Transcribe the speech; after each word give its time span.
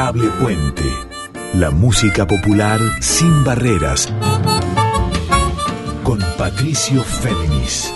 Puente. 0.00 0.84
La 1.54 1.72
música 1.72 2.24
popular 2.24 2.78
sin 3.00 3.42
barreras. 3.42 4.08
Con 6.04 6.20
Patricio 6.38 7.02
Féminis. 7.02 7.92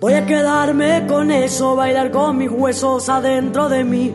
Voy 0.00 0.12
a 0.12 0.26
quedarme 0.26 1.06
con 1.06 1.30
eso, 1.30 1.76
bailar 1.76 2.10
con 2.10 2.36
mis 2.36 2.50
huesos 2.50 3.08
adentro 3.08 3.70
de 3.70 3.84
mí. 3.84 4.12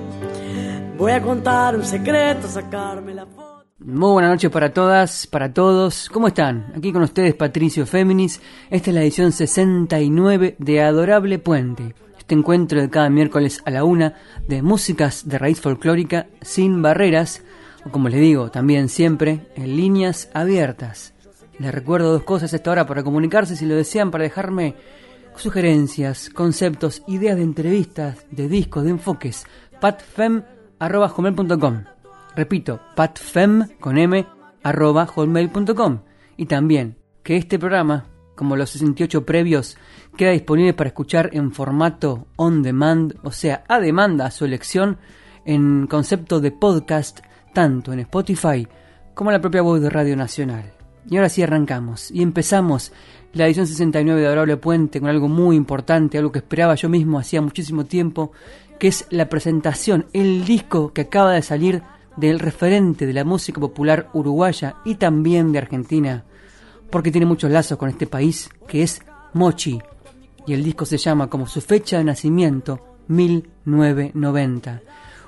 Voy 0.97 1.11
a 1.11 1.21
contar 1.21 1.75
un 1.75 1.85
secreto, 1.85 2.47
sacarme 2.47 3.13
la 3.13 3.27
foto. 3.27 3.65
Muy 3.77 4.13
buenas 4.13 4.31
noches 4.31 4.49
para 4.49 4.73
todas, 4.73 5.27
para 5.27 5.53
todos. 5.53 6.09
¿Cómo 6.09 6.27
están? 6.27 6.73
Aquí 6.75 6.91
con 6.91 7.03
ustedes 7.03 7.35
Patricio 7.35 7.85
Féminis. 7.85 8.41
Esta 8.71 8.89
es 8.89 8.95
la 8.95 9.03
edición 9.03 9.31
69 9.31 10.55
de 10.57 10.81
Adorable 10.81 11.37
Puente. 11.37 11.93
Este 12.17 12.33
encuentro 12.33 12.81
de 12.81 12.89
cada 12.89 13.11
miércoles 13.11 13.61
a 13.65 13.69
la 13.69 13.83
una 13.83 14.15
de 14.47 14.63
músicas 14.63 15.29
de 15.29 15.37
raíz 15.37 15.61
folclórica 15.61 16.25
sin 16.41 16.81
barreras, 16.81 17.43
o 17.85 17.91
como 17.91 18.09
les 18.09 18.19
digo, 18.19 18.49
también 18.49 18.89
siempre 18.89 19.45
en 19.55 19.77
líneas 19.77 20.31
abiertas. 20.33 21.13
Les 21.59 21.71
recuerdo 21.71 22.11
dos 22.11 22.23
cosas 22.23 22.53
a 22.53 22.55
esta 22.55 22.71
hora 22.71 22.87
para 22.87 23.03
comunicarse 23.03 23.55
si 23.55 23.67
lo 23.67 23.75
desean, 23.75 24.09
para 24.09 24.23
dejarme 24.23 24.73
sugerencias, 25.35 26.31
conceptos, 26.31 27.03
ideas 27.05 27.37
de 27.37 27.43
entrevistas, 27.43 28.25
de 28.31 28.49
discos, 28.49 28.83
de 28.83 28.89
enfoques. 28.89 29.45
patfem.com. 29.79 30.56
Repito, 32.35 32.79
patfem 32.95 33.67
con 33.79 33.97
m 33.97 34.25
arroba. 34.63 35.07
Y 36.37 36.45
también 36.45 36.97
que 37.23 37.35
este 37.35 37.57
programa, 37.57 38.05
como 38.35 38.55
los 38.55 38.69
68 38.69 39.25
previos, 39.25 39.77
queda 40.15 40.31
disponible 40.31 40.73
para 40.73 40.89
escuchar 40.89 41.29
en 41.33 41.51
formato 41.51 42.27
on 42.35 42.61
demand, 42.61 43.15
o 43.23 43.31
sea, 43.31 43.63
a 43.67 43.79
demanda 43.79 44.25
a 44.25 44.31
su 44.31 44.45
elección, 44.45 44.97
en 45.45 45.87
concepto 45.87 46.39
de 46.39 46.51
podcast, 46.51 47.21
tanto 47.53 47.93
en 47.93 48.01
Spotify 48.01 48.67
como 49.13 49.31
en 49.31 49.35
la 49.35 49.41
propia 49.41 49.61
voz 49.61 49.81
de 49.81 49.89
Radio 49.89 50.15
Nacional. 50.15 50.73
Y 51.09 51.15
ahora 51.15 51.29
sí 51.29 51.41
arrancamos 51.41 52.11
y 52.11 52.21
empezamos 52.21 52.91
la 53.33 53.45
edición 53.45 53.65
69 53.65 54.19
de 54.19 54.27
Adorable 54.27 54.57
Puente 54.57 54.99
con 54.99 55.09
algo 55.09 55.27
muy 55.27 55.55
importante, 55.55 56.17
algo 56.17 56.31
que 56.31 56.39
esperaba 56.39 56.75
yo 56.75 56.89
mismo 56.89 57.17
hacía 57.17 57.41
muchísimo 57.41 57.85
tiempo, 57.85 58.31
que 58.79 58.87
es 58.87 59.05
la 59.09 59.29
presentación, 59.29 60.05
el 60.13 60.45
disco 60.45 60.93
que 60.93 61.01
acaba 61.01 61.33
de 61.33 61.41
salir 61.41 61.83
del 62.15 62.39
referente 62.39 63.05
de 63.05 63.13
la 63.13 63.23
música 63.23 63.59
popular 63.59 64.09
uruguaya 64.13 64.75
y 64.85 64.95
también 64.95 65.51
de 65.51 65.59
Argentina, 65.59 66.25
porque 66.89 67.11
tiene 67.11 67.25
muchos 67.25 67.51
lazos 67.51 67.77
con 67.77 67.89
este 67.89 68.07
país, 68.07 68.49
que 68.67 68.83
es 68.83 69.01
Mochi, 69.33 69.79
y 70.45 70.53
el 70.53 70.63
disco 70.63 70.85
se 70.85 70.97
llama 70.97 71.29
como 71.29 71.47
su 71.47 71.61
fecha 71.61 71.97
de 71.97 72.05
nacimiento, 72.05 72.97
1990. 73.07 74.81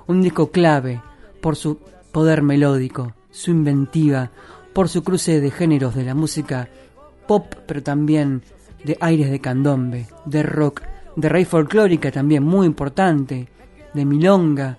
Un 0.08 0.22
disco 0.22 0.50
clave 0.52 1.02
por 1.42 1.55
su 1.55 1.80
poder 2.11 2.42
melódico, 2.42 3.14
su 3.30 3.52
inventiva, 3.52 4.31
por 4.73 4.89
su 4.89 5.03
cruce 5.03 5.39
de 5.39 5.52
géneros 5.52 5.95
de 5.95 6.03
la 6.03 6.16
música 6.16 6.70
pop, 7.27 7.53
pero 7.67 7.83
también 7.83 8.42
de 8.83 8.97
aires 9.02 9.30
de 9.30 9.39
candombe, 9.39 10.08
de 10.25 10.44
rock, 10.44 10.81
de 11.20 11.30
raíz 11.30 11.48
folclórica 11.48 12.12
también 12.12 12.44
muy 12.44 12.66
importante, 12.66 13.48
de 13.94 14.06
milonga, 14.06 14.78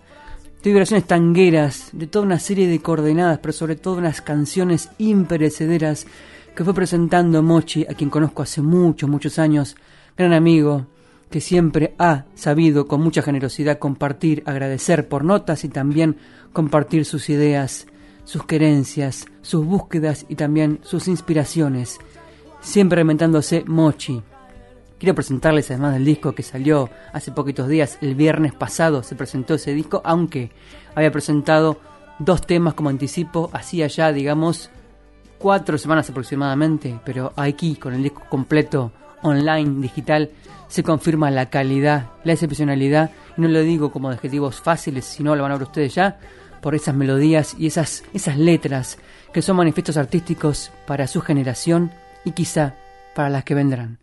de 0.63 0.71
vibraciones 0.71 1.07
tangueras, 1.07 1.91
de 1.93 2.07
toda 2.07 2.25
una 2.25 2.39
serie 2.39 2.67
de 2.67 2.81
coordenadas, 2.81 3.39
pero 3.39 3.53
sobre 3.53 3.77
todo 3.77 3.97
unas 3.99 4.21
canciones 4.21 4.91
imperecederas 4.99 6.07
que 6.55 6.65
fue 6.65 6.75
presentando 6.75 7.43
Mochi, 7.43 7.85
a 7.89 7.95
quien 7.95 8.11
conozco 8.11 8.43
hace 8.43 8.61
muchos, 8.63 9.09
muchos 9.09 9.39
años, 9.39 9.77
gran 10.17 10.33
amigo, 10.33 10.87
que 11.31 11.41
siempre 11.41 11.95
ha 11.99 12.25
sabido 12.35 12.87
con 12.87 13.01
mucha 13.01 13.23
generosidad 13.23 13.79
compartir, 13.79 14.43
agradecer 14.47 15.09
por 15.09 15.25
notas 15.25 15.65
y 15.65 15.69
también 15.69 16.17
compartir 16.53 17.05
sus 17.05 17.31
ideas, 17.31 17.87
sus 18.25 18.45
querencias, 18.45 19.27
sus 19.43 19.65
búsquedas 19.65 20.27
y 20.29 20.35
también 20.35 20.81
sus 20.83 21.07
inspiraciones 21.07 21.99
siempre 22.61 23.01
inventándose 23.01 23.65
Mochi. 23.67 24.23
Quiero 25.01 25.15
presentarles 25.15 25.71
además 25.71 25.95
del 25.95 26.05
disco 26.05 26.35
que 26.35 26.43
salió 26.43 26.91
hace 27.15 27.33
poquitos 27.33 27.69
días, 27.69 27.97
el 28.03 28.15
viernes 28.15 28.53
pasado 28.53 29.03
se 29.03 29.15
presentó 29.15 29.55
ese 29.55 29.73
disco, 29.73 30.03
aunque 30.05 30.51
había 30.95 31.11
presentado 31.11 31.81
dos 32.19 32.47
temas 32.47 32.75
como 32.75 32.91
anticipo, 32.91 33.49
hacía 33.55 33.87
ya, 33.87 34.13
digamos, 34.13 34.69
cuatro 35.39 35.79
semanas 35.79 36.11
aproximadamente, 36.11 37.01
pero 37.03 37.33
aquí 37.37 37.77
con 37.77 37.95
el 37.95 38.03
disco 38.03 38.25
completo, 38.29 38.93
online, 39.23 39.81
digital, 39.81 40.33
se 40.69 40.83
confirma 40.83 41.31
la 41.31 41.49
calidad, 41.49 42.11
la 42.25 42.35
excepcionalidad, 42.35 43.11
y 43.39 43.41
no 43.41 43.49
lo 43.49 43.63
digo 43.63 43.91
como 43.93 44.11
adjetivos 44.11 44.61
fáciles, 44.61 45.07
sino 45.07 45.35
lo 45.35 45.43
van 45.45 45.53
a 45.53 45.55
ver 45.55 45.63
ustedes 45.63 45.95
ya, 45.95 46.19
por 46.61 46.75
esas 46.75 46.95
melodías 46.95 47.57
y 47.59 47.69
esas, 47.69 48.05
esas 48.13 48.37
letras 48.37 48.99
que 49.33 49.41
son 49.41 49.57
manifiestos 49.57 49.97
artísticos 49.97 50.71
para 50.87 51.07
su 51.07 51.23
generación 51.23 51.91
y 52.23 52.33
quizá 52.33 52.75
para 53.15 53.31
las 53.31 53.45
que 53.45 53.55
vendrán. 53.55 53.97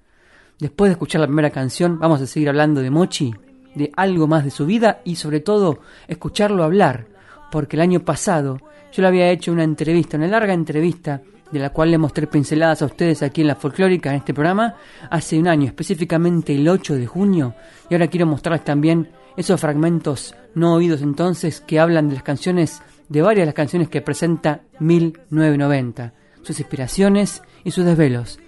Después 0.60 0.90
de 0.90 0.94
escuchar 0.94 1.22
la 1.22 1.28
primera 1.28 1.52
canción, 1.52 2.00
vamos 2.00 2.20
a 2.20 2.26
seguir 2.26 2.50
hablando 2.50 2.82
de 2.82 2.90
Mochi, 2.90 3.32
de 3.76 3.92
algo 3.96 4.26
más 4.26 4.44
de 4.44 4.50
su 4.50 4.66
vida 4.66 5.02
y 5.04 5.16
sobre 5.16 5.40
todo 5.40 5.82
escucharlo 6.08 6.64
hablar, 6.64 7.06
porque 7.52 7.76
el 7.76 7.82
año 7.84 8.00
pasado 8.00 8.58
yo 8.92 9.04
le 9.04 9.08
había 9.08 9.30
hecho 9.30 9.52
una 9.52 9.64
entrevista, 9.64 10.18
una 10.18 10.28
larga 10.28 10.54
entrevista, 10.54 11.22
de 11.52 11.60
la 11.60 11.70
cual 11.70 11.92
le 11.92 12.00
mostré 12.00 12.26
pinceladas 12.26 12.82
a 12.82 12.88
ustedes 12.88 13.22
aquí 13.22 13.42
en 13.42 13.48
la 13.48 13.56
folclórica, 13.56 14.10
en 14.10 14.18
este 14.18 14.34
programa, 14.34 14.76
hace 15.12 15.38
un 15.38 15.48
año, 15.48 15.68
específicamente 15.68 16.56
el 16.56 16.68
8 16.68 16.96
de 16.96 17.06
junio, 17.06 17.54
y 17.88 17.94
ahora 17.94 18.08
quiero 18.08 18.26
mostrarles 18.26 18.66
también 18.66 19.12
esos 19.38 19.62
fragmentos 19.62 20.34
no 20.56 20.74
oídos 20.74 21.04
entonces 21.04 21.62
que 21.62 21.80
hablan 21.80 22.10
de 22.10 22.16
las 22.16 22.24
canciones, 22.24 22.82
de 23.10 23.22
varias 23.22 23.44
de 23.44 23.46
las 23.46 23.56
canciones 23.56 23.90
que 23.90 24.02
presenta 24.02 24.62
1990, 24.80 26.14
sus 26.42 26.60
inspiraciones 26.60 27.44
y 27.64 27.70
sus 27.70 27.86
desvelos. 27.86 28.40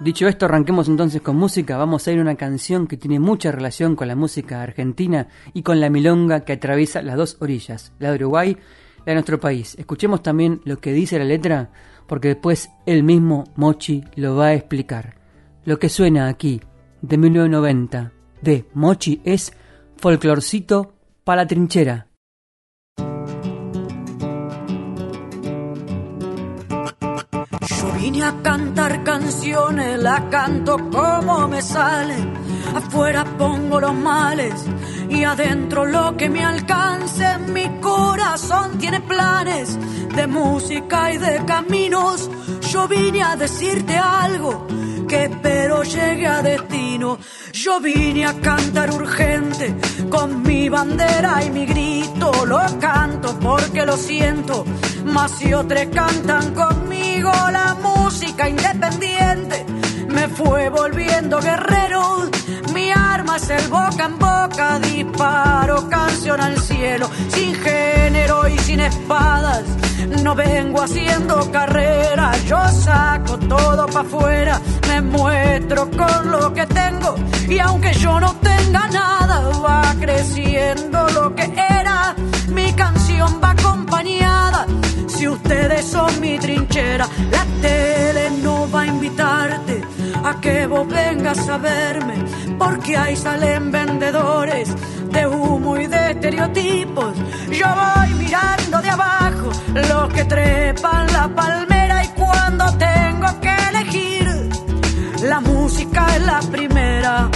Dicho 0.00 0.28
esto, 0.28 0.46
arranquemos 0.46 0.86
entonces 0.86 1.20
con 1.20 1.36
música. 1.36 1.76
Vamos 1.76 2.06
a 2.06 2.12
ir 2.12 2.20
a 2.20 2.22
una 2.22 2.36
canción 2.36 2.86
que 2.86 2.96
tiene 2.96 3.18
mucha 3.18 3.50
relación 3.50 3.96
con 3.96 4.06
la 4.06 4.14
música 4.14 4.62
argentina 4.62 5.26
y 5.52 5.62
con 5.62 5.80
la 5.80 5.90
milonga 5.90 6.44
que 6.44 6.52
atraviesa 6.52 7.02
las 7.02 7.16
dos 7.16 7.36
orillas, 7.40 7.92
la 7.98 8.10
de 8.10 8.14
Uruguay, 8.14 8.56
la 8.98 9.04
de 9.06 9.14
nuestro 9.14 9.40
país. 9.40 9.74
Escuchemos 9.76 10.22
también 10.22 10.60
lo 10.64 10.78
que 10.78 10.92
dice 10.92 11.18
la 11.18 11.24
letra, 11.24 11.72
porque 12.06 12.28
después 12.28 12.70
el 12.86 13.02
mismo 13.02 13.42
Mochi 13.56 14.04
lo 14.14 14.36
va 14.36 14.46
a 14.46 14.54
explicar. 14.54 15.16
Lo 15.64 15.80
que 15.80 15.88
suena 15.88 16.28
aquí, 16.28 16.60
de 17.02 17.18
1990, 17.18 18.12
de 18.40 18.66
Mochi, 18.74 19.20
es 19.24 19.52
folclorcito 19.96 20.94
para 21.24 21.42
la 21.42 21.48
trinchera. 21.48 22.07
Vine 28.10 28.24
a 28.24 28.40
cantar 28.42 29.04
canciones, 29.04 29.98
la 29.98 30.30
canto 30.30 30.78
como 30.90 31.46
me 31.46 31.60
sale. 31.60 32.16
Afuera 32.74 33.22
pongo 33.36 33.78
los 33.78 33.92
males 33.92 34.54
y 35.10 35.24
adentro 35.24 35.84
lo 35.84 36.16
que 36.16 36.30
me 36.30 36.42
alcance. 36.42 37.36
Mi 37.52 37.68
corazón 37.82 38.78
tiene 38.78 39.00
planes 39.02 39.78
de 40.16 40.26
música 40.26 41.12
y 41.12 41.18
de 41.18 41.44
caminos. 41.44 42.30
Yo 42.72 42.88
vine 42.88 43.22
a 43.22 43.36
decirte 43.36 43.98
algo 43.98 44.66
que 45.06 45.24
espero 45.24 45.82
llegue 45.82 46.26
a 46.26 46.40
destino. 46.40 47.18
Yo 47.52 47.78
vine 47.78 48.24
a 48.24 48.32
cantar 48.40 48.90
urgente 48.90 49.76
con 50.08 50.42
mi 50.44 50.70
bandera 50.70 51.44
y 51.44 51.50
mi 51.50 51.66
grito. 51.66 52.46
Lo 52.46 52.58
canto 52.80 53.38
porque 53.38 53.84
lo 53.84 53.98
siento, 53.98 54.64
más 55.04 55.30
si 55.32 55.52
otros 55.52 55.88
cantan 55.92 56.54
conmigo 56.54 56.87
la 57.22 57.76
música 57.82 58.48
independiente. 58.48 59.66
Me 60.08 60.28
fue 60.28 60.68
volviendo 60.68 61.40
guerrero, 61.40 62.30
mi 62.72 62.90
arma 62.90 63.36
es 63.36 63.50
el 63.50 63.68
boca 63.68 64.04
en 64.04 64.18
boca, 64.18 64.78
disparo 64.78 65.88
canción 65.88 66.40
al 66.40 66.56
cielo, 66.58 67.10
sin 67.28 67.54
género 67.54 68.48
y 68.48 68.58
sin 68.58 68.80
espadas. 68.80 69.64
No 70.22 70.34
vengo 70.34 70.82
haciendo 70.82 71.50
carrera, 71.50 72.32
yo 72.46 72.58
saco 72.68 73.36
todo 73.38 73.86
pa' 73.86 74.00
afuera, 74.00 74.60
me 74.88 75.00
muestro 75.00 75.90
con 75.90 76.30
lo 76.30 76.52
que 76.54 76.66
tengo 76.66 77.16
y 77.48 77.58
aunque 77.58 77.92
yo 77.94 78.20
no 78.20 78.32
tenga 78.36 78.88
nada, 78.88 79.48
va 79.58 79.94
creciendo 80.00 81.08
lo 81.10 81.34
que 81.34 81.52
era. 81.56 82.14
Mi 82.48 82.72
canción 82.72 83.40
va 83.42 83.50
acompañada. 83.50 84.66
Si 85.18 85.26
ustedes 85.26 85.84
son 85.84 86.20
mi 86.20 86.38
trinchera, 86.38 87.08
la 87.32 87.44
tele 87.60 88.30
no 88.40 88.70
va 88.70 88.82
a 88.82 88.86
invitarte 88.86 89.82
a 90.22 90.40
que 90.40 90.64
vos 90.68 90.86
vengas 90.86 91.48
a 91.48 91.58
verme, 91.58 92.14
porque 92.56 92.96
ahí 92.96 93.16
salen 93.16 93.72
vendedores 93.72 94.68
de 95.10 95.26
humo 95.26 95.76
y 95.76 95.88
de 95.88 96.12
estereotipos. 96.12 97.16
Yo 97.50 97.66
voy 97.66 98.14
mirando 98.14 98.80
de 98.80 98.90
abajo 98.90 99.50
los 99.74 100.12
que 100.14 100.24
trepan 100.24 101.12
la 101.12 101.26
palmera 101.34 102.04
y 102.04 102.08
cuando 102.10 102.64
tengo 102.78 103.40
que 103.40 103.56
elegir, 103.70 104.50
la 105.24 105.40
música 105.40 106.14
es 106.14 106.22
la 106.26 106.38
primera. 106.42 107.28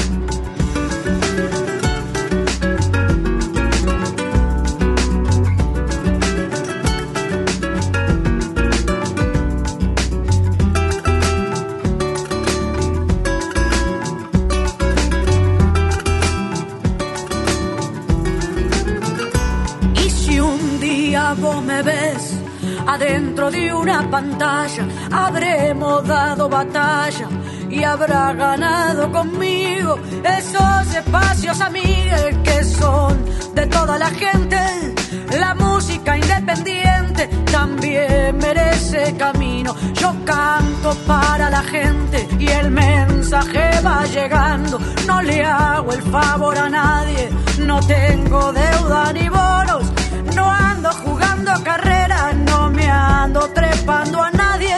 Adentro 23.42 23.50
de 23.50 23.72
una 23.72 24.08
pantalla, 24.10 24.86
habremos 25.10 26.06
dado 26.06 26.48
batalla 26.48 27.28
y 27.68 27.82
habrá 27.82 28.32
ganado 28.34 29.10
conmigo 29.10 29.98
esos 30.24 30.94
espacios 30.94 31.60
amigues 31.60 32.36
que 32.44 32.64
son 32.64 33.18
de 33.54 33.66
toda 33.66 33.98
la 33.98 34.10
gente. 34.10 34.58
La 35.38 35.54
música 35.54 36.16
independiente 36.16 37.28
también 37.50 38.36
merece 38.38 39.14
camino. 39.16 39.74
Yo 39.94 40.14
canto 40.24 40.94
para 41.06 41.50
la 41.50 41.62
gente 41.62 42.28
y 42.38 42.48
el 42.48 42.70
mensaje 42.70 43.80
va 43.84 44.04
llegando. 44.04 44.78
No 45.06 45.22
le 45.22 45.44
hago 45.44 45.92
el 45.92 46.02
favor 46.02 46.56
a 46.58 46.68
nadie, 46.68 47.30
no 47.58 47.80
tengo 47.80 48.52
deuda 48.52 49.12
ni 49.12 49.28
bonos 49.28 49.92
no 50.34 50.50
ando 50.50 50.90
jugando 50.90 51.52
carrera, 51.62 52.32
no 52.32 52.41
me 52.41 52.41
ando 52.92 53.48
trepando 53.52 54.22
a 54.22 54.30
nadie. 54.30 54.76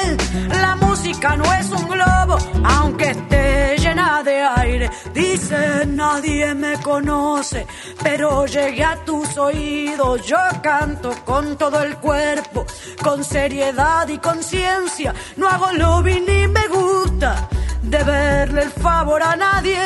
La 0.60 0.76
música 0.76 1.36
no 1.36 1.44
es 1.52 1.70
un 1.70 1.88
globo, 1.88 2.38
aunque 2.64 3.10
esté 3.10 3.76
llena 3.78 4.22
de 4.22 4.42
aire. 4.42 4.90
Dice 5.12 5.86
nadie 5.86 6.54
me 6.54 6.80
conoce, 6.80 7.66
pero 8.02 8.46
llegué 8.46 8.84
a 8.84 8.96
tus 9.04 9.36
oídos. 9.36 10.26
Yo 10.26 10.38
canto 10.62 11.10
con 11.24 11.56
todo 11.56 11.82
el 11.82 11.96
cuerpo, 11.96 12.64
con 13.02 13.24
seriedad 13.24 14.08
y 14.08 14.18
conciencia. 14.18 15.14
No 15.36 15.48
hago 15.48 15.72
lobby 15.72 16.20
ni 16.20 16.46
me 16.48 16.66
gusta 16.68 17.48
deberle 17.82 18.62
el 18.62 18.70
favor 18.70 19.22
a 19.22 19.36
nadie. 19.36 19.78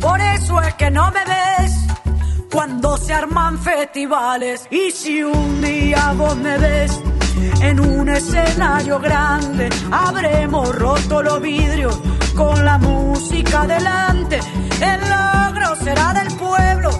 Por 0.00 0.20
eso 0.20 0.60
es 0.60 0.74
que 0.74 0.90
no 0.90 1.10
me 1.10 1.24
ves 1.24 1.72
cuando 2.50 2.96
se 2.96 3.12
arman 3.12 3.58
festivales. 3.58 4.66
Y 4.70 4.90
si 4.90 5.22
un 5.22 5.60
día 5.60 6.12
vos 6.16 6.36
me 6.36 6.58
ves 6.58 7.00
en 7.60 7.80
un 7.80 8.08
escenario 8.08 8.98
grande, 8.98 9.68
habremos 9.90 10.74
roto 10.74 11.22
los 11.22 11.40
vidrios 11.40 11.98
con 12.34 12.64
la 12.64 12.78
música 12.78 13.66
delante. 13.66 14.40
El 14.80 15.00
logro 15.00 15.76
será 15.82 16.12
del 16.12 16.32
pueblo, 16.36 16.90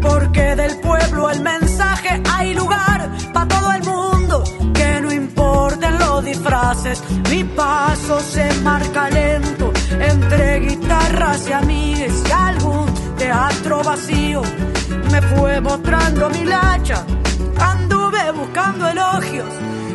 porque 0.00 0.56
del 0.56 0.76
pueblo 0.80 1.30
el 1.30 1.40
mensaje 1.40 2.20
hay 2.30 2.54
lugar 2.54 3.10
para 3.32 3.48
todo 3.48 3.72
el 3.72 3.84
mundo. 3.84 4.44
Que 4.74 5.00
no 5.00 5.12
importen 5.12 5.98
los 5.98 6.24
disfraces, 6.24 7.02
mi 7.30 7.44
paso 7.44 8.20
se 8.20 8.52
marca 8.62 9.08
lento 9.10 9.72
entre 9.98 10.60
guitarras 10.60 11.48
y 11.48 11.52
amigues 11.52 12.22
y 12.28 12.32
algún 12.32 12.86
teatro 13.16 13.82
vacío 13.82 14.42
me 15.10 15.20
fue 15.22 15.60
mostrando 15.60 16.30
mi 16.30 16.44
lacha. 16.44 17.04
Anduve 17.58 18.32
buscando 18.32 18.88
elogios, 18.88 19.48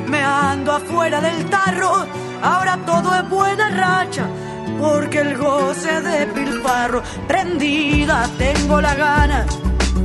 me 0.07 0.21
ando 0.21 0.71
afuera 0.73 1.21
del 1.21 1.45
tarro. 1.49 2.05
Ahora 2.41 2.77
todo 2.85 3.15
es 3.15 3.29
buena 3.29 3.69
racha, 3.69 4.27
porque 4.79 5.19
el 5.19 5.37
goce 5.37 6.01
de 6.01 6.27
pilfarro. 6.27 7.01
Prendida 7.27 8.29
tengo 8.37 8.81
la 8.81 8.95
gana 8.95 9.45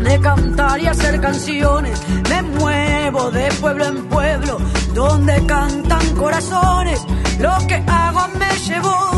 de 0.03 0.21
cantar 0.21 0.81
y 0.81 0.87
hacer 0.87 1.21
canciones. 1.21 2.01
Me 2.29 2.43
muevo 2.43 3.31
de 3.31 3.49
pueblo 3.61 3.85
en 3.87 4.09
pueblo, 4.09 4.59
donde 4.95 5.45
cantan 5.47 6.15
corazones. 6.17 7.05
Lo 7.39 7.57
que 7.67 7.83
hago 7.87 8.29
me 8.39 8.51
llevó 8.59 9.11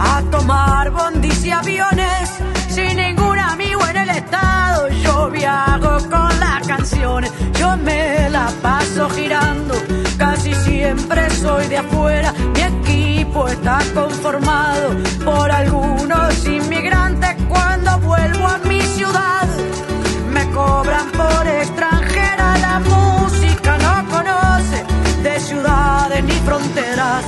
a 0.00 0.22
tomar 0.30 0.90
bondis 0.90 1.44
y 1.44 1.50
aviones 1.50 2.30
sin 2.68 2.96
ningún 2.96 3.38
amigo 3.38 3.86
en 3.86 3.96
el 3.96 4.10
estado. 4.10 4.88
Yo 4.88 5.30
viajo 5.30 5.98
con 6.10 6.19
yo 7.58 7.76
me 7.78 8.30
la 8.30 8.48
paso 8.62 9.08
girando. 9.10 9.74
Casi 10.16 10.54
siempre 10.54 11.28
soy 11.30 11.66
de 11.66 11.78
afuera, 11.78 12.32
mi 12.54 12.60
equipo 12.60 13.48
está 13.48 13.80
conformado 13.92 14.96
por 15.24 15.50
algunos 15.50 16.46
inmigrantes. 16.46 17.34
Cuando 17.48 17.98
vuelvo 17.98 18.46
a 18.46 18.58
mi 18.68 18.80
ciudad, 18.82 19.48
me 20.32 20.48
cobran 20.52 21.10
por 21.10 21.46
extranjera. 21.48 22.56
La 22.58 22.78
música 22.78 23.76
no 23.78 24.08
conoce 24.08 24.84
de 25.24 25.40
ciudades 25.40 26.22
ni 26.22 26.34
fronteras. 26.46 27.24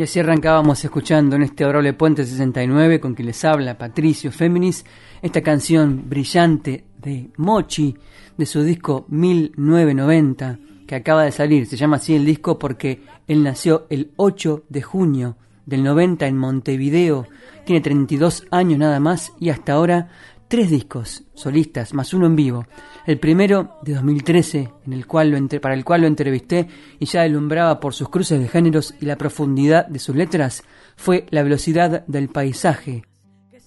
Y 0.00 0.02
así 0.02 0.18
arrancábamos 0.18 0.82
escuchando 0.82 1.36
en 1.36 1.42
este 1.42 1.62
adorable 1.62 1.92
Puente 1.92 2.24
69 2.24 3.00
con 3.00 3.14
quien 3.14 3.26
les 3.26 3.44
habla 3.44 3.76
Patricio 3.76 4.32
Féminis, 4.32 4.82
esta 5.20 5.42
canción 5.42 6.08
brillante 6.08 6.86
de 6.96 7.28
Mochi 7.36 7.94
de 8.34 8.46
su 8.46 8.62
disco 8.62 9.04
1990 9.08 10.58
que 10.86 10.94
acaba 10.94 11.24
de 11.24 11.32
salir. 11.32 11.66
Se 11.66 11.76
llama 11.76 11.96
así 11.96 12.14
el 12.14 12.24
disco 12.24 12.58
porque 12.58 13.02
él 13.28 13.42
nació 13.42 13.86
el 13.90 14.12
8 14.16 14.64
de 14.70 14.80
junio 14.80 15.36
del 15.66 15.84
90 15.84 16.26
en 16.26 16.38
Montevideo, 16.38 17.26
tiene 17.66 17.82
32 17.82 18.46
años 18.50 18.78
nada 18.78 19.00
más 19.00 19.34
y 19.38 19.50
hasta 19.50 19.74
ahora 19.74 20.08
tres 20.50 20.68
discos 20.68 21.22
solistas 21.34 21.94
más 21.94 22.12
uno 22.12 22.26
en 22.26 22.34
vivo. 22.34 22.66
El 23.06 23.20
primero 23.20 23.76
de 23.82 23.94
2013, 23.94 24.68
en 24.84 24.92
el 24.92 25.06
cual 25.06 25.30
lo 25.30 25.60
para 25.60 25.74
el 25.74 25.84
cual 25.84 26.00
lo 26.00 26.06
entrevisté 26.08 26.66
y 26.98 27.06
ya 27.06 27.22
alumbraba 27.22 27.78
por 27.78 27.94
sus 27.94 28.08
cruces 28.08 28.40
de 28.40 28.48
géneros 28.48 28.94
y 29.00 29.06
la 29.06 29.16
profundidad 29.16 29.86
de 29.86 30.00
sus 30.00 30.16
letras, 30.16 30.64
fue 30.96 31.24
La 31.30 31.44
velocidad 31.44 32.04
del 32.08 32.28
paisaje, 32.28 33.04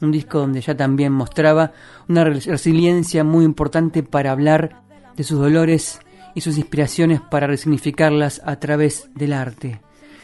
un 0.02 0.12
disco 0.12 0.40
donde 0.40 0.60
ya 0.60 0.76
también 0.76 1.14
mostraba 1.14 1.72
una 2.10 2.26
resiliencia 2.26 3.24
muy 3.24 3.46
importante 3.46 4.04
para 4.04 4.32
hablar 4.32 4.84
de 5.16 5.24
sus 5.24 5.40
dolores 5.40 6.02
y 6.36 6.42
sus 6.42 6.58
inspiraciones 6.58 7.22
para 7.22 7.48
resignificarlas 7.48 8.42
a 8.44 8.58
través 8.58 9.10
del 9.16 9.32
arte. 9.32 9.80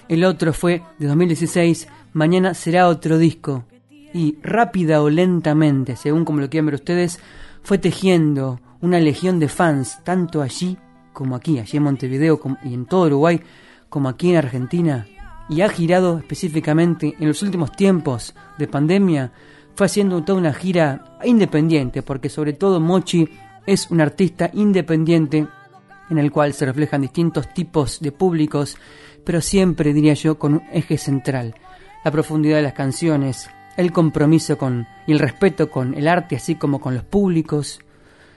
El 0.09 0.25
otro 0.25 0.51
fue 0.51 0.83
de 0.97 1.07
2016, 1.07 1.87
Mañana 2.11 2.53
será 2.53 2.89
otro 2.89 3.17
disco, 3.17 3.63
y 4.13 4.37
rápida 4.41 5.01
o 5.01 5.09
lentamente, 5.09 5.95
según 5.95 6.25
como 6.25 6.39
lo 6.39 6.49
quieran 6.49 6.67
ver 6.67 6.75
ustedes, 6.75 7.19
fue 7.61 7.77
tejiendo 7.77 8.59
una 8.81 8.99
legión 8.99 9.39
de 9.39 9.49
fans, 9.49 9.99
tanto 10.03 10.41
allí 10.41 10.77
como 11.13 11.35
aquí, 11.35 11.59
allí 11.59 11.77
en 11.77 11.83
Montevideo 11.83 12.39
y 12.63 12.73
en 12.73 12.85
todo 12.85 13.07
Uruguay, 13.07 13.41
como 13.89 14.09
aquí 14.09 14.29
en 14.29 14.37
Argentina, 14.37 15.07
y 15.49 15.61
ha 15.61 15.69
girado 15.69 16.19
específicamente 16.19 17.15
en 17.19 17.27
los 17.27 17.41
últimos 17.41 17.71
tiempos 17.71 18.35
de 18.57 18.67
pandemia, 18.67 19.31
fue 19.75 19.85
haciendo 19.85 20.23
toda 20.23 20.39
una 20.39 20.53
gira 20.53 21.17
independiente, 21.23 22.03
porque 22.03 22.29
sobre 22.29 22.53
todo 22.53 22.79
Mochi 22.79 23.27
es 23.65 23.89
un 23.91 24.01
artista 24.01 24.49
independiente 24.53 25.47
en 26.09 26.17
el 26.17 26.31
cual 26.31 26.53
se 26.53 26.65
reflejan 26.65 27.01
distintos 27.01 27.53
tipos 27.53 27.99
de 27.99 28.11
públicos, 28.11 28.77
pero 29.23 29.41
siempre 29.41 29.93
diría 29.93 30.13
yo 30.13 30.39
con 30.39 30.55
un 30.55 30.63
eje 30.71 30.97
central, 30.97 31.55
la 32.03 32.11
profundidad 32.11 32.57
de 32.57 32.63
las 32.63 32.73
canciones, 32.73 33.49
el 33.77 33.91
compromiso 33.91 34.57
con 34.57 34.87
y 35.07 35.11
el 35.11 35.19
respeto 35.19 35.69
con 35.69 35.93
el 35.93 36.07
arte 36.07 36.35
así 36.35 36.55
como 36.55 36.79
con 36.79 36.93
los 36.93 37.03
públicos, 37.03 37.79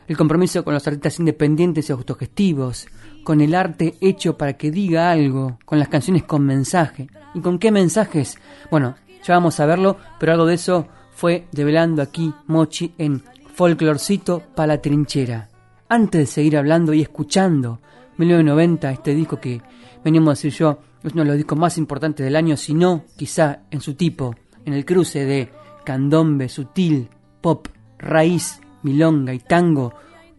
el 0.09 0.17
compromiso 0.17 0.65
con 0.65 0.75
los 0.75 0.87
artistas 0.87 1.19
independientes 1.19 1.89
y 1.89 1.93
autogestivos, 1.93 2.87
con 3.25 3.41
el 3.41 3.55
arte 3.55 3.95
hecho 4.01 4.37
para 4.37 4.55
que 4.55 4.71
diga 4.71 5.11
algo, 5.11 5.59
con 5.65 5.79
las 5.79 5.89
canciones 5.89 6.25
con 6.25 6.45
mensaje. 6.45 7.09
¿Y 7.35 7.41
con 7.41 7.59
qué 7.59 7.71
mensajes? 7.71 8.37
Bueno, 8.71 8.97
ya 9.23 9.35
vamos 9.35 9.59
a 9.61 9.67
verlo, 9.67 9.97
pero 10.19 10.33
algo 10.33 10.47
de 10.47 10.55
eso 10.55 10.89
fue 11.15 11.47
develando 11.53 12.03
aquí 12.03 12.33
Mochi 12.47 12.95
en 12.99 13.23
Folklorcito 13.55 14.43
para 14.55 14.75
la 14.75 14.83
trinchera. 14.83 15.49
Antes 15.89 16.21
de 16.21 16.27
seguir 16.27 16.57
hablando 16.57 16.93
y 16.93 17.03
escuchando 17.03 17.81
1990, 18.17 18.91
este 18.91 19.15
disco 19.15 19.39
que 19.39 19.61
venimos 20.05 20.29
a 20.29 20.33
decir 20.33 20.53
yo, 20.53 20.79
es 21.03 21.13
uno 21.13 21.23
de 21.23 21.29
los 21.29 21.37
discos 21.37 21.59
más 21.59 21.79
importantes 21.79 22.25
del 22.25 22.37
año, 22.37 22.57
si 22.57 22.75
no, 22.75 23.05
quizá 23.17 23.63
en 23.71 23.81
su 23.81 23.95
tipo, 23.95 24.35
en 24.65 24.73
el 24.73 24.85
cruce 24.85 25.25
de 25.25 25.51
candombe, 25.85 26.49
sutil, 26.49 27.09
pop, 27.41 27.69
raíz 27.99 28.61
milonga 28.83 29.33
y 29.33 29.39
tango, 29.39 29.95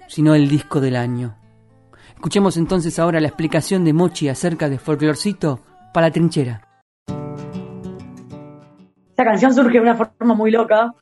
sino 0.08 0.36
el 0.36 0.50
disco 0.50 0.82
del 0.82 0.96
año. 0.96 1.36
Escuchemos 2.16 2.58
entonces 2.58 3.00
ahora 3.00 3.20
la 3.20 3.28
explicación 3.28 3.84
de 3.84 3.94
Mochi 3.94 4.30
acerca 4.30 4.70
de 4.70 4.80
Folklorcito 4.80 5.60
para 5.94 6.08
la 6.08 6.14
trinchera. 6.14 6.68
esta 9.10 9.24
canción 9.26 9.54
surge 9.54 9.74
de 9.74 9.80
una 9.80 9.96
forma 9.96 10.34
muy 10.34 10.50
loca. 10.52 10.94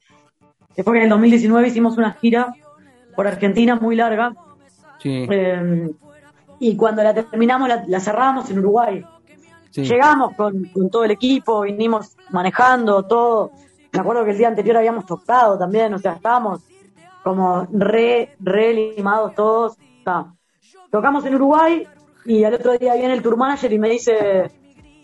Después 0.75 0.93
que 0.93 0.99
en 0.99 1.03
el 1.05 1.09
2019 1.09 1.67
hicimos 1.67 1.97
una 1.97 2.11
gira 2.13 2.53
por 3.15 3.25
Argentina 3.27 3.75
muy 3.75 3.95
larga. 3.95 4.33
Sí. 4.99 5.27
Eh, 5.29 5.89
y 6.59 6.75
cuando 6.75 7.03
la 7.03 7.13
terminamos, 7.13 7.69
la, 7.69 7.83
la 7.87 7.99
cerramos 7.99 8.49
en 8.51 8.59
Uruguay. 8.59 9.03
Sí. 9.71 9.83
Llegamos 9.83 10.35
con, 10.35 10.65
con 10.65 10.89
todo 10.89 11.03
el 11.05 11.11
equipo, 11.11 11.61
vinimos 11.61 12.15
manejando 12.29 13.03
todo. 13.03 13.51
Me 13.91 13.99
acuerdo 13.99 14.23
que 14.23 14.31
el 14.31 14.37
día 14.37 14.47
anterior 14.47 14.77
habíamos 14.77 15.05
tocado 15.05 15.57
también, 15.57 15.93
o 15.93 15.99
sea, 15.99 16.13
estábamos 16.13 16.61
como 17.23 17.67
re, 17.71 18.35
re 18.39 18.73
limados 18.95 19.33
todos. 19.35 19.77
Ta. 20.03 20.33
Tocamos 20.91 21.25
en 21.25 21.35
Uruguay 21.35 21.87
y 22.25 22.43
al 22.43 22.53
otro 22.53 22.77
día 22.77 22.93
viene 22.95 23.13
el 23.13 23.21
tour 23.21 23.37
manager 23.37 23.71
y 23.73 23.79
me 23.79 23.89
dice, 23.89 24.51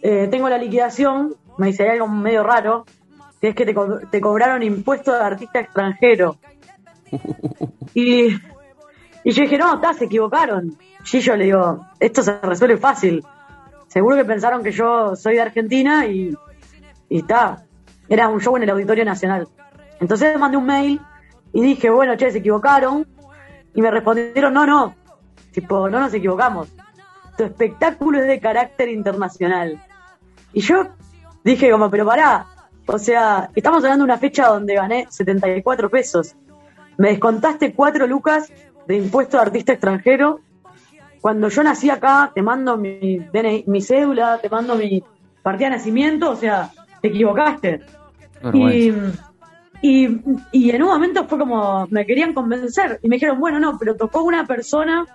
eh, 0.01 0.27
tengo 0.29 0.47
la 0.50 0.57
liquidación, 0.57 1.36
me 1.57 1.67
dice, 1.67 1.83
hay 1.83 1.89
algo 1.91 2.07
medio 2.07 2.43
raro, 2.43 2.86
que 3.41 3.50
es 3.50 3.55
que 3.55 3.65
te, 3.65 3.74
co- 3.74 4.00
te 4.12 4.19
cobraron 4.21 4.63
impuesto 4.63 5.12
de 5.13 5.19
artista 5.19 5.59
extranjero. 5.59 6.38
Y, 7.93 8.27
y 9.24 9.31
yo 9.31 9.41
dije, 9.43 9.57
no, 9.57 9.75
está, 9.75 9.93
se 9.93 10.05
equivocaron. 10.05 10.77
Y 11.12 11.19
yo 11.19 11.36
le 11.36 11.45
digo, 11.45 11.86
esto 12.00 12.21
se 12.21 12.39
resuelve 12.41 12.77
fácil. 12.77 13.24
Seguro 13.88 14.15
que 14.15 14.25
pensaron 14.25 14.63
que 14.63 14.72
yo 14.72 15.15
soy 15.15 15.36
de 15.36 15.41
Argentina 15.41 16.06
y 16.06 16.36
está. 17.10 17.65
Era 18.10 18.27
un 18.29 18.39
show 18.39 18.56
en 18.58 18.63
el 18.63 18.70
Auditorio 18.70 19.06
Nacional. 19.06 19.48
Entonces 20.00 20.38
mandé 20.38 20.58
un 20.58 20.65
mail 20.65 21.01
y 21.53 21.62
dije, 21.62 21.89
bueno, 21.89 22.15
che, 22.15 22.32
se 22.32 22.39
equivocaron. 22.39 23.08
Y 23.74 23.82
me 23.82 23.91
respondieron, 23.91 24.53
no, 24.53 24.65
no. 24.65 24.96
Tipo, 25.51 25.89
no 25.89 26.00
nos 26.00 26.13
equivocamos. 26.13 26.70
Tu 27.38 27.44
espectáculo 27.44 28.20
es 28.20 28.27
de 28.27 28.39
carácter 28.39 28.89
internacional. 28.89 29.82
Y 30.53 30.62
yo 30.62 30.88
dije 31.44 31.70
como, 31.72 31.89
pero 31.89 32.06
pará. 32.06 32.46
O 32.86 32.98
sea, 32.98 33.50
estamos 33.53 33.84
hablando 33.84 34.06
de 34.06 34.12
una 34.12 34.17
fecha 34.17 34.48
donde 34.48 34.75
gané 34.75 35.08
74 35.10 35.89
pesos. 35.89 36.36
Me 36.98 37.10
descontaste 37.10 37.74
4 37.74 38.08
lucas 38.08 38.51
de 38.88 38.96
impuesto 38.96 39.38
de 39.38 39.44
artista 39.44 39.74
extranjero. 39.74 40.39
Cuando 41.21 41.50
yo 41.50 41.63
nací 41.63 41.89
acá, 41.89 42.31
te 42.33 42.41
mando 42.41 42.77
mi, 42.77 43.19
DNI 43.19 43.65
mi 43.67 43.81
cédula, 43.81 44.39
te 44.41 44.50
mando 44.50 44.75
mi 44.75 45.03
partida 45.41 45.69
de 45.69 45.77
nacimiento, 45.77 46.31
o 46.31 46.36
sea, 46.36 46.69
te 47.01 47.09
equivocaste. 47.09 47.81
Y, 49.81 50.19
y 50.51 50.71
en 50.71 50.81
un 50.81 50.89
momento 50.89 51.25
fue 51.27 51.38
como, 51.38 51.88
me 51.91 52.05
querían 52.05 52.33
convencer. 52.33 53.00
Y 53.03 53.07
me 53.07 53.17
dijeron, 53.17 53.39
bueno, 53.39 53.59
no, 53.59 53.77
pero 53.77 53.95
tocó 53.95 54.24
una 54.24 54.45
persona 54.45 55.05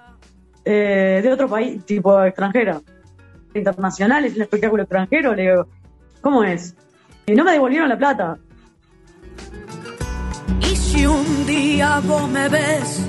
eh, 0.64 1.20
de 1.22 1.32
otro 1.32 1.48
país, 1.48 1.84
tipo 1.84 2.22
extranjera. 2.22 2.80
Internacional, 3.54 4.24
es 4.24 4.36
un 4.36 4.42
espectáculo 4.42 4.84
extranjero. 4.84 5.34
Le 5.34 5.42
digo, 5.42 5.66
¿cómo 6.20 6.44
es? 6.44 6.76
Y 7.26 7.32
no 7.32 7.44
me 7.44 7.52
devolvieron 7.52 7.88
la 7.88 7.98
plata. 7.98 8.38
Si 10.92 11.06
un 11.06 11.46
día 11.46 12.00
vos 12.04 12.28
me 12.28 12.50
ves 12.50 13.00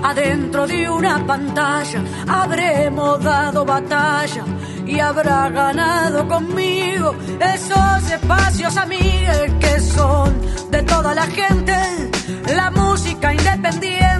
adentro 0.00 0.64
de 0.64 0.88
una 0.88 1.26
pantalla, 1.26 2.00
habremos 2.28 3.20
dado 3.20 3.64
batalla 3.64 4.44
y 4.86 5.00
habrá 5.00 5.48
ganado 5.48 6.28
conmigo 6.28 7.16
esos 7.40 8.12
espacios 8.12 8.76
amigues 8.76 9.52
que 9.58 9.80
son 9.80 10.40
de 10.70 10.84
toda 10.84 11.16
la 11.16 11.26
gente. 11.26 11.74
La 12.54 12.70
música 12.70 13.34
independiente 13.34 14.11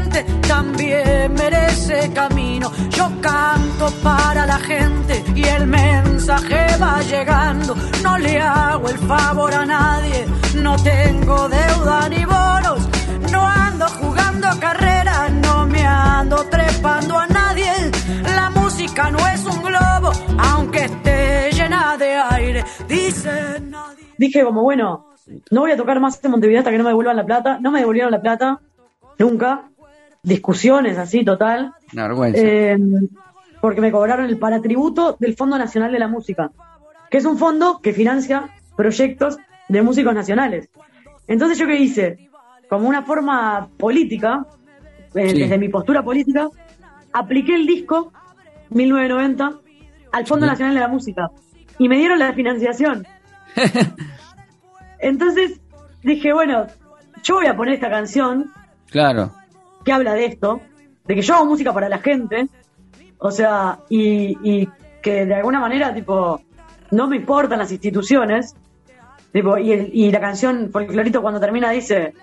también 0.47 1.33
merece 1.35 2.13
camino. 2.13 2.71
Yo 2.91 3.11
canto 3.21 3.91
para 4.03 4.47
la 4.47 4.59
gente 4.59 5.23
y 5.35 5.45
el 5.45 5.67
mensaje 5.67 6.67
va 6.81 7.01
llegando. 7.03 7.75
No 8.03 8.19
le 8.19 8.41
hago 8.41 8.89
el 8.89 8.99
favor 8.99 9.55
a 9.55 9.65
nadie, 9.65 10.27
no 10.57 10.77
tengo 10.77 11.49
deuda 11.49 12.09
ni 12.09 12.25
bonos. 12.25 12.89
No 13.33 13.47
ando 13.47 13.87
jugando 13.89 14.49
carrera, 14.61 15.29
no 15.29 15.67
me 15.67 15.85
ando 15.85 16.37
trepando 16.51 17.19
a 17.19 17.27
nadie. 17.27 17.73
La 18.35 18.51
música 18.51 19.11
no 19.11 19.19
es 19.29 19.45
un 19.45 19.63
globo, 19.63 20.13
aunque 20.39 20.85
esté 20.85 21.51
llena 21.53 21.97
de 21.97 22.17
aire. 22.17 22.65
Dice 22.89 23.61
nadie. 23.61 24.07
Dije 24.19 24.45
como, 24.45 24.63
bueno, 24.63 25.07
no 25.51 25.61
voy 25.63 25.71
a 25.73 25.77
tocar 25.77 26.01
más 26.01 26.23
en 26.23 26.31
Montevideo 26.31 26.61
hasta 26.61 26.71
que 26.71 26.79
no 26.79 26.85
me 26.85 26.91
devuelvan 26.91 27.17
la 27.17 27.25
plata. 27.25 27.59
No 27.61 27.71
me 27.71 27.81
devolvieron 27.81 28.11
la 28.11 28.21
plata, 28.21 28.61
nunca. 29.19 29.72
Discusiones 30.23 30.99
así, 30.99 31.25
total. 31.25 31.73
Una 31.93 32.05
vergüenza. 32.09 32.41
Eh, 32.43 32.79
porque 33.61 33.81
me 33.81 33.91
cobraron 33.91 34.27
el 34.27 34.39
paratributo 34.39 35.17
del 35.19 35.35
Fondo 35.37 35.59
Nacional 35.59 35.91
de 35.93 35.99
la 35.99 36.09
Música, 36.09 36.51
que 37.11 37.19
es 37.19 37.25
un 37.25 37.39
fondo 37.39 37.81
que 37.83 37.93
financia 37.93 38.49
proyectos 38.77 39.39
de 39.69 39.83
músicos 39.83 40.15
nacionales. 40.15 40.69
Entonces, 41.27 41.59
¿yo 41.59 41.67
qué 41.67 41.77
hice? 41.77 42.29
Como 42.69 42.89
una 42.89 43.03
forma 43.03 43.69
política, 43.77 44.47
eh, 45.15 45.31
Sí. 45.31 45.39
desde 45.41 45.59
mi 45.59 45.69
postura 45.69 46.03
política, 46.03 46.49
apliqué 47.13 47.55
el 47.55 47.67
disco 47.67 48.13
1990 48.71 49.61
al 50.13 50.27
Fondo 50.27 50.47
Sí. 50.47 50.51
Nacional 50.51 50.75
de 50.75 50.81
la 50.81 50.89
Música 50.89 51.31
y 51.79 51.89
me 51.89 51.97
dieron 51.99 52.19
la 52.19 52.33
financiación. 52.33 53.07
Entonces 54.99 55.61
dije, 56.03 56.33
bueno, 56.33 56.67
yo 57.23 57.35
voy 57.37 57.47
a 57.47 57.57
poner 57.57 57.75
esta 57.75 57.91
canción 57.91 58.51
claro. 58.91 59.33
Que 59.85 59.93
habla 59.93 60.15
de 60.15 60.27
esto, 60.27 60.61
de 61.05 61.15
que 61.15 61.23
yo 61.23 61.35
hago 61.35 61.47
música 61.47 61.73
para 61.73 61.89
la 61.89 61.99
gente, 61.99 62.49
o 63.19 63.31
sea, 63.31 63.79
y, 63.89 64.69
que 65.03 65.27
de 65.27 65.35
alguna 65.35 65.59
manera, 65.61 65.93
tipo, 65.93 66.41
no 66.93 67.09
me 67.09 67.17
importan 67.17 67.59
las 67.59 67.73
instituciones, 67.73 68.55
tipo, 69.33 69.59
y, 69.59 69.73
el- 69.73 69.91
y 69.93 70.11
la 70.13 70.21
canción 70.21 70.71
Folclorito 70.73 71.21
cuando 71.23 71.41
termina 71.41 71.71
dice, 71.71 72.15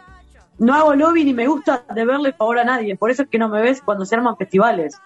no 0.60 0.74
hago 0.74 0.94
lobby 0.96 1.26
ni 1.26 1.34
me 1.34 1.48
gusta 1.48 1.84
deberle 1.94 2.34
favor 2.34 2.60
a 2.60 2.64
nadie, 2.64 2.96
por 2.96 3.12
eso 3.12 3.24
es 3.24 3.30
que 3.30 3.38
no 3.38 3.50
me 3.50 3.62
ves 3.62 3.82
cuando 3.82 4.06
se 4.06 4.16
arman 4.16 4.38
festivales. 4.38 4.98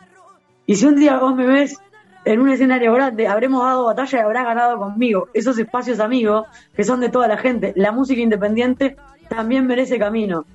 Y 0.65 0.75
si 0.75 0.85
un 0.85 0.95
día 0.95 1.17
vos 1.17 1.35
me 1.35 1.45
ves 1.45 1.77
en 2.25 2.39
un 2.39 2.49
escenario 2.49 2.93
grande, 2.93 3.27
habremos 3.27 3.63
dado 3.63 3.85
batalla 3.85 4.17
y 4.19 4.21
habrás 4.21 4.45
ganado 4.45 4.77
conmigo. 4.77 5.27
Esos 5.33 5.57
espacios 5.57 5.99
amigos 5.99 6.47
que 6.75 6.83
son 6.83 7.01
de 7.01 7.09
toda 7.09 7.27
la 7.27 7.37
gente. 7.37 7.73
La 7.75 7.91
música 7.91 8.21
independiente 8.21 8.95
también 9.27 9.67
merece 9.67 9.99
camino. 9.99 10.45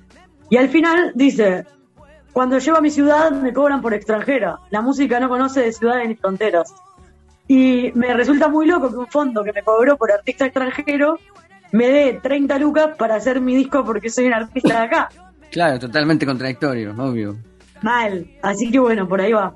Y 0.49 0.57
al 0.57 0.69
final 0.69 1.11
dice, 1.13 1.65
cuando 2.33 2.59
llego 2.59 2.77
a 2.77 2.81
mi 2.81 2.91
ciudad 2.91 3.31
me 3.31 3.53
cobran 3.53 3.81
por 3.81 3.93
extranjera. 3.93 4.59
La 4.69 4.81
música 4.81 5.19
no 5.19 5.29
conoce 5.29 5.61
de 5.61 5.73
ciudades 5.73 6.07
ni 6.07 6.15
fronteras. 6.15 6.73
Y 7.47 7.91
me 7.95 8.13
resulta 8.13 8.47
muy 8.47 8.67
loco 8.67 8.89
que 8.89 8.97
un 8.97 9.07
fondo 9.07 9.43
que 9.43 9.53
me 9.53 9.63
cobró 9.63 9.97
por 9.97 10.11
artista 10.11 10.45
extranjero 10.45 11.17
me 11.71 11.87
dé 11.87 12.19
30 12.21 12.57
lucas 12.59 12.89
para 12.97 13.15
hacer 13.15 13.41
mi 13.41 13.55
disco 13.55 13.83
porque 13.83 14.09
soy 14.09 14.27
un 14.27 14.33
artista 14.33 14.79
de 14.79 14.85
acá. 14.85 15.09
Claro, 15.51 15.79
totalmente 15.79 16.27
contradictorio, 16.27 16.93
obvio. 16.95 17.35
Mal. 17.81 18.27
Así 18.43 18.69
que 18.69 18.77
bueno, 18.77 19.07
por 19.07 19.19
ahí 19.19 19.33
va. 19.33 19.51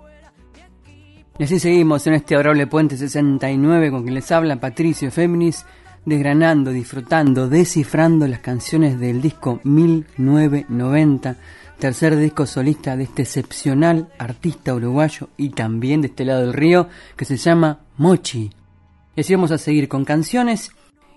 Y 1.38 1.44
así 1.44 1.60
seguimos 1.60 2.08
en 2.08 2.16
este 2.16 2.34
adorable 2.34 2.66
puente 2.66 2.98
69 2.98 3.92
con 3.92 4.02
quien 4.02 4.16
les 4.16 4.32
habla 4.32 4.56
Patricio 4.56 5.12
Féminis, 5.12 5.68
desgranando, 6.04 6.72
disfrutando, 6.72 7.48
descifrando 7.48 8.28
las 8.28 8.40
canciones 8.40 9.00
del 9.00 9.22
disco 9.22 9.60
1990, 9.64 11.36
tercer 11.80 12.16
disco 12.16 12.46
solista 12.46 12.96
de 12.96 13.04
este 13.04 13.24
excepcional 13.24 14.10
artista 14.18 14.74
uruguayo 14.74 15.30
y 15.38 15.50
también 15.50 16.02
de 16.02 16.08
este 16.08 16.26
lado 16.26 16.42
del 16.42 16.54
río 16.54 16.88
que 17.16 17.26
se 17.26 17.38
llama 17.38 17.80
Mochi. 17.98 18.52
Y 19.16 19.22
así 19.22 19.36
vamos 19.36 19.52
a 19.52 19.58
seguir 19.58 19.88
con 19.88 20.06
canciones 20.06 20.72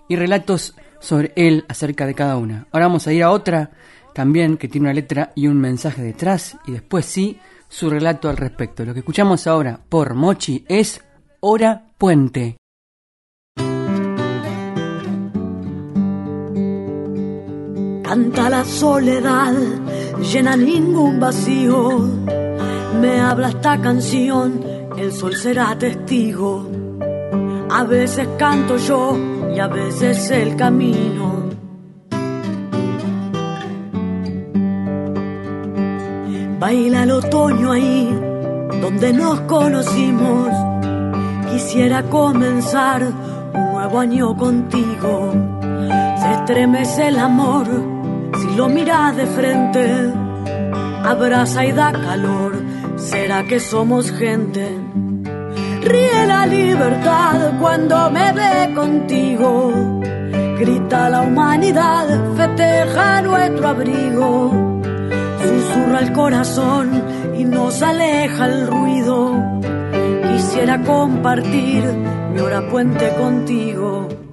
y 0.07 0.15
relatos 0.15 0.75
sobre 0.99 1.33
él 1.35 1.65
acerca 1.67 2.05
de 2.05 2.13
cada 2.13 2.37
una. 2.37 2.67
Ahora 2.71 2.87
vamos 2.87 3.07
a 3.07 3.13
ir 3.13 3.23
a 3.23 3.31
otra 3.31 3.71
también 4.13 4.57
que 4.57 4.67
tiene 4.67 4.87
una 4.87 4.93
letra 4.93 5.31
y 5.35 5.47
un 5.47 5.59
mensaje 5.59 6.01
detrás 6.01 6.57
y 6.65 6.71
después 6.71 7.05
sí 7.05 7.39
su 7.69 7.89
relato 7.89 8.29
al 8.29 8.37
respecto. 8.37 8.85
Lo 8.85 8.93
que 8.93 8.99
escuchamos 8.99 9.47
ahora 9.47 9.79
por 9.89 10.13
Mochi 10.13 10.65
es 10.67 11.03
Hora 11.39 11.87
Puente. 11.97 12.57
Canta 18.03 18.49
la 18.49 18.63
soledad, 18.63 19.53
llena 20.21 20.55
ningún 20.55 21.19
vacío. 21.19 21.99
Me 23.01 23.19
habla 23.19 23.49
esta 23.49 23.79
canción, 23.79 24.61
el 24.97 25.11
sol 25.11 25.35
será 25.35 25.77
testigo. 25.77 26.67
A 27.69 27.83
veces 27.83 28.27
canto 28.37 28.77
yo 28.77 29.17
y 29.53 29.59
a 29.59 29.67
veces 29.67 30.31
el 30.31 30.55
camino. 30.55 31.47
Baila 36.59 37.03
el 37.03 37.11
otoño 37.11 37.71
ahí, 37.71 38.09
donde 38.81 39.13
nos 39.13 39.41
conocimos. 39.41 40.49
Quisiera 41.51 42.03
comenzar 42.03 43.03
un 43.53 43.71
nuevo 43.73 43.99
año 43.99 44.35
contigo. 44.35 45.33
Se 46.19 46.31
estremece 46.33 47.09
el 47.09 47.19
amor 47.19 47.96
lo 48.57 48.67
miras 48.67 49.15
de 49.15 49.27
frente. 49.27 49.85
Abraza 51.05 51.63
y 51.63 51.71
da 51.71 51.91
calor, 51.91 52.53
será 52.97 53.43
que 53.43 53.59
somos 53.59 54.11
gente. 54.11 54.65
Ríe 55.83 56.25
la 56.25 56.47
libertad 56.47 57.51
cuando 57.61 58.09
me 58.09 58.33
ve 58.33 58.73
contigo. 58.73 60.01
grita 60.59 61.07
la 61.07 61.21
humanidad, 61.21 62.07
festeja 62.35 63.21
nuestro 63.21 63.67
abrigo, 63.67 64.31
susurra 65.39 65.99
el 65.99 66.11
corazón 66.13 67.03
y 67.37 67.43
nos 67.43 67.79
aleja 67.83 68.47
el 68.47 68.65
ruido. 68.65 69.17
Quisiera 70.29 70.81
compartir 70.81 71.83
mi 72.33 72.39
hora 72.39 72.67
puente 72.71 73.07
contigo. 73.19 74.26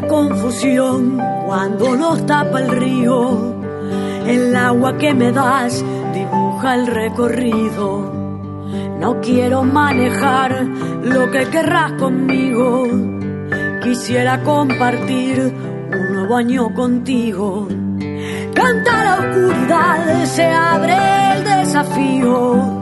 La 0.00 0.08
confusión 0.08 1.18
cuando 1.46 1.96
nos 1.96 2.26
tapa 2.26 2.60
el 2.60 2.68
río. 2.68 3.54
El 4.26 4.54
agua 4.54 4.98
que 4.98 5.14
me 5.14 5.32
das 5.32 5.82
dibuja 6.12 6.74
el 6.74 6.86
recorrido. 6.86 8.12
No 9.00 9.20
quiero 9.20 9.62
manejar 9.62 10.66
lo 11.02 11.30
que 11.30 11.44
querrás 11.46 11.92
conmigo. 11.92 12.84
Quisiera 13.82 14.42
compartir 14.42 15.54
un 15.92 16.14
nuevo 16.14 16.36
año 16.36 16.74
contigo. 16.74 17.68
Canta 18.54 19.04
la 19.04 19.14
oscuridad, 19.20 20.24
se 20.24 20.44
abre 20.44 20.96
el 21.32 21.44
desafío. 21.44 22.80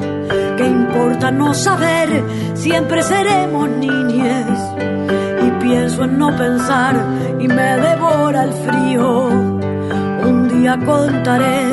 ¿Qué 0.56 0.66
importa 0.66 1.30
no 1.30 1.52
saber? 1.54 2.08
Siempre 2.54 3.02
seremos 3.02 3.68
niñes 3.68 5.03
pienso 5.64 6.04
en 6.04 6.18
no 6.18 6.28
pensar 6.36 6.94
y 7.40 7.48
me 7.48 7.76
devora 7.86 8.44
el 8.44 8.52
frío. 8.52 9.28
Un 10.28 10.48
día 10.48 10.78
contaré 10.84 11.64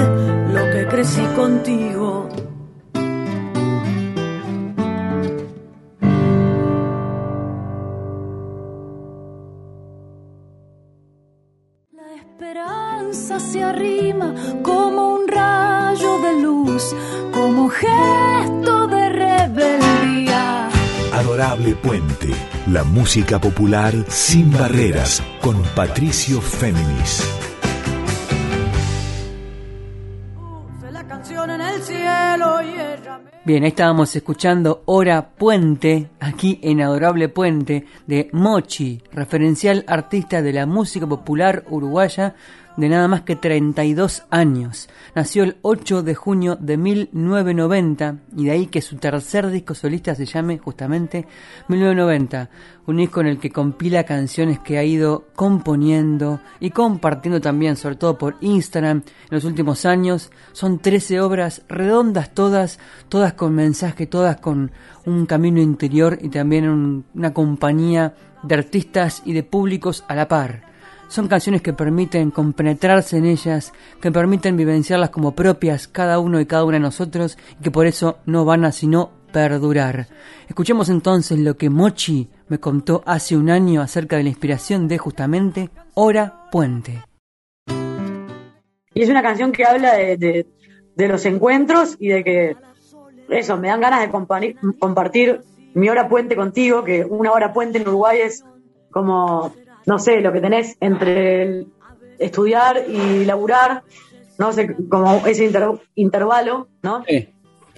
lo 0.55 0.63
que 0.71 0.87
crecí 0.89 1.25
contigo. 1.35 2.29
La 11.91 12.09
esperanza 12.15 13.39
se 13.39 13.63
arrima 13.63 14.33
como 14.63 15.15
un 15.15 15.27
rayo 15.27 16.11
de 16.19 16.41
luz, 16.41 16.95
como 17.33 17.69
gesto. 17.69 18.60
Adorable 21.41 21.73
Puente 21.73 22.29
la 22.67 22.83
música 22.83 23.41
popular 23.41 23.95
sin 24.07 24.51
barreras 24.51 25.23
con 25.41 25.59
Patricio 25.75 26.39
Féminis. 26.39 27.27
Bien, 33.43 33.63
estábamos 33.63 34.15
escuchando 34.15 34.83
Hora 34.85 35.31
Puente, 35.31 36.11
aquí 36.19 36.59
en 36.61 36.79
Adorable 36.79 37.27
Puente, 37.27 37.87
de 38.05 38.29
Mochi, 38.33 39.01
referencial 39.11 39.83
artista 39.87 40.43
de 40.43 40.53
la 40.53 40.67
música 40.67 41.07
popular 41.07 41.63
uruguaya 41.71 42.35
de 42.77 42.89
nada 42.89 43.07
más 43.07 43.21
que 43.21 43.35
32 43.35 44.23
años. 44.29 44.89
Nació 45.15 45.43
el 45.43 45.57
8 45.61 46.03
de 46.03 46.15
junio 46.15 46.57
de 46.59 46.77
1990 46.77 48.17
y 48.37 48.45
de 48.45 48.51
ahí 48.51 48.67
que 48.67 48.81
su 48.81 48.97
tercer 48.97 49.49
disco 49.49 49.75
solista 49.75 50.15
se 50.15 50.25
llame 50.25 50.57
justamente 50.57 51.27
1990, 51.67 52.49
un 52.87 52.97
disco 52.97 53.21
en 53.21 53.27
el 53.27 53.39
que 53.39 53.51
compila 53.51 54.03
canciones 54.03 54.59
que 54.59 54.77
ha 54.77 54.83
ido 54.83 55.27
componiendo 55.35 56.39
y 56.59 56.71
compartiendo 56.71 57.41
también, 57.41 57.75
sobre 57.75 57.95
todo 57.95 58.17
por 58.17 58.37
Instagram 58.41 58.97
en 58.97 59.35
los 59.35 59.43
últimos 59.43 59.85
años. 59.85 60.31
Son 60.51 60.79
13 60.79 61.21
obras 61.21 61.63
redondas 61.67 62.33
todas, 62.33 62.79
todas 63.09 63.33
con 63.33 63.53
mensaje, 63.53 64.07
todas 64.07 64.37
con 64.37 64.71
un 65.05 65.25
camino 65.25 65.61
interior 65.61 66.17
y 66.21 66.29
también 66.29 67.05
una 67.13 67.33
compañía 67.33 68.15
de 68.43 68.55
artistas 68.55 69.21
y 69.25 69.33
de 69.33 69.43
públicos 69.43 70.03
a 70.07 70.15
la 70.15 70.27
par. 70.27 70.70
Son 71.11 71.27
canciones 71.27 71.61
que 71.61 71.73
permiten 71.73 72.31
compenetrarse 72.31 73.17
en 73.17 73.25
ellas, 73.25 73.73
que 73.99 74.13
permiten 74.13 74.55
vivenciarlas 74.55 75.09
como 75.09 75.35
propias 75.35 75.89
cada 75.89 76.19
uno 76.19 76.39
y 76.39 76.45
cada 76.45 76.63
una 76.63 76.77
de 76.77 76.83
nosotros 76.83 77.37
y 77.59 77.63
que 77.63 77.69
por 77.69 77.85
eso 77.85 78.19
no 78.25 78.45
van 78.45 78.63
a 78.63 78.71
sino 78.71 79.11
perdurar. 79.33 80.07
Escuchemos 80.47 80.87
entonces 80.87 81.37
lo 81.37 81.57
que 81.57 81.69
Mochi 81.69 82.29
me 82.47 82.61
contó 82.61 83.03
hace 83.05 83.35
un 83.35 83.49
año 83.49 83.81
acerca 83.81 84.15
de 84.15 84.23
la 84.23 84.29
inspiración 84.29 84.87
de 84.87 84.99
justamente 84.99 85.69
Hora 85.95 86.49
Puente. 86.49 87.03
Y 88.93 89.01
es 89.01 89.09
una 89.09 89.21
canción 89.21 89.51
que 89.51 89.65
habla 89.65 89.95
de, 89.95 90.47
los 90.95 91.25
encuentros 91.25 91.97
y 91.99 92.07
de 92.07 92.23
que 92.23 92.55
eso, 93.27 93.57
me 93.57 93.67
dan 93.67 93.81
ganas 93.81 93.99
de 93.99 94.09
compartir, 94.09 94.55
compartir 94.79 95.41
mi 95.73 95.89
hora 95.89 96.07
puente 96.07 96.37
contigo, 96.37 96.85
que 96.85 97.03
una 97.03 97.33
hora 97.33 97.51
puente 97.51 97.79
en 97.79 97.87
Uruguay 97.89 98.19
es 98.21 98.45
como 98.91 99.53
no 99.85 99.99
sé, 99.99 100.21
lo 100.21 100.31
que 100.31 100.41
tenés 100.41 100.77
entre 100.79 101.43
el 101.43 101.67
estudiar 102.19 102.83
y 102.87 103.25
laburar, 103.25 103.83
no 104.37 104.53
sé, 104.53 104.75
como 104.89 105.25
ese 105.25 105.51
intervalo, 105.95 106.67
¿no? 106.81 107.03
Sí. 107.07 107.29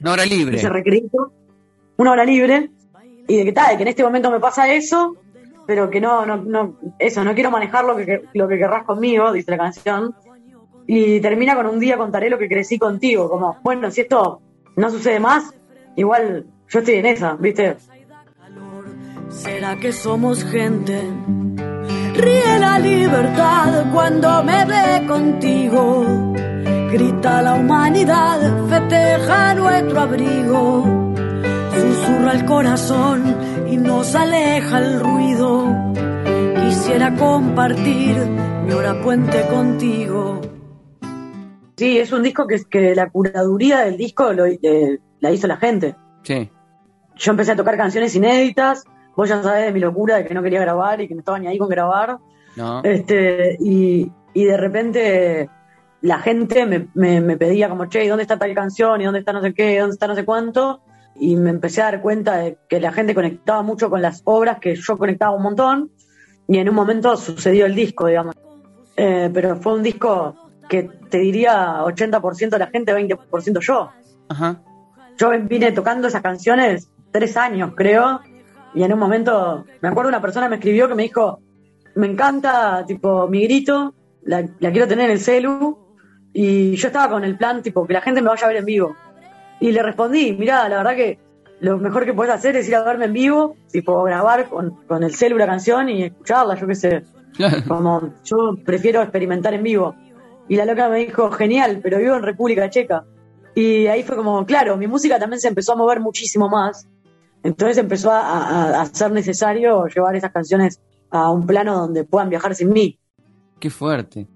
Una 0.02 0.13
hora 0.13 0.26
libre. 0.26 0.58
Ese 0.58 0.70
recreo, 0.70 1.32
una 1.98 2.12
hora 2.12 2.26
libre, 2.26 2.70
y 3.28 3.38
de 3.38 3.46
que 3.46 3.54
tal, 3.54 3.78
que 3.78 3.84
en 3.84 3.89
este 3.89 4.04
momento 4.04 4.30
me 4.30 4.39
pasa 4.39 4.74
eso, 4.74 5.16
pero 5.66 5.89
que 5.89 6.02
no, 6.02 6.26
no, 6.26 6.38
no, 6.38 6.78
eso, 7.00 7.24
no 7.24 7.34
quiero 7.34 7.52
manejar 7.52 7.86
lo 7.86 7.96
que, 7.96 8.24
lo 8.34 8.48
que 8.48 8.58
querrás 8.58 8.84
conmigo, 8.84 9.32
dice 9.32 9.52
la 9.52 9.58
canción, 9.58 10.16
y 10.86 11.22
termina 11.22 11.56
con 11.56 11.68
un 11.68 11.80
día 11.80 11.98
contaré 11.98 12.30
lo 12.30 12.38
que 12.38 12.50
crecí 12.50 12.78
contigo, 12.78 13.30
como, 13.30 13.58
bueno, 13.63 13.89
si 13.92 14.02
esto 14.02 14.42
no 14.76 14.89
sucede 14.89 15.20
más, 15.20 15.54
igual 15.96 16.46
yo 16.68 16.80
estoy 16.80 16.96
en 16.96 17.06
esa, 17.06 17.36
¿viste? 17.36 17.78
¿Será 19.30 19.78
que 19.78 19.94
somos 19.94 20.44
gente? 20.44 21.02
La 22.25 22.79
libertad 22.79 23.91
cuando 23.91 24.43
me 24.45 24.63
ve 24.63 25.05
contigo. 25.05 26.33
Grita 26.89 27.41
la 27.41 27.55
humanidad, 27.55 28.39
festeja 28.69 29.53
nuestro 29.55 29.99
abrigo. 29.99 31.13
Susurra 31.73 32.31
el 32.31 32.45
corazón 32.45 33.67
y 33.69 33.75
nos 33.75 34.15
aleja 34.15 34.77
el 34.77 35.01
ruido. 35.01 35.93
Quisiera 36.63 37.13
compartir 37.13 38.15
mi 38.65 38.71
hora 38.71 39.01
puente 39.01 39.45
contigo. 39.47 40.39
Sí, 41.75 41.99
es 41.99 42.13
un 42.13 42.23
disco 42.23 42.47
que, 42.47 42.63
que 42.69 42.95
la 42.95 43.09
curaduría 43.09 43.79
del 43.79 43.97
disco 43.97 44.31
lo, 44.31 44.45
la 45.19 45.31
hizo 45.31 45.47
la 45.47 45.57
gente. 45.57 45.97
Sí. 46.21 46.49
Yo 47.17 47.31
empecé 47.31 47.51
a 47.51 47.55
tocar 47.57 47.75
canciones 47.75 48.15
inéditas, 48.15 48.86
Vos 49.15 49.30
ya 49.30 49.41
sabés 49.43 49.65
de 49.65 49.71
mi 49.71 49.80
locura 49.80 50.17
de 50.17 50.26
que 50.26 50.34
no 50.34 50.41
quería 50.41 50.62
grabar 50.62 51.02
y 51.02 51.08
que 51.08 51.13
no 51.13 51.19
estaba 51.19 51.39
ni 51.39 51.47
ahí 51.47 51.58
con 51.58 51.69
grabar. 51.69 52.17
Este, 52.84 53.58
y, 53.60 54.12
de 54.34 54.58
repente 54.58 55.49
la 56.02 56.19
gente 56.19 56.88
me, 56.93 57.38
pedía 57.38 57.69
como, 57.69 57.86
che, 57.86 58.08
¿dónde 58.08 58.23
está 58.23 58.38
tal 58.38 58.54
canción? 58.54 59.02
¿Y 59.02 59.06
dónde 59.06 59.19
está 59.19 59.34
no 59.34 59.41
sé 59.41 59.54
qué? 59.54 59.80
¿Dónde 59.80 59.93
está 59.93 60.08
no 60.08 60.15
sé 60.15 60.26
cuánto? 60.26 60.82
Y 61.15 61.36
me 61.36 61.52
empecé 61.52 61.82
a 61.82 61.86
dar 61.86 62.02
cuenta 62.02 62.38
de 62.38 62.58
que 62.67 62.80
la 62.80 62.91
gente 62.91 63.15
conectaba 63.15 63.62
mucho 63.62 63.89
con 63.89 64.02
las 64.02 64.21
obras 64.26 64.60
que 64.60 64.76
yo 64.76 64.97
conectaba 64.97 65.36
un 65.36 65.43
montón. 65.43 65.91
Y 66.47 66.58
en 66.58 66.67
un 66.67 66.76
momento 66.76 67.15
sucedió 67.15 67.65
el 67.65 67.76
disco, 67.76 68.08
digamos. 68.08 68.36
Eh, 68.97 69.30
pero 69.34 69.56
fue 69.58 69.73
un 69.73 69.84
disco 69.84 70.36
que 70.67 70.84
te 71.10 71.19
diría 71.19 71.84
80% 71.84 72.49
de 72.49 72.60
la 72.60 72.67
gente, 72.67 72.93
20% 72.93 73.60
yo. 73.60 73.89
Ajá. 74.28 74.62
Yo 75.17 75.30
vine 75.41 75.71
tocando 75.71 76.08
esas 76.08 76.21
canciones 76.21 76.89
tres 77.12 77.38
años, 77.38 77.73
creo, 77.76 78.21
y 78.75 78.83
en 78.83 78.93
un 78.93 78.99
momento, 78.99 79.65
me 79.81 79.89
acuerdo 79.89 80.09
una 80.09 80.21
persona 80.21 80.49
me 80.49 80.55
escribió 80.55 80.88
que 80.88 80.95
me 80.95 81.03
dijo, 81.03 81.39
me 81.95 82.07
encanta, 82.07 82.83
tipo, 82.86 83.27
mi 83.27 83.43
grito, 83.43 83.93
la, 84.23 84.43
quiero 84.59 84.88
tener 84.88 85.05
en 85.05 85.12
el 85.12 85.19
celu, 85.19 85.77
y 86.33 86.75
yo 86.75 86.88
estaba 86.88 87.09
con 87.13 87.23
el 87.23 87.38
plan, 87.38 87.62
tipo, 87.62 87.86
que 87.86 87.93
la 87.93 88.01
gente 88.01 88.21
me 88.21 88.29
vaya 88.29 88.45
a 88.45 88.47
ver 88.47 88.57
en 88.57 88.65
vivo. 88.65 88.95
Y 89.59 89.71
le 89.71 89.83
respondí, 89.83 90.33
mira, 90.33 90.67
la 90.67 90.77
verdad 90.77 90.95
que 90.95 91.19
lo 91.59 91.77
mejor 91.77 92.05
que 92.05 92.13
puedes 92.13 92.33
hacer 92.33 92.55
es 92.55 92.67
ir 92.67 92.75
a 92.75 92.83
verme 92.83 93.05
en 93.05 93.13
vivo, 93.13 93.55
tipo, 93.71 94.03
grabar 94.03 94.49
con, 94.49 94.71
con 94.88 95.03
el 95.03 95.13
celu 95.13 95.38
la 95.38 95.45
canción 95.45 95.89
y 95.89 96.03
escucharla, 96.03 96.55
yo 96.55 96.67
qué 96.67 96.75
sé. 96.75 97.03
Como, 97.67 98.13
yo 98.23 98.55
prefiero 98.65 99.01
experimentar 99.01 99.53
en 99.53 99.63
vivo. 99.63 99.95
Y 100.47 100.55
la 100.55 100.65
loca 100.65 100.89
me 100.89 100.99
dijo, 100.99 101.31
genial, 101.31 101.79
pero 101.81 101.99
vivo 101.99 102.15
en 102.15 102.23
República 102.23 102.69
Checa. 102.69 103.05
Y 103.55 103.88
ahí 103.88 104.03
fue 104.03 104.15
como, 104.15 104.45
claro, 104.45 104.77
mi 104.77 104.88
música 104.88 105.19
también 105.19 105.39
se 105.39 105.47
empezó 105.47 105.73
a 105.73 105.75
mover 105.75 105.99
muchísimo 105.99 106.49
más. 106.49 106.88
Entonces 107.43 107.77
empezó 107.77 108.10
a, 108.12 108.86
ser 108.93 109.12
necesario 109.12 109.86
llevar 109.88 110.15
esas 110.15 110.32
canciones 110.32 110.82
a 111.10 111.29
un 111.29 111.45
plano 111.45 111.77
donde 111.77 112.06
puedan 112.06 112.29
viajar 112.29 112.56
sin 112.56 112.71
mí. 112.71 112.97
Qué 113.60 113.69
fuerte. 113.69 114.27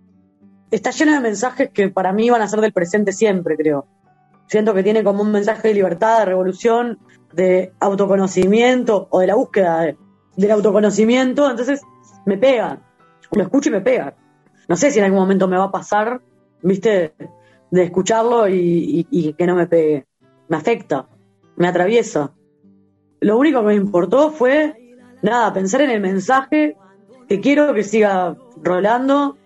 está 0.70 0.92
lleno 0.92 1.14
de 1.14 1.22
mensajes 1.22 1.70
que 1.72 1.90
para 1.90 2.12
mí 2.14 2.30
van 2.30 2.42
a 2.42 2.48
ser 2.48 2.62
del 2.62 2.74
presente 2.74 3.14
siempre, 3.14 3.56
creo. 3.56 3.88
Siento 4.48 4.74
que 4.74 4.84
tiene 4.84 5.04
como 5.04 5.24
un 5.24 5.32
mensaje 5.32 5.70
de 5.70 5.74
libertad, 5.74 6.20
de 6.20 6.26
revolución, 6.26 7.00
de 7.34 7.74
autoconocimiento 7.80 9.08
o 9.10 9.20
de 9.20 9.28
la 9.28 9.36
búsqueda 9.36 9.96
del 10.36 10.52
autoconocimiento, 10.52 11.50
entonces 11.50 11.82
me 12.26 12.38
pega, 12.38 12.82
lo 13.32 13.44
escucho 13.44 13.70
y 13.70 13.74
me 13.74 13.82
pega. 13.82 14.16
No 14.68 14.76
sé 14.76 14.92
si 14.92 15.00
en 15.00 15.06
algún 15.06 15.20
momento 15.20 15.48
me 15.48 15.58
va 15.58 15.66
a 15.66 15.72
pasar, 15.72 16.22
viste, 16.62 17.14
de 17.72 17.84
escucharlo 17.84 18.48
y, 18.50 19.36
que 19.38 19.48
no 19.48 19.56
me 19.56 19.68
pegue. 19.68 20.06
Me 20.50 20.58
afecta, 20.58 21.08
me 21.56 21.68
atraviesa. 21.68 22.34
Lo 23.20 23.38
único 23.38 23.62
que 23.62 23.68
me 23.68 23.76
importó 23.76 24.32
fue, 24.32 24.96
nada, 25.22 25.54
pensar 25.54 25.82
en 25.82 25.90
el 25.90 26.02
mensaje 26.02 26.76
que 27.28 27.40
quiero 27.40 27.74
que 27.74 27.84
siga 27.84 28.36
rolando, 28.62 29.38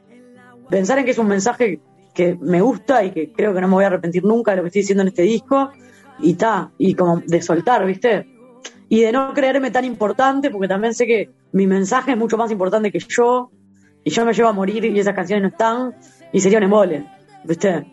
pensar 0.70 1.00
en 1.00 1.06
que 1.06 1.12
es 1.12 1.18
un 1.18 1.28
mensaje 1.28 1.80
que 2.14 2.38
me 2.42 2.62
gusta 2.62 3.04
y 3.04 3.12
que 3.12 3.32
creo 3.32 3.54
que 3.54 3.62
no 3.62 3.68
me 3.68 3.76
voy 3.76 3.84
a 3.84 3.88
arrepentir 3.88 4.24
nunca 4.24 4.52
de 4.52 4.58
lo 4.58 4.64
que 4.64 4.68
estoy 4.68 4.82
diciendo 4.82 5.02
en 5.02 5.08
este 5.08 5.24
disco, 5.24 5.72
y 6.20 6.36
ta, 6.36 6.72
y 6.78 6.94
como 6.94 7.22
de 7.26 7.42
soltar, 7.42 7.86
¿viste? 7.86 8.28
Y 8.90 9.02
de 9.02 9.12
no 9.12 9.34
creerme 9.34 9.72
tan 9.72 9.86
importante, 9.86 10.50
porque 10.50 10.68
también 10.68 10.94
sé 10.94 11.08
que 11.08 11.32
mi 11.54 11.66
mensaje 11.66 12.12
es 12.12 12.18
mucho 12.18 12.38
más 12.38 12.52
importante 12.52 12.92
que 12.92 13.00
yo, 13.00 13.50
y 14.04 14.10
yo 14.10 14.26
me 14.26 14.34
llevo 14.34 14.50
a 14.50 14.54
morir 14.54 14.84
y 14.86 15.00
esas 15.00 15.16
canciones 15.16 15.44
no 15.44 15.50
están, 15.50 15.96
y 16.32 16.40
sería 16.40 16.58
un 16.58 16.66
embole, 16.66 17.06
¿viste? 17.46 17.86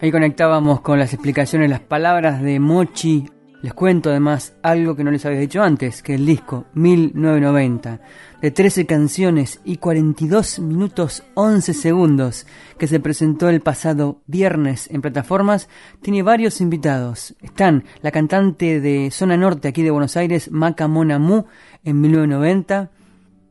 Ahí 0.00 0.10
conectábamos 0.10 0.80
con 0.80 0.98
las 0.98 1.12
explicaciones, 1.12 1.70
las 1.70 1.80
palabras 1.80 2.42
de 2.42 2.58
Mochi. 2.58 3.24
Les 3.62 3.72
cuento 3.74 4.10
además 4.10 4.56
algo 4.62 4.96
que 4.96 5.04
no 5.04 5.12
les 5.12 5.24
había 5.24 5.38
dicho 5.38 5.62
antes, 5.62 6.02
que 6.02 6.16
el 6.16 6.26
disco 6.26 6.64
1990, 6.74 8.00
de 8.40 8.50
13 8.50 8.86
canciones 8.86 9.60
y 9.64 9.76
42 9.76 10.58
minutos 10.58 11.22
11 11.34 11.72
segundos, 11.72 12.44
que 12.76 12.88
se 12.88 12.98
presentó 12.98 13.48
el 13.48 13.60
pasado 13.60 14.20
viernes 14.26 14.90
en 14.90 15.00
plataformas, 15.00 15.68
tiene 16.00 16.24
varios 16.24 16.60
invitados. 16.60 17.36
Están 17.40 17.84
la 18.00 18.10
cantante 18.10 18.80
de 18.80 19.12
Zona 19.12 19.36
Norte 19.36 19.68
aquí 19.68 19.84
de 19.84 19.92
Buenos 19.92 20.16
Aires, 20.16 20.50
Maca 20.50 20.88
Mona 20.88 21.20
Mu, 21.20 21.44
en 21.84 22.00
1990. 22.00 22.90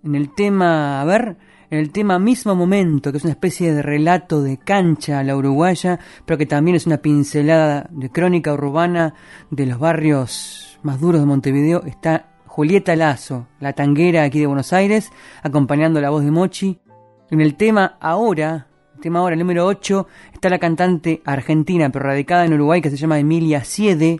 En 0.03 0.15
el 0.15 0.35
tema, 0.35 0.99
a 0.99 1.05
ver, 1.05 1.37
en 1.71 1.79
el 1.79 1.91
tema 1.91 2.19
Mismo 2.19 2.53
Momento, 2.53 3.11
que 3.11 3.17
es 3.17 3.23
una 3.23 3.31
especie 3.31 3.73
de 3.73 3.81
relato 3.81 4.43
de 4.43 4.57
cancha 4.57 5.19
a 5.19 5.23
la 5.23 5.37
uruguaya, 5.37 5.99
pero 6.25 6.37
que 6.37 6.45
también 6.45 6.75
es 6.75 6.85
una 6.85 6.97
pincelada 6.97 7.87
de 7.89 8.09
crónica 8.11 8.53
urbana 8.53 9.13
de 9.49 9.65
los 9.65 9.79
barrios 9.79 10.77
más 10.83 10.99
duros 10.99 11.21
de 11.21 11.27
Montevideo, 11.27 11.83
está 11.85 12.27
Julieta 12.45 12.93
Lazo, 12.97 13.47
la 13.61 13.71
tanguera 13.71 14.23
aquí 14.23 14.41
de 14.41 14.47
Buenos 14.47 14.73
Aires, 14.73 15.11
acompañando 15.43 16.01
la 16.01 16.09
voz 16.09 16.25
de 16.25 16.31
Mochi. 16.31 16.77
En 17.29 17.39
el 17.39 17.55
tema 17.55 17.97
Ahora, 18.01 18.67
el 18.95 19.01
tema 19.01 19.19
Ahora, 19.19 19.37
número 19.37 19.65
8, 19.65 20.07
está 20.33 20.49
la 20.49 20.59
cantante 20.59 21.21
argentina, 21.23 21.89
pero 21.89 22.03
radicada 22.03 22.43
en 22.43 22.53
Uruguay, 22.53 22.81
que 22.81 22.89
se 22.89 22.97
llama 22.97 23.17
Emilia 23.17 23.63
Siede, 23.63 24.19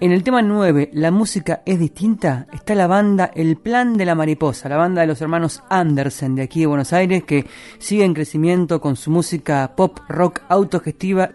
en 0.00 0.12
el 0.12 0.22
tema 0.22 0.42
9, 0.42 0.90
La 0.92 1.10
música 1.10 1.62
es 1.64 1.78
distinta, 1.78 2.46
está 2.52 2.74
la 2.74 2.86
banda 2.86 3.30
El 3.34 3.56
Plan 3.56 3.96
de 3.96 4.04
la 4.04 4.14
Mariposa, 4.14 4.68
la 4.68 4.76
banda 4.76 5.00
de 5.00 5.06
los 5.06 5.20
hermanos 5.20 5.62
Andersen 5.70 6.34
de 6.34 6.42
aquí 6.42 6.60
de 6.60 6.66
Buenos 6.66 6.92
Aires, 6.92 7.24
que 7.24 7.46
sigue 7.78 8.04
en 8.04 8.14
crecimiento 8.14 8.80
con 8.80 8.96
su 8.96 9.10
música 9.10 9.72
pop 9.76 9.98
rock 10.08 10.42
autogestiva. 10.48 11.30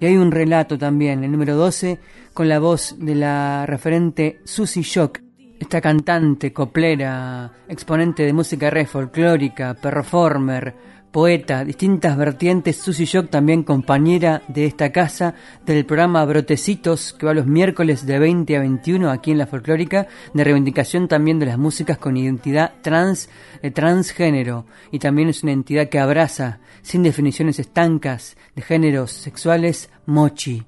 Y 0.00 0.06
hay 0.06 0.16
un 0.16 0.30
relato 0.30 0.78
también, 0.78 1.24
el 1.24 1.32
número 1.32 1.56
12, 1.56 1.98
con 2.32 2.48
la 2.48 2.58
voz 2.58 2.96
de 2.98 3.14
la 3.14 3.66
referente 3.66 4.40
Susie 4.44 4.82
Shock, 4.82 5.20
esta 5.58 5.80
cantante, 5.80 6.52
coplera, 6.52 7.50
exponente 7.68 8.22
de 8.22 8.32
música 8.32 8.70
re 8.70 8.86
folclórica, 8.86 9.74
performer, 9.74 10.74
poeta, 11.10 11.64
distintas 11.64 12.16
vertientes, 12.16 12.76
Susy 12.76 13.04
Shock 13.04 13.30
también 13.30 13.62
compañera 13.62 14.42
de 14.48 14.66
esta 14.66 14.92
casa 14.92 15.34
del 15.64 15.86
programa 15.86 16.24
Brotecitos 16.24 17.14
que 17.14 17.26
va 17.26 17.34
los 17.34 17.46
miércoles 17.46 18.06
de 18.06 18.18
20 18.18 18.56
a 18.56 18.60
21 18.60 19.10
aquí 19.10 19.30
en 19.30 19.38
la 19.38 19.46
folclórica, 19.46 20.06
de 20.34 20.44
reivindicación 20.44 21.08
también 21.08 21.38
de 21.38 21.46
las 21.46 21.58
músicas 21.58 21.98
con 21.98 22.16
identidad 22.16 22.74
trans, 22.82 23.28
de 23.62 23.70
transgénero 23.70 24.66
y 24.90 24.98
también 24.98 25.28
es 25.28 25.42
una 25.42 25.52
entidad 25.52 25.88
que 25.88 25.98
abraza, 25.98 26.60
sin 26.82 27.02
definiciones 27.02 27.58
estancas 27.58 28.36
de 28.54 28.62
géneros 28.62 29.10
sexuales, 29.12 29.90
Mochi. 30.06 30.64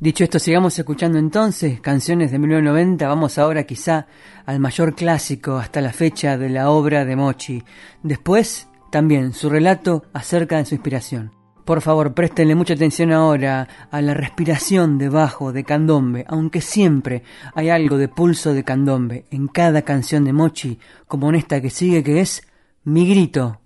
Dicho 0.00 0.24
esto, 0.24 0.38
sigamos 0.38 0.78
escuchando 0.78 1.18
entonces 1.18 1.78
canciones 1.82 2.30
de 2.30 2.38
1990. 2.38 3.06
Vamos 3.06 3.36
ahora 3.36 3.64
quizá 3.64 4.06
al 4.46 4.58
mayor 4.58 4.94
clásico 4.94 5.58
hasta 5.58 5.82
la 5.82 5.92
fecha 5.92 6.38
de 6.38 6.48
la 6.48 6.70
obra 6.70 7.04
de 7.04 7.16
Mochi. 7.16 7.62
Después, 8.02 8.69
también 8.90 9.32
su 9.32 9.48
relato 9.48 10.04
acerca 10.12 10.58
de 10.58 10.64
su 10.64 10.74
inspiración. 10.74 11.32
Por 11.64 11.82
favor, 11.82 12.14
préstenle 12.14 12.54
mucha 12.54 12.74
atención 12.74 13.12
ahora 13.12 13.68
a 13.90 14.00
la 14.00 14.14
respiración 14.14 14.98
debajo 14.98 15.52
de 15.52 15.62
candombe, 15.62 16.24
aunque 16.26 16.60
siempre 16.60 17.22
hay 17.54 17.68
algo 17.68 17.96
de 17.96 18.08
pulso 18.08 18.52
de 18.52 18.64
candombe 18.64 19.26
en 19.30 19.46
cada 19.46 19.82
canción 19.82 20.24
de 20.24 20.32
Mochi, 20.32 20.78
como 21.06 21.28
en 21.28 21.36
esta 21.36 21.60
que 21.60 21.70
sigue 21.70 22.02
que 22.02 22.20
es 22.20 22.42
Mi 22.82 23.08
Grito. 23.08 23.60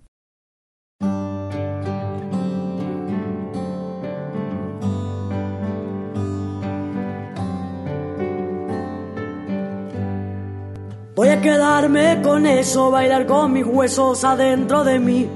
Voy 11.15 11.29
a 11.29 11.39
quedarme 11.39 12.21
con 12.21 12.45
eso, 12.45 12.91
bailar 12.91 13.25
con 13.25 13.53
mis 13.53 13.65
huesos 13.65 14.21
adentro 14.25 14.83
de 14.83 14.99
mí. 14.99 15.29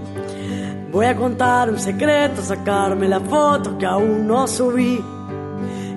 Voy 0.92 1.06
a 1.06 1.16
contar 1.16 1.70
un 1.70 1.80
secreto, 1.80 2.42
sacarme 2.42 3.08
la 3.08 3.22
foto 3.22 3.78
que 3.78 3.86
aún 3.86 4.28
no 4.28 4.46
subí. 4.46 5.02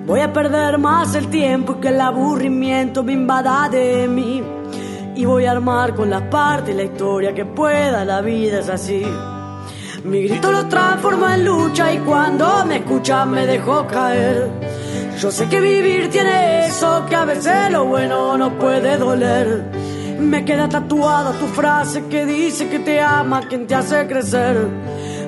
Voy 0.05 0.21
a 0.21 0.31
perder 0.31 0.77
más 0.77 1.15
el 1.15 1.27
tiempo 1.27 1.81
que 1.81 1.89
el 1.89 1.99
aburrimiento 1.99 3.03
me 3.03 3.11
invada 3.11 3.67
de 3.67 4.07
mí. 4.07 4.41
Y 5.15 5.25
voy 5.25 5.43
a 5.43 5.51
armar 5.51 5.93
con 5.93 6.09
las 6.09 6.21
partes 6.23 6.73
la 6.73 6.83
historia 6.83 7.33
que 7.33 7.43
pueda, 7.43 8.05
la 8.05 8.21
vida 8.21 8.59
es 8.59 8.69
así. 8.69 9.03
Mi 10.05 10.23
grito 10.23 10.49
lo 10.49 10.65
transforma 10.69 11.35
en 11.35 11.43
lucha 11.43 11.91
y 11.91 11.97
cuando 11.97 12.65
me 12.65 12.77
escucha 12.77 13.25
me 13.25 13.45
dejo 13.45 13.85
caer. 13.87 14.62
Yo 15.23 15.31
sé 15.31 15.47
que 15.47 15.61
vivir 15.61 16.09
tiene 16.09 16.65
eso, 16.65 17.05
que 17.07 17.15
a 17.15 17.23
veces 17.23 17.71
lo 17.71 17.85
bueno 17.85 18.37
no 18.37 18.59
puede 18.59 18.97
doler. 18.97 19.63
Me 20.19 20.43
queda 20.43 20.67
tatuada 20.67 21.31
tu 21.39 21.47
frase 21.47 22.03
que 22.07 22.25
dice 22.25 22.67
que 22.67 22.79
te 22.79 22.99
ama 22.99 23.39
quien 23.47 23.65
te 23.65 23.73
hace 23.73 24.05
crecer. 24.05 24.67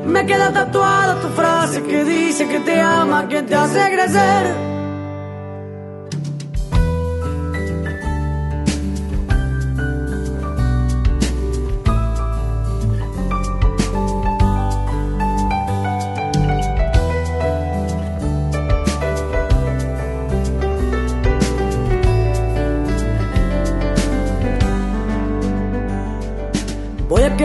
Me 0.06 0.26
queda 0.26 0.52
tatuada 0.52 1.22
tu 1.22 1.30
frase 1.30 1.82
que 1.84 2.04
dice 2.04 2.46
que 2.46 2.60
te 2.60 2.82
ama 2.82 3.26
quien 3.30 3.46
te 3.46 3.56
hace 3.56 3.80
crecer. 3.90 4.65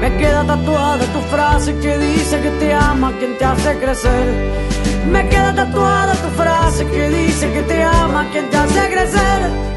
Me 0.00 0.16
queda 0.16 0.44
tatuada 0.44 1.04
tu 1.14 1.20
frase 1.34 1.74
que 1.78 1.98
dice 1.98 2.40
que 2.40 2.50
te 2.60 2.72
ama 2.72 3.12
quien 3.18 3.36
te 3.38 3.44
hace 3.44 3.78
crecer. 3.78 4.26
Me 5.10 5.28
queda 5.28 5.54
tatuada 5.54 6.14
tu 6.14 6.28
frase 6.40 6.86
que 6.86 7.08
dice 7.10 7.52
que 7.52 7.62
te 7.62 7.82
ama 7.82 8.26
quien 8.32 8.48
te 8.50 8.56
hace 8.56 8.90
crecer. 8.90 9.70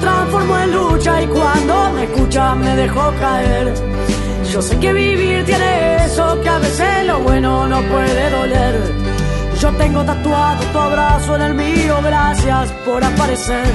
Transformo 0.00 0.56
en 0.58 0.72
lucha 0.72 1.22
y 1.22 1.26
cuando 1.26 1.90
me 1.90 2.04
escucha 2.04 2.54
me 2.54 2.76
dejo 2.76 3.12
caer. 3.20 3.74
Yo 4.52 4.62
sé 4.62 4.78
que 4.78 4.92
vivir 4.92 5.44
tiene 5.44 6.04
eso, 6.04 6.40
que 6.40 6.48
a 6.48 6.58
veces 6.58 6.97
puede 7.82 8.30
doler. 8.30 8.74
Yo 9.60 9.72
tengo 9.72 10.04
tatuado 10.04 10.64
tu 10.72 10.78
abrazo 10.78 11.36
en 11.36 11.42
el 11.42 11.54
mío, 11.54 11.98
gracias 12.02 12.72
por 12.84 13.02
aparecer. 13.02 13.66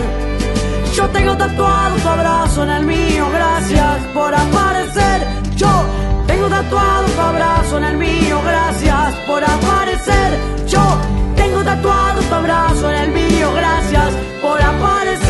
Yo 0.95 1.07
tengo 1.09 1.35
tatuado 1.35 1.95
tu 1.97 2.07
abrazo 2.07 2.63
en 2.63 2.69
el 2.69 2.85
mío, 2.85 3.27
gracias 3.33 3.97
por 4.13 4.33
aparecer. 4.33 5.27
Yo 5.55 5.85
tengo 6.27 6.47
tatuado 6.47 7.07
tu 7.07 7.21
abrazo 7.21 7.77
en 7.77 7.83
el 7.85 7.97
mío, 7.97 8.41
gracias 8.45 9.15
por 9.27 9.43
aparecer. 9.43 10.39
Yo 10.67 10.83
tengo 11.35 11.63
tatuado 11.63 12.21
tu 12.21 12.35
abrazo 12.35 12.91
en 12.91 12.95
el 13.03 13.11
mío, 13.11 13.53
gracias 13.53 14.13
por 14.41 14.61
aparecer. 14.61 15.22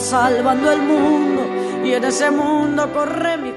Salvando 0.00 0.70
el 0.72 0.82
mundo 0.82 1.42
y 1.84 1.92
en 1.92 2.04
ese 2.04 2.30
mundo 2.30 2.92
corre 2.92 3.36
mis. 3.38 3.54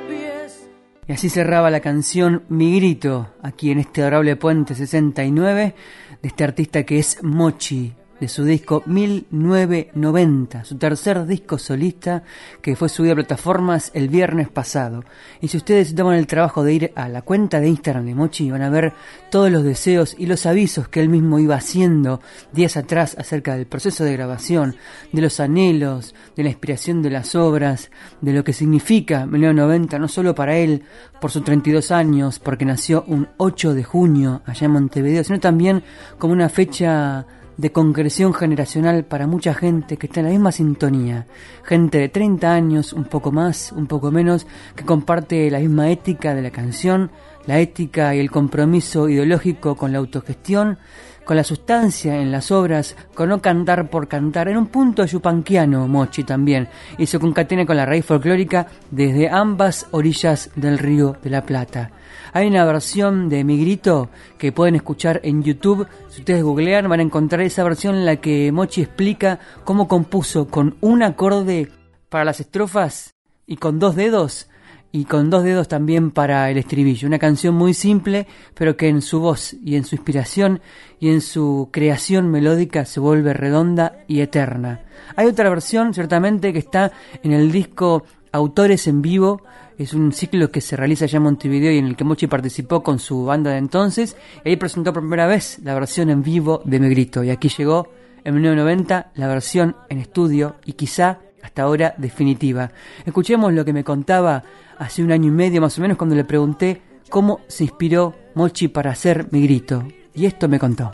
Y 1.07 1.13
así 1.13 1.29
cerraba 1.29 1.69
la 1.69 1.79
canción 1.79 2.43
Mi 2.49 2.75
Grito, 2.75 3.29
aquí 3.41 3.71
en 3.71 3.79
este 3.79 4.01
adorable 4.01 4.35
puente 4.35 4.75
69, 4.75 5.73
de 6.21 6.27
este 6.27 6.43
artista 6.43 6.83
que 6.83 6.99
es 6.99 7.23
Mochi, 7.23 7.93
de 8.19 8.27
su 8.27 8.43
disco 8.43 8.83
1990, 8.85 10.63
su 10.63 10.77
tercer 10.77 11.25
disco 11.25 11.57
solista 11.57 12.23
que 12.61 12.75
fue 12.75 12.89
subido 12.89 13.13
a 13.13 13.15
plataformas 13.15 13.91
el 13.93 14.09
viernes 14.09 14.49
pasado. 14.49 15.03
Y 15.41 15.49
si 15.49 15.57
ustedes 15.57 15.93
toman 15.93 16.15
el 16.15 16.27
trabajo 16.27 16.63
de 16.63 16.73
ir 16.73 16.91
a 16.95 17.09
la 17.09 17.21
cuenta 17.21 17.59
de 17.59 17.69
Instagram 17.69 18.05
de 18.05 18.15
Mochi, 18.15 18.49
van 18.49 18.63
a 18.63 18.69
ver 18.69 18.93
todos 19.29 19.51
los 19.51 19.63
deseos 19.63 20.15
y 20.17 20.25
los 20.25 20.45
avisos 20.45 20.87
que 20.87 20.99
él 20.99 21.09
mismo 21.09 21.39
iba 21.39 21.55
haciendo 21.55 22.21
días 22.53 22.77
atrás 22.77 23.15
acerca 23.19 23.55
del 23.55 23.67
proceso 23.67 24.03
de 24.03 24.13
grabación, 24.13 24.75
de 25.11 25.21
los 25.21 25.39
anhelos, 25.39 26.15
de 26.35 26.43
la 26.43 26.49
inspiración 26.49 27.01
de 27.01 27.09
las 27.09 27.35
obras, 27.35 27.91
de 28.21 28.33
lo 28.33 28.43
que 28.43 28.53
significa 28.53 29.25
1990 29.25 29.99
no 29.99 30.07
solo 30.07 30.33
para 30.35 30.57
él 30.57 30.83
por 31.19 31.31
sus 31.31 31.43
32 31.43 31.91
años, 31.91 32.39
porque 32.39 32.65
nació 32.65 33.03
un 33.07 33.27
8 33.37 33.73
de 33.73 33.83
junio 33.83 34.41
allá 34.45 34.65
en 34.65 34.71
Montevideo, 34.71 35.23
sino 35.23 35.39
también 35.39 35.83
como 36.17 36.33
una 36.33 36.49
fecha 36.49 37.25
de 37.57 37.71
concreción 37.71 38.33
generacional 38.33 39.03
para 39.03 39.27
mucha 39.27 39.53
gente 39.53 39.97
que 39.97 40.07
está 40.07 40.19
en 40.19 40.27
la 40.27 40.31
misma 40.31 40.51
sintonía. 40.51 41.25
Gente 41.63 41.97
de 41.97 42.09
30 42.09 42.53
años, 42.53 42.93
un 42.93 43.05
poco 43.05 43.31
más, 43.31 43.71
un 43.71 43.87
poco 43.87 44.11
menos, 44.11 44.47
que 44.75 44.85
comparte 44.85 45.49
la 45.49 45.59
misma 45.59 45.89
ética 45.89 46.35
de 46.35 46.43
la 46.43 46.51
canción, 46.51 47.11
la 47.47 47.59
ética 47.59 48.13
y 48.13 48.19
el 48.19 48.29
compromiso 48.29 49.09
ideológico 49.09 49.75
con 49.75 49.91
la 49.91 49.97
autogestión, 49.97 50.77
con 51.25 51.35
la 51.35 51.43
sustancia 51.43 52.21
en 52.21 52.31
las 52.31 52.51
obras, 52.51 52.95
con 53.13 53.27
no 53.29 53.41
cantar 53.41 53.89
por 53.89 54.07
cantar, 54.07 54.47
en 54.47 54.57
un 54.57 54.67
punto 54.67 55.03
yupanquiano 55.05 55.87
Mochi 55.87 56.23
también, 56.23 56.69
y 56.97 57.05
se 57.05 57.19
concatena 57.19 57.65
con 57.65 57.75
la 57.75 57.85
raíz 57.85 58.05
folclórica 58.05 58.67
desde 58.91 59.29
ambas 59.29 59.87
orillas 59.91 60.51
del 60.55 60.77
río 60.77 61.17
de 61.21 61.29
la 61.29 61.41
Plata. 61.41 61.91
Hay 62.37 62.45
una 62.45 62.65
versión 62.65 63.29
de 63.29 63.43
Mi 63.43 63.59
Grito 63.59 64.11
que 64.37 64.51
pueden 64.51 64.75
escuchar 64.75 65.21
en 65.23 65.41
YouTube. 65.41 65.87
Si 66.07 66.19
ustedes 66.19 66.43
googlean 66.43 66.87
van 66.87 66.99
a 66.99 67.03
encontrar 67.03 67.41
esa 67.41 67.63
versión 67.63 67.95
en 67.95 68.05
la 68.05 68.17
que 68.17 68.51
Mochi 68.51 68.83
explica 68.83 69.39
cómo 69.63 69.87
compuso 69.87 70.47
con 70.47 70.77
un 70.81 71.01
acorde 71.01 71.71
para 72.09 72.25
las 72.25 72.39
estrofas 72.39 73.15
y 73.47 73.55
con 73.55 73.79
dos 73.79 73.95
dedos 73.95 74.51
y 74.91 75.05
con 75.05 75.31
dos 75.31 75.43
dedos 75.43 75.67
también 75.67 76.11
para 76.11 76.51
el 76.51 76.59
estribillo. 76.59 77.07
Una 77.07 77.17
canción 77.17 77.55
muy 77.55 77.73
simple, 77.73 78.27
pero 78.53 78.77
que 78.77 78.87
en 78.87 79.01
su 79.01 79.19
voz 79.19 79.53
y 79.53 79.75
en 79.75 79.83
su 79.83 79.95
inspiración 79.95 80.61
y 80.99 81.09
en 81.09 81.21
su 81.21 81.69
creación 81.71 82.29
melódica 82.29 82.85
se 82.85 82.99
vuelve 82.99 83.33
redonda 83.33 83.97
y 84.07 84.21
eterna. 84.21 84.81
Hay 85.15 85.25
otra 85.25 85.49
versión, 85.49 85.91
ciertamente, 85.93 86.53
que 86.53 86.59
está 86.59 86.91
en 87.23 87.31
el 87.31 87.51
disco 87.51 88.03
Autores 88.31 88.87
en 88.87 89.01
Vivo, 89.01 89.41
es 89.77 89.93
un 89.93 90.11
ciclo 90.11 90.49
que 90.49 90.61
se 90.61 90.75
realiza 90.75 91.05
allá 91.05 91.17
en 91.17 91.23
Montevideo 91.23 91.71
y 91.71 91.77
en 91.77 91.85
el 91.85 91.95
que 91.95 92.03
Mochi 92.03 92.27
participó 92.27 92.81
con 92.81 92.97
su 92.97 93.25
banda 93.25 93.51
de 93.51 93.57
entonces. 93.57 94.17
Y 94.43 94.49
ahí 94.49 94.55
presentó 94.55 94.91
por 94.91 95.03
primera 95.03 95.27
vez 95.27 95.59
la 95.63 95.75
versión 95.75 96.09
en 96.09 96.23
vivo 96.23 96.61
de 96.65 96.79
Me 96.79 96.89
Grito. 96.89 97.23
Y 97.23 97.29
aquí 97.29 97.49
llegó 97.49 97.87
en 98.23 98.33
1990 98.33 99.11
la 99.15 99.27
versión 99.27 99.75
en 99.89 99.99
estudio 99.99 100.55
y 100.65 100.73
quizá 100.73 101.19
hasta 101.43 101.61
ahora 101.61 101.93
definitiva. 101.97 102.71
Escuchemos 103.05 103.53
lo 103.53 103.63
que 103.63 103.73
me 103.73 103.83
contaba 103.83 104.43
hace 104.79 105.03
un 105.03 105.11
año 105.11 105.27
y 105.27 105.31
medio 105.31 105.61
más 105.61 105.77
o 105.77 105.81
menos 105.81 105.97
cuando 105.97 106.15
le 106.15 106.25
pregunté 106.25 106.81
cómo 107.09 107.41
se 107.47 107.63
inspiró 107.63 108.15
Mochi 108.33 108.67
para 108.69 108.91
hacer 108.91 109.27
Mi 109.31 109.43
Grito. 109.43 109.83
Y 110.13 110.25
esto 110.25 110.49
me 110.49 110.57
contó. 110.59 110.91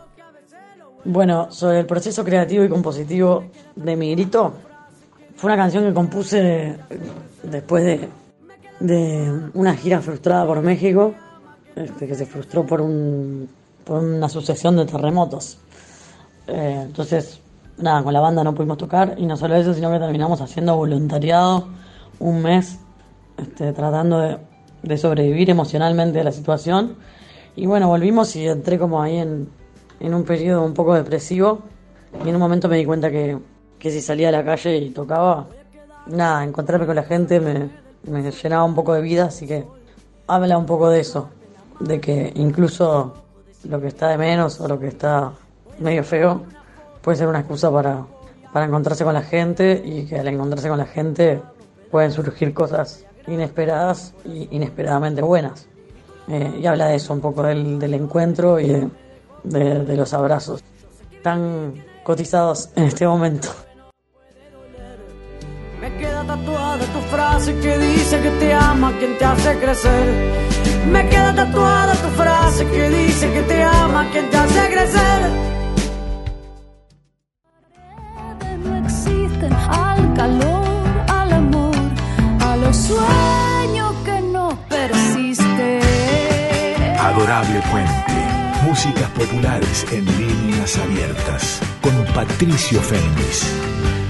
Bueno, 1.05 1.51
sobre 1.51 1.79
el 1.79 1.85
proceso 1.85 2.23
creativo 2.23 2.63
y 2.63 2.69
compositivo 2.69 3.45
de 3.75 3.95
Mi 3.95 4.11
Grito, 4.11 4.53
fue 5.35 5.51
una 5.51 5.57
canción 5.57 5.83
que 5.85 5.93
compuse 5.93 6.77
después 7.43 7.83
de 7.83 8.09
de 8.83 9.49
una 9.53 9.75
gira 9.75 10.01
frustrada 10.01 10.45
por 10.45 10.61
México, 10.61 11.13
este, 11.73 12.05
que 12.05 12.15
se 12.15 12.25
frustró 12.25 12.65
por, 12.65 12.81
un, 12.81 13.47
por 13.85 14.03
una 14.03 14.27
sucesión 14.27 14.75
de 14.75 14.85
terremotos. 14.85 15.57
Eh, 16.47 16.81
entonces, 16.83 17.39
nada, 17.77 18.03
con 18.03 18.11
la 18.11 18.19
banda 18.19 18.43
no 18.43 18.53
pudimos 18.53 18.77
tocar 18.77 19.15
y 19.17 19.25
no 19.25 19.37
solo 19.37 19.55
eso, 19.55 19.73
sino 19.73 19.89
que 19.89 19.99
terminamos 19.99 20.41
haciendo 20.41 20.75
voluntariado 20.75 21.69
un 22.19 22.41
mes, 22.41 22.77
este, 23.37 23.71
tratando 23.71 24.19
de, 24.19 24.37
de, 24.83 24.97
sobrevivir 24.97 25.49
emocionalmente 25.49 26.19
a 26.19 26.25
la 26.25 26.33
situación. 26.33 26.97
Y 27.55 27.65
bueno, 27.65 27.87
volvimos 27.87 28.35
y 28.35 28.47
entré 28.47 28.77
como 28.77 29.01
ahí 29.01 29.15
en, 29.15 29.47
en 30.01 30.13
un 30.13 30.25
periodo 30.25 30.65
un 30.65 30.73
poco 30.73 30.93
depresivo 30.93 31.61
y 32.25 32.27
en 32.27 32.35
un 32.35 32.41
momento 32.41 32.67
me 32.67 32.77
di 32.77 32.85
cuenta 32.85 33.09
que, 33.09 33.37
que 33.83 33.91
si 33.91 33.99
salía 33.99 34.29
a 34.29 34.31
la 34.31 34.45
calle 34.45 34.77
y 34.77 34.91
tocaba, 34.91 35.45
nada, 36.07 36.45
encontrarme 36.45 36.85
con 36.85 36.95
la 36.95 37.03
gente 37.03 37.41
me, 37.41 37.69
me 38.03 38.31
llenaba 38.31 38.63
un 38.63 38.73
poco 38.73 38.93
de 38.93 39.01
vida, 39.01 39.25
así 39.25 39.45
que 39.45 39.65
habla 40.25 40.57
un 40.57 40.65
poco 40.65 40.89
de 40.89 41.01
eso, 41.01 41.27
de 41.81 41.99
que 41.99 42.31
incluso 42.35 43.13
lo 43.67 43.81
que 43.81 43.87
está 43.87 44.07
de 44.07 44.17
menos 44.17 44.61
o 44.61 44.69
lo 44.69 44.79
que 44.79 44.87
está 44.87 45.33
medio 45.79 46.01
feo 46.05 46.43
puede 47.01 47.17
ser 47.17 47.27
una 47.27 47.39
excusa 47.39 47.69
para, 47.73 48.05
para 48.53 48.67
encontrarse 48.67 49.03
con 49.03 49.15
la 49.15 49.21
gente 49.21 49.81
y 49.83 50.05
que 50.05 50.17
al 50.17 50.29
encontrarse 50.29 50.69
con 50.69 50.77
la 50.77 50.85
gente 50.85 51.41
pueden 51.91 52.13
surgir 52.13 52.53
cosas 52.53 53.05
inesperadas 53.27 54.13
y 54.23 54.47
inesperadamente 54.55 55.21
buenas. 55.21 55.67
Eh, 56.29 56.59
y 56.61 56.65
habla 56.67 56.87
de 56.87 56.95
eso, 56.95 57.11
un 57.11 57.19
poco 57.19 57.43
del, 57.43 57.79
del 57.79 57.95
encuentro 57.95 58.61
y 58.61 58.69
de, 58.69 58.89
de, 59.43 59.83
de 59.83 59.97
los 59.97 60.13
abrazos 60.13 60.63
tan 61.21 61.73
cotizados 62.05 62.69
en 62.77 62.85
este 62.85 63.05
momento. 63.05 63.49
Me 66.23 66.29
queda 66.29 66.37
tatuada 66.37 66.85
tu 66.85 67.01
frase 67.11 67.53
que 67.59 67.77
dice 67.79 68.21
que 68.21 68.29
te 68.39 68.53
ama 68.53 68.93
quien 68.97 69.17
te 69.17 69.25
hace 69.25 69.59
crecer. 69.59 70.05
Me 70.89 71.09
queda 71.09 71.35
tatuada 71.35 71.93
tu 71.95 72.07
frase 72.21 72.65
que 72.65 72.89
dice 72.89 73.33
que 73.33 73.41
te 73.41 73.63
ama 73.63 74.07
quien 74.11 74.29
te 74.29 74.37
hace 74.37 74.69
crecer. 74.73 75.19
No 78.63 78.77
existen 78.85 79.53
al 79.53 80.13
calor, 80.13 80.87
al 81.09 81.33
amor, 81.33 81.75
a 82.39 82.55
los 82.55 82.77
sueños 82.77 83.93
que 84.05 84.21
no 84.21 84.57
persisten. 84.69 85.81
Adorable 86.99 87.61
Puente. 87.69 88.13
Músicas 88.65 89.09
populares 89.09 89.85
en 89.91 90.05
líneas 90.05 90.77
abiertas. 90.77 91.59
Con 91.81 92.05
Patricio 92.13 92.79
Fénix. 92.81 94.02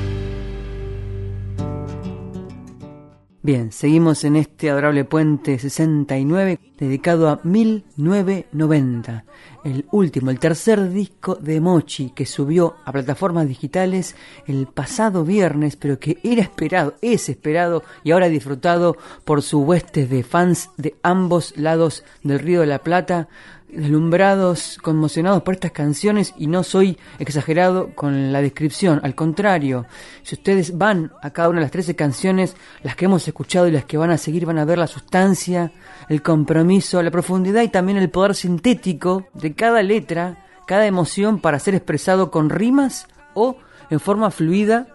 Bien, 3.46 3.74
seguimos 3.74 4.24
en 4.24 4.38
este 4.38 4.70
adorable 4.70 5.04
puente 5.04 5.60
69 5.60 6.62
dedicado 6.78 7.28
a 7.28 7.42
1990, 7.44 9.26
el 9.66 9.86
último, 9.92 10.32
el 10.32 10.40
tercer 10.40 10.90
disco 10.90 11.36
de 11.36 11.60
Mochi 11.60 12.12
que 12.12 12.26
subió 12.26 12.76
a 12.86 12.94
plataformas 12.94 13.46
digitales 13.46 14.16
el 14.48 14.68
pasado 14.68 15.26
viernes, 15.26 15.76
pero 15.76 16.00
que 16.00 16.20
era 16.24 16.42
esperado, 16.42 16.96
es 17.02 17.28
esperado 17.28 17.84
y 18.06 18.12
ahora 18.12 18.30
disfrutado 18.30 18.96
por 19.26 19.42
su 19.42 19.60
huestes 19.64 20.10
de 20.10 20.24
fans 20.24 20.70
de 20.78 20.96
ambos 21.04 21.58
lados 21.58 22.06
del 22.24 22.40
Río 22.40 22.62
de 22.62 22.68
la 22.68 22.80
Plata, 22.80 23.28
deslumbrados, 23.76 24.78
conmocionados 24.82 25.44
por 25.44 25.56
estas 25.56 25.72
canciones 25.72 26.34
y 26.38 26.48
no 26.48 26.64
soy 26.64 26.98
exagerado 27.20 27.94
con 27.96 28.32
la 28.32 28.42
descripción, 28.42 29.00
al 29.04 29.16
contrario, 29.16 29.86
si 30.22 30.36
ustedes 30.36 30.78
van 30.78 31.12
a 31.22 31.32
cada 31.32 31.50
una 31.50 31.60
de 31.60 31.66
las 31.66 31.72
13 31.72 31.96
canciones, 31.96 32.56
las 32.84 32.96
que 32.96 33.06
hemos 33.06 33.28
escuchado 33.28 33.68
y 33.68 33.72
las 33.72 33.86
que 33.86 33.98
van 33.98 34.12
a 34.12 34.18
seguir 34.18 34.46
van 34.46 34.60
a 34.60 34.66
ver 34.66 34.78
la 34.78 34.88
sustancia, 34.88 35.72
el 36.10 36.22
compromiso, 36.22 37.02
la 37.02 37.12
profundidad 37.12 37.64
y 37.64 37.70
también 37.70 37.98
el 37.98 38.10
poder 38.10 38.36
sintético 38.36 39.28
de 39.34 39.54
cada 39.54 39.82
letra, 39.84 40.46
cada 40.66 40.86
emoción 40.86 41.40
para 41.40 41.60
ser 41.60 41.76
expresado 41.76 42.32
con 42.32 42.50
rimas 42.50 43.08
o 43.34 43.58
en 43.90 44.00
forma 44.00 44.32
fluida. 44.32 44.88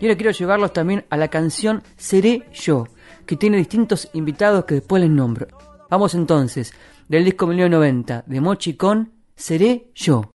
Y 0.00 0.06
ahora 0.06 0.16
quiero 0.16 0.32
llevarlos 0.32 0.72
también 0.72 1.04
a 1.08 1.16
la 1.16 1.28
canción 1.28 1.82
Seré 1.96 2.46
yo, 2.52 2.88
que 3.26 3.36
tiene 3.36 3.56
distintos 3.56 4.10
invitados 4.12 4.64
que 4.64 4.74
después 4.74 5.00
les 5.00 5.10
nombro. 5.10 5.46
Vamos 5.90 6.14
entonces, 6.14 6.74
del 7.08 7.24
disco 7.24 7.46
1990 7.46 8.24
de 8.26 8.40
Mochi 8.40 8.74
con 8.76 9.12
Seré 9.36 9.90
yo. 9.94 10.30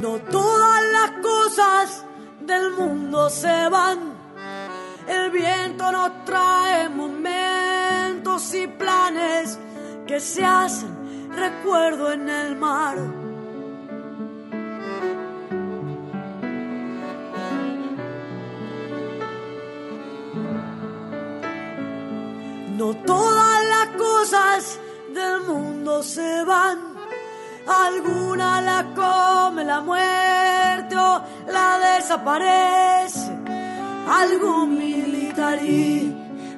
No 0.00 0.18
todas 0.30 0.82
las 0.92 1.10
cosas 1.22 2.04
del 2.40 2.72
mundo 2.72 3.28
se 3.30 3.68
van. 3.68 3.98
El 5.08 5.30
viento 5.30 5.90
nos 5.90 6.24
trae 6.24 6.88
momentos 6.88 8.54
y 8.54 8.66
planes 8.66 9.58
que 10.06 10.20
se 10.20 10.44
hacen 10.44 10.98
recuerdo 11.38 12.12
en 12.12 12.28
el 12.28 12.56
mar. 12.56 12.77
Se 26.02 26.44
van. 26.44 26.78
Alguna 27.66 28.60
la 28.60 28.84
come 28.94 29.64
la 29.64 29.80
muerte 29.80 30.94
la 30.94 31.78
desaparece. 31.78 33.30
Algún 34.08 34.78
militar 34.78 35.62
y 35.62 36.14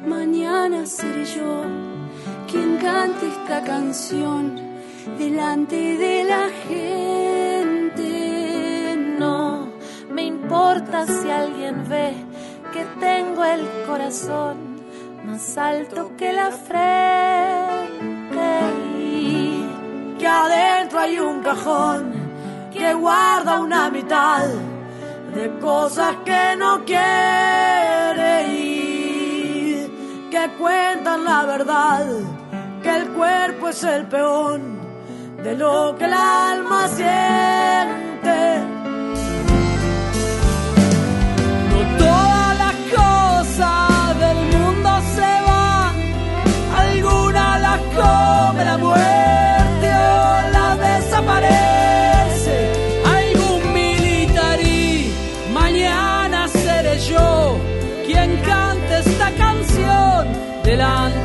mañana 0.07 0.87
seré 0.87 1.25
yo 1.25 1.65
quien 2.49 2.77
cante 2.79 3.27
esta 3.29 3.63
canción 3.63 4.61
delante 5.19 5.97
de 5.97 6.25
la 6.25 6.49
gente. 6.69 8.07
No 9.19 9.69
me 10.11 10.23
importa 10.25 11.07
si 11.07 11.31
alguien 11.31 11.89
ve 11.89 12.15
que 12.73 12.85
tengo 13.01 13.45
el 13.45 13.67
corazón 13.87 14.81
más 15.25 15.59
alto 15.59 16.13
que 16.17 16.33
la 16.33 16.51
frente 16.51 17.20
adentro 20.31 21.01
hay 21.01 21.19
un 21.19 21.43
cajón 21.43 22.13
que 22.73 22.95
guarda 22.95 23.61
una 23.61 23.91
mitad 23.91 24.47
de 25.35 25.59
cosas 25.59 26.17
que 26.25 26.57
no 26.57 26.85
quiere 26.85 28.49
ir, 28.53 30.29
que 30.31 30.51
cuentan 30.59 31.25
la 31.25 31.45
verdad, 31.45 32.07
que 32.83 32.97
el 32.97 33.09
cuerpo 33.11 33.69
es 33.69 33.85
el 33.85 34.07
peón 34.07 34.81
de 35.43 35.57
lo 35.57 35.95
que 35.97 36.05
el 36.05 36.15
alma 36.15 36.89
siente. 36.89 38.00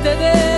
Delante 0.06 0.24
de 0.24 0.55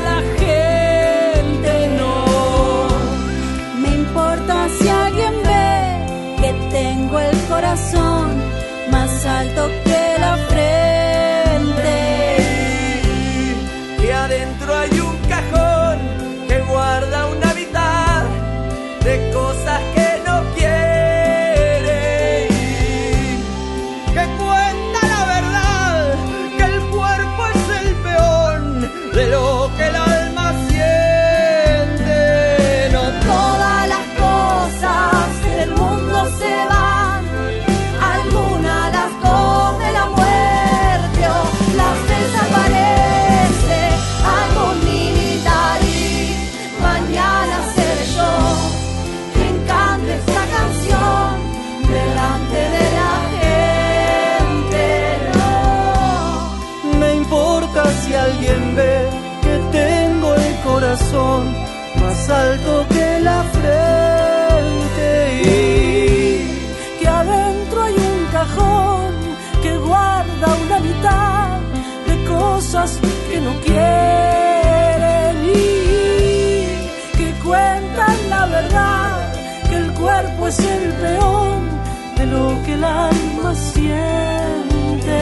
el 82.78 82.84
alma 82.84 83.56
siente. 83.56 85.22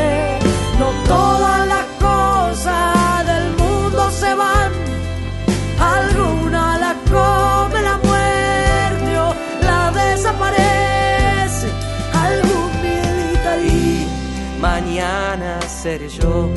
No 0.80 0.88
todas 1.08 1.68
las 1.68 1.86
cosas 2.08 3.26
del 3.32 3.48
mundo 3.62 4.12
se 4.12 4.34
van, 4.36 4.72
alguna 5.80 6.78
la 6.84 6.94
come 7.12 7.82
la 7.82 7.98
muerte 8.10 9.12
o 9.26 9.30
la 9.70 9.82
desaparece. 9.92 11.68
Algún 12.28 12.72
militar 12.88 13.60
y 13.60 14.08
mañana 14.60 15.62
seré 15.62 16.10
yo 16.10 16.50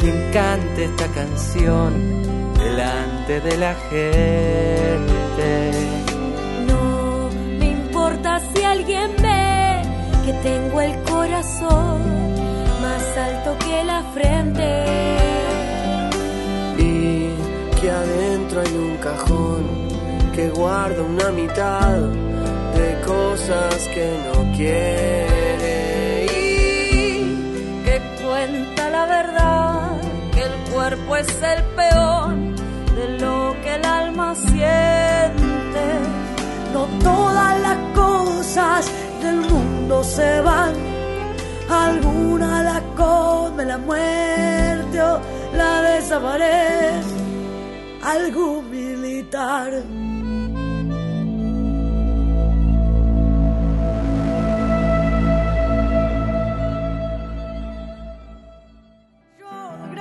quien 0.00 0.18
cante 0.32 0.84
esta 0.84 1.06
canción 1.08 2.22
delante 2.58 3.40
de 3.40 3.56
la 3.58 3.74
gente. 3.90 5.50
No 6.66 7.28
me 7.58 7.66
importa 7.78 8.40
si 8.54 8.62
alguien 8.64 9.10
ve 9.20 9.39
que 10.30 10.36
tengo 10.48 10.80
el 10.80 10.94
corazón 11.02 12.02
más 12.80 13.02
alto 13.16 13.56
que 13.64 13.84
la 13.84 14.02
frente. 14.14 14.84
y 16.78 17.34
que 17.80 17.90
adentro 17.90 18.60
hay 18.60 18.74
un 18.76 18.96
cajón 18.98 19.64
que 20.32 20.48
guarda 20.50 21.02
una 21.02 21.30
mitad 21.32 21.98
de 22.78 23.00
cosas 23.04 23.74
que 23.94 24.06
no 24.26 24.56
quiere 24.56 26.26
Y 26.26 27.82
que 27.84 28.00
cuenta 28.22 28.90
la 28.90 29.06
verdad, 29.06 30.00
que 30.32 30.42
el 30.42 30.72
cuerpo 30.72 31.16
es 31.16 31.42
el 31.42 31.62
peón 31.74 32.54
de 32.94 33.18
lo 33.18 33.56
que 33.62 33.74
el 33.74 33.84
alma 33.84 34.34
siente. 34.36 35.84
No 36.72 36.86
todas 37.02 37.60
las 37.60 37.78
cosas 37.96 38.90
se 40.04 40.40
van, 40.40 40.72
alguna 41.68 42.62
la 42.62 42.80
come 42.96 43.64
la 43.64 43.76
muerte 43.78 45.02
o 45.02 45.20
la 45.56 45.82
desaparece. 45.82 47.16
Algún 48.02 48.70
militar. 48.70 49.82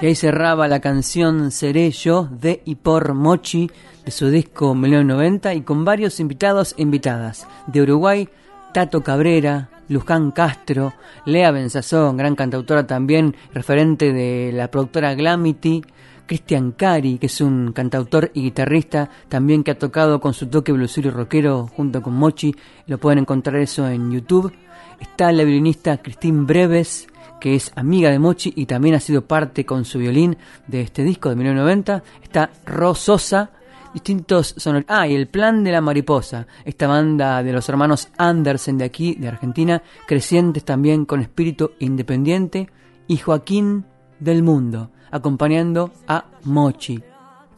Y 0.01 0.05
ahí 0.05 0.15
cerraba 0.15 0.69
la 0.69 0.79
canción 0.79 1.51
Seré 1.51 1.91
yo 1.91 2.29
de 2.31 2.61
y 2.63 2.75
por 2.75 3.13
Mochi 3.15 3.69
de 4.05 4.11
su 4.11 4.29
disco 4.29 4.73
1990 4.73 5.55
y 5.55 5.61
con 5.61 5.83
varios 5.83 6.21
invitados 6.21 6.73
e 6.77 6.83
invitadas. 6.83 7.47
De 7.67 7.81
Uruguay, 7.81 8.29
Tato 8.73 9.03
Cabrera, 9.03 9.69
Luján 9.89 10.31
Castro, 10.31 10.93
Lea 11.25 11.51
Benzazón, 11.51 12.15
gran 12.15 12.35
cantautora 12.35 12.87
también, 12.87 13.35
referente 13.53 14.13
de 14.13 14.51
la 14.53 14.71
productora 14.71 15.13
Glamity, 15.15 15.83
Cristian 16.25 16.73
Cari, 16.73 17.17
que 17.17 17.25
es 17.25 17.41
un 17.41 17.73
cantautor 17.73 18.31
y 18.35 18.43
guitarrista, 18.43 19.09
también 19.27 19.63
que 19.63 19.71
ha 19.71 19.79
tocado 19.79 20.21
con 20.21 20.33
su 20.35 20.47
toque 20.47 20.71
bluesero 20.71 21.09
y 21.09 21.11
rockero 21.11 21.67
junto 21.75 22.01
con 22.03 22.13
Mochi, 22.13 22.55
lo 22.85 22.99
pueden 22.99 23.19
encontrar 23.19 23.57
eso 23.57 23.87
en 23.89 24.11
YouTube. 24.11 24.53
Está 24.99 25.31
la 25.31 25.43
violinista 25.43 25.97
Cristín 25.97 26.45
Breves, 26.45 27.07
que 27.39 27.55
es 27.55 27.71
amiga 27.75 28.11
de 28.11 28.19
Mochi 28.19 28.53
y 28.55 28.67
también 28.67 28.93
ha 28.95 28.99
sido 28.99 29.25
parte 29.25 29.65
con 29.65 29.85
su 29.85 29.97
violín 29.97 30.37
de 30.67 30.81
este 30.81 31.03
disco 31.03 31.29
de 31.29 31.35
1990. 31.35 32.03
Está 32.21 32.51
Ro 32.65 32.93
Sosa, 32.93 33.49
distintos 33.93 34.55
sonoros. 34.57 34.85
Ah, 34.87 35.07
y 35.07 35.15
el 35.15 35.27
plan 35.27 35.63
de 35.63 35.71
la 35.71 35.81
mariposa, 35.81 36.47
esta 36.65 36.87
banda 36.87 37.43
de 37.43 37.53
los 37.53 37.67
hermanos 37.69 38.09
Andersen 38.17 38.77
de 38.77 38.85
aquí, 38.85 39.15
de 39.15 39.27
Argentina, 39.27 39.81
crecientes 40.07 40.63
también 40.63 41.05
con 41.05 41.21
espíritu 41.21 41.71
independiente, 41.79 42.69
y 43.07 43.17
Joaquín 43.17 43.85
del 44.19 44.43
Mundo, 44.43 44.91
acompañando 45.11 45.91
a 46.07 46.25
Mochi. 46.43 47.03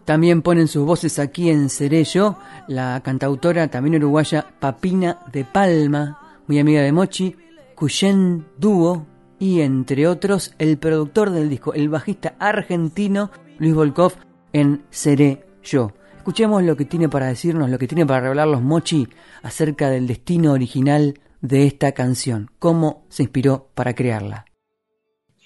También 0.06 0.42
ponen 0.42 0.68
sus 0.68 0.86
voces 0.86 1.20
aquí 1.20 1.50
en 1.50 1.70
Cerello, 1.70 2.38
la 2.68 3.02
cantautora 3.04 3.68
también 3.68 3.96
uruguaya 3.98 4.46
Papina 4.60 5.20
de 5.32 5.46
Palma, 5.46 6.40
muy 6.48 6.60
amiga 6.60 6.82
de 6.82 6.92
Mochi, 6.92 7.36
Cuyen 7.76 8.46
Dúo, 8.58 9.06
y 9.40 9.62
entre 9.62 10.08
otros 10.08 10.54
el 10.60 10.78
productor 10.78 11.32
del 11.32 11.50
disco, 11.50 11.74
el 11.74 11.90
bajista 11.90 12.36
argentino 12.40 13.32
Luis 13.58 13.74
Volkov 13.74 14.14
en 14.54 14.84
Seré 14.90 15.46
Yo. 15.64 15.92
Escuchemos 16.22 16.62
lo 16.62 16.78
que 16.78 16.86
tiene 16.86 17.10
para 17.10 17.26
decirnos, 17.26 17.72
lo 17.72 17.80
que 17.80 17.88
tiene 17.88 18.06
para 18.06 18.20
revelarlos 18.20 18.62
Mochi 18.62 19.08
acerca 19.42 19.90
del 19.90 20.06
destino 20.06 20.52
original 20.52 21.20
de 21.42 21.66
esta 21.66 21.94
canción, 21.94 22.52
cómo 22.60 23.08
se 23.10 23.24
inspiró 23.24 23.70
para 23.74 23.96
crearla. 23.96 24.46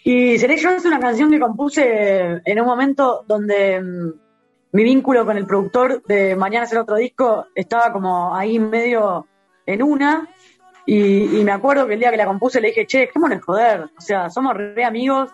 Y 0.04 0.38
Seré 0.38 0.58
Yo 0.58 0.72
es 0.72 0.84
una 0.84 1.00
canción 1.00 1.32
que 1.32 1.40
compuse 1.40 2.42
en 2.44 2.60
un 2.60 2.66
momento 2.66 3.24
donde 3.26 3.80
mm, 3.80 4.14
mi 4.74 4.84
vínculo 4.84 5.26
con 5.26 5.38
el 5.38 5.46
productor 5.46 6.04
de 6.04 6.36
Mañana 6.36 6.66
será 6.66 6.82
otro 6.82 6.98
disco 6.98 7.46
estaba 7.56 7.94
como 7.94 8.36
ahí 8.36 8.60
medio 8.60 9.28
en 9.66 9.82
una 9.82 10.28
y, 10.86 11.42
me 11.46 11.54
acuerdo 11.54 11.88
que 11.88 11.94
el 11.94 12.02
día 12.02 12.12
que 12.12 12.18
la 12.18 12.28
compuse 12.28 12.60
le 12.60 12.68
dije, 12.68 12.86
che, 12.86 13.10
¿cómo 13.14 13.30
no 13.30 13.40
joder? 13.40 13.86
O 13.98 14.02
sea, 14.02 14.30
somos 14.30 14.54
re 14.58 14.84
amigos, 14.84 15.32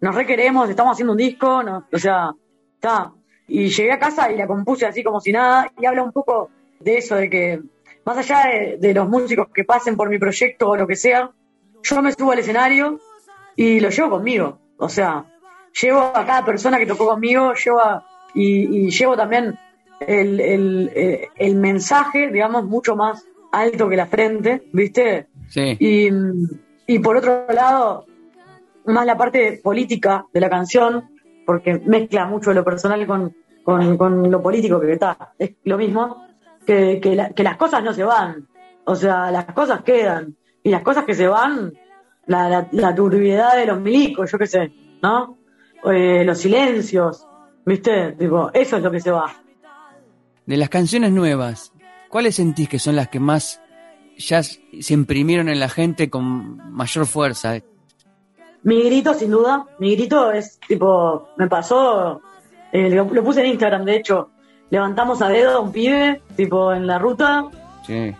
nos 0.00 0.16
re 0.16 0.26
queremos, 0.26 0.68
estamos 0.68 0.94
haciendo 0.94 1.12
un 1.12 1.18
disco, 1.18 1.62
o 1.92 1.98
sea, 1.98 2.32
está. 2.74 3.12
Y 3.50 3.68
llegué 3.68 3.92
a 3.92 3.98
casa 3.98 4.30
y 4.30 4.36
la 4.36 4.46
compuse 4.46 4.86
así 4.86 5.02
como 5.02 5.20
si 5.20 5.32
nada, 5.32 5.70
y 5.78 5.86
habla 5.86 6.02
un 6.02 6.12
poco 6.12 6.50
de 6.78 6.98
eso, 6.98 7.16
de 7.16 7.28
que 7.28 7.60
más 8.04 8.16
allá 8.16 8.44
de, 8.78 8.94
los 8.94 9.08
músicos 9.08 9.48
que 9.52 9.64
pasen 9.64 9.96
por 9.96 10.08
mi 10.08 10.18
proyecto 10.18 10.70
o 10.70 10.76
lo 10.76 10.86
que 10.86 10.96
sea, 10.96 11.30
yo 11.82 12.02
me 12.02 12.12
subo 12.12 12.32
al 12.32 12.38
escenario 12.38 13.00
y 13.56 13.80
lo 13.80 13.90
llevo 13.90 14.10
conmigo. 14.10 14.58
O 14.78 14.88
sea, 14.88 15.24
llevo 15.80 16.00
a 16.00 16.24
cada 16.24 16.44
persona 16.44 16.78
que 16.78 16.86
tocó 16.86 17.06
conmigo, 17.06 17.52
llevo 17.54 17.80
y, 18.34 18.90
llevo 18.90 19.16
también 19.16 19.58
el, 20.00 20.40
el, 20.40 21.28
el 21.36 21.54
mensaje, 21.56 22.30
digamos, 22.30 22.64
mucho 22.64 22.96
más 22.96 23.24
alto 23.52 23.88
que 23.88 23.96
la 23.96 24.06
frente, 24.06 24.62
¿viste? 24.72 25.26
Sí. 25.48 25.76
Y, 26.86 26.98
por 27.00 27.16
otro 27.16 27.46
lado, 27.52 28.06
más 28.86 29.06
la 29.06 29.16
parte 29.16 29.60
política 29.62 30.26
de 30.32 30.40
la 30.40 30.50
canción, 30.50 31.10
porque 31.46 31.80
mezcla 31.84 32.26
mucho 32.26 32.52
lo 32.52 32.64
personal 32.64 33.06
con, 33.06 33.34
con, 33.64 34.30
lo 34.30 34.42
político 34.42 34.80
que 34.80 34.92
está, 34.92 35.32
es 35.38 35.52
lo 35.64 35.78
mismo, 35.78 36.26
que, 36.66 37.00
que, 37.00 37.42
las 37.42 37.56
cosas 37.56 37.82
no 37.82 37.92
se 37.92 38.04
van, 38.04 38.46
o 38.84 38.94
sea, 38.94 39.30
las 39.30 39.46
cosas 39.46 39.82
quedan, 39.82 40.36
y 40.62 40.70
las 40.70 40.82
cosas 40.82 41.04
que 41.04 41.14
se 41.14 41.26
van, 41.26 41.72
la, 42.26 42.68
la, 42.70 42.94
turbiedad 42.94 43.56
de 43.56 43.66
los 43.66 43.80
milicos, 43.80 44.30
yo 44.30 44.38
qué 44.38 44.46
sé, 44.46 44.72
¿no? 45.02 45.38
Eh, 45.90 46.24
los 46.24 46.38
silencios, 46.38 47.26
¿viste? 47.64 48.12
Tipo, 48.12 48.50
eso 48.52 48.76
es 48.76 48.82
lo 48.82 48.90
que 48.90 49.00
se 49.00 49.10
va. 49.10 49.32
De 50.46 50.56
las 50.56 50.68
canciones 50.68 51.12
nuevas, 51.12 51.72
¿Cuáles 52.10 52.34
sentís 52.34 52.68
que 52.68 52.80
son 52.80 52.96
las 52.96 53.08
que 53.08 53.20
más 53.20 53.62
ya 54.18 54.42
se 54.42 54.92
imprimieron 54.92 55.48
en 55.48 55.60
la 55.60 55.68
gente 55.68 56.10
con 56.10 56.56
mayor 56.72 57.06
fuerza? 57.06 57.60
Mi 58.62 58.82
grito, 58.82 59.14
sin 59.14 59.30
duda. 59.30 59.66
Mi 59.78 59.96
grito 59.96 60.30
es 60.32 60.58
tipo, 60.66 61.28
me 61.36 61.48
pasó, 61.48 62.20
eh, 62.72 62.90
lo, 62.90 63.06
puse 63.06 63.40
en 63.40 63.46
Instagram, 63.46 63.84
de 63.84 63.96
hecho. 63.96 64.30
Levantamos 64.70 65.20
a 65.22 65.28
dedo 65.28 65.56
a 65.56 65.60
un 65.60 65.72
pibe, 65.72 66.22
tipo 66.36 66.72
en 66.72 66.86
la 66.86 66.98
ruta, 66.98 67.46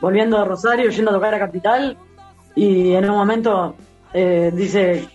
volviendo 0.01 0.37
a 0.37 0.45
Rosario, 0.45 0.91
yendo 0.91 1.13
a 1.13 1.15
tocar 1.15 1.35
a 1.35 1.39
Capital, 1.39 1.97
y 2.57 2.93
en 2.93 3.09
un 3.09 3.17
momento 3.17 3.77
eh, 4.13 4.51
dice, 4.53 5.09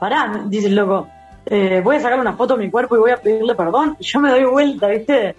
pará, 0.00 0.44
dice 0.48 0.66
el 0.66 0.74
loco, 0.74 1.06
eh, 1.46 1.80
voy 1.82 1.96
a 1.96 2.00
sacar 2.00 2.18
una 2.18 2.32
foto 2.32 2.56
de 2.56 2.64
mi 2.64 2.70
cuerpo 2.70 2.96
y 2.96 2.98
voy 2.98 3.10
a 3.10 3.16
pedirle 3.18 3.54
perdón. 3.54 3.96
Y 4.00 4.04
yo 4.04 4.20
me 4.20 4.30
doy 4.30 4.44
vuelta, 4.44 4.88
¿viste? 4.88 5.36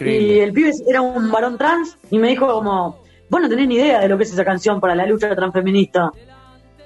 Y 0.00 0.38
el 0.40 0.52
pibe 0.52 0.72
era 0.88 1.00
un 1.00 1.30
varón 1.30 1.56
trans 1.56 1.96
y 2.10 2.18
me 2.18 2.28
dijo 2.28 2.46
como, 2.46 3.02
vos 3.28 3.40
no 3.40 3.48
tenés 3.48 3.68
ni 3.68 3.76
idea 3.76 4.00
de 4.00 4.08
lo 4.08 4.16
que 4.16 4.24
es 4.24 4.32
esa 4.32 4.44
canción 4.44 4.80
para 4.80 4.94
la 4.94 5.06
lucha 5.06 5.34
transfeminista. 5.34 6.10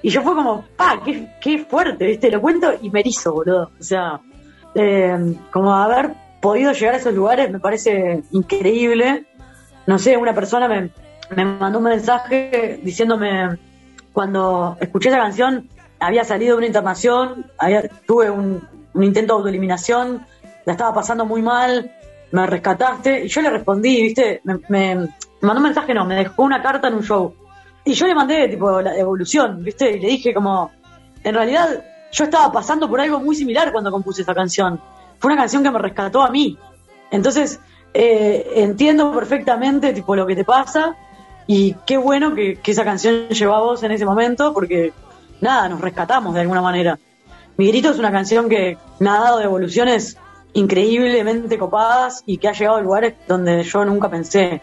Y 0.01 0.09
yo 0.09 0.21
fue 0.21 0.33
como, 0.35 0.65
ah, 0.77 1.01
qué, 1.03 1.27
qué 1.41 1.59
fuerte, 1.65 2.05
¿viste? 2.05 2.31
Lo 2.31 2.41
cuento 2.41 2.73
y 2.81 2.89
me 2.89 3.01
erizo, 3.01 3.33
boludo. 3.33 3.71
O 3.79 3.83
sea, 3.83 4.19
eh, 4.73 5.35
como 5.51 5.75
haber 5.75 6.13
podido 6.41 6.71
llegar 6.71 6.95
a 6.95 6.97
esos 6.97 7.13
lugares 7.13 7.51
me 7.51 7.59
parece 7.59 8.23
increíble. 8.31 9.25
No 9.85 9.99
sé, 9.99 10.17
una 10.17 10.33
persona 10.33 10.67
me, 10.67 10.89
me 11.35 11.45
mandó 11.45 11.79
un 11.79 11.85
mensaje 11.85 12.79
diciéndome, 12.83 13.57
cuando 14.13 14.77
escuché 14.79 15.09
esa 15.09 15.19
canción, 15.19 15.69
había 15.99 16.23
salido 16.23 16.53
de 16.53 16.57
una 16.57 16.67
internación, 16.67 17.45
había, 17.57 17.87
tuve 18.07 18.29
un, 18.29 18.67
un 18.93 19.03
intento 19.03 19.33
de 19.33 19.37
autoeliminación, 19.37 20.25
la 20.65 20.73
estaba 20.73 20.93
pasando 20.93 21.25
muy 21.25 21.41
mal, 21.41 21.91
me 22.31 22.47
rescataste. 22.47 23.25
Y 23.25 23.27
yo 23.27 23.41
le 23.41 23.49
respondí, 23.49 24.01
¿viste? 24.01 24.41
Me, 24.43 24.95
mandó 25.41 25.57
un 25.57 25.63
mensaje, 25.63 25.93
no, 25.93 26.05
me 26.05 26.15
dejó 26.15 26.43
una 26.43 26.61
carta 26.61 26.87
en 26.87 26.95
un 26.95 27.03
show. 27.03 27.33
Y 27.83 27.93
yo 27.93 28.07
le 28.07 28.15
mandé, 28.15 28.47
tipo, 28.47 28.81
la 28.81 28.95
evolución, 28.95 29.63
¿viste? 29.63 29.91
Y 29.91 29.99
le 29.99 30.07
dije, 30.07 30.33
como, 30.33 30.71
en 31.23 31.33
realidad, 31.33 31.83
yo 32.11 32.23
estaba 32.25 32.51
pasando 32.51 32.89
por 32.89 32.99
algo 32.99 33.19
muy 33.19 33.35
similar 33.35 33.71
cuando 33.71 33.91
compuse 33.91 34.21
esa 34.21 34.35
canción. 34.35 34.79
Fue 35.19 35.31
una 35.31 35.41
canción 35.41 35.63
que 35.63 35.71
me 35.71 35.79
rescató 35.79 36.21
a 36.21 36.29
mí. 36.29 36.57
Entonces, 37.09 37.59
eh, 37.93 38.51
entiendo 38.55 39.11
perfectamente, 39.13 39.93
tipo, 39.93 40.15
lo 40.15 40.25
que 40.25 40.35
te 40.35 40.43
pasa. 40.43 40.95
Y 41.47 41.75
qué 41.85 41.97
bueno 41.97 42.35
que, 42.35 42.59
esa 42.63 42.83
canción 42.83 43.27
llevó 43.29 43.55
a 43.55 43.61
vos 43.61 43.83
en 43.83 43.91
ese 43.91 44.05
momento, 44.05 44.53
porque, 44.53 44.93
nada, 45.41 45.69
nos 45.69 45.81
rescatamos 45.81 46.33
de 46.33 46.41
alguna 46.41 46.61
manera. 46.61 46.99
Mi 47.57 47.67
grito 47.67 47.91
es 47.91 47.99
una 47.99 48.11
canción 48.11 48.47
que 48.47 48.77
me 48.99 49.09
ha 49.09 49.19
dado 49.19 49.39
de 49.39 49.45
evoluciones 49.45 50.17
increíblemente 50.53 51.57
copadas 51.57 52.23
y 52.25 52.37
que 52.37 52.47
ha 52.47 52.53
llegado 52.53 52.77
a 52.77 52.81
lugares 52.81 53.15
donde 53.27 53.63
yo 53.63 53.85
nunca 53.85 54.09
pensé. 54.09 54.61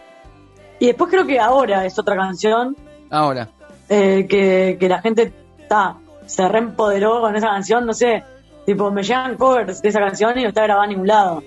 Y 0.79 0.87
después 0.87 1.11
creo 1.11 1.25
que 1.25 1.39
ahora 1.39 1.85
es 1.85 1.97
otra 1.99 2.15
canción. 2.15 2.75
Ahora. 3.09 3.49
Eh, 3.89 4.27
que, 4.27 4.87
la 4.87 5.01
gente 5.01 5.33
está 5.59 5.95
se 6.25 6.47
reempoderó 6.47 7.21
con 7.21 7.35
esa 7.35 7.47
canción, 7.47 7.87
no 7.87 7.93
sé, 7.93 8.23
tipo, 8.65 8.91
me 8.91 9.01
llegan 9.01 9.35
covers 9.35 9.81
de 9.81 9.89
esa 9.89 9.99
canción 9.99 10.37
y 10.37 10.43
no 10.43 10.49
está 10.49 10.61
grabada 10.61 10.85
en 10.85 10.91
ningún 10.91 11.07
lado. 11.07 11.43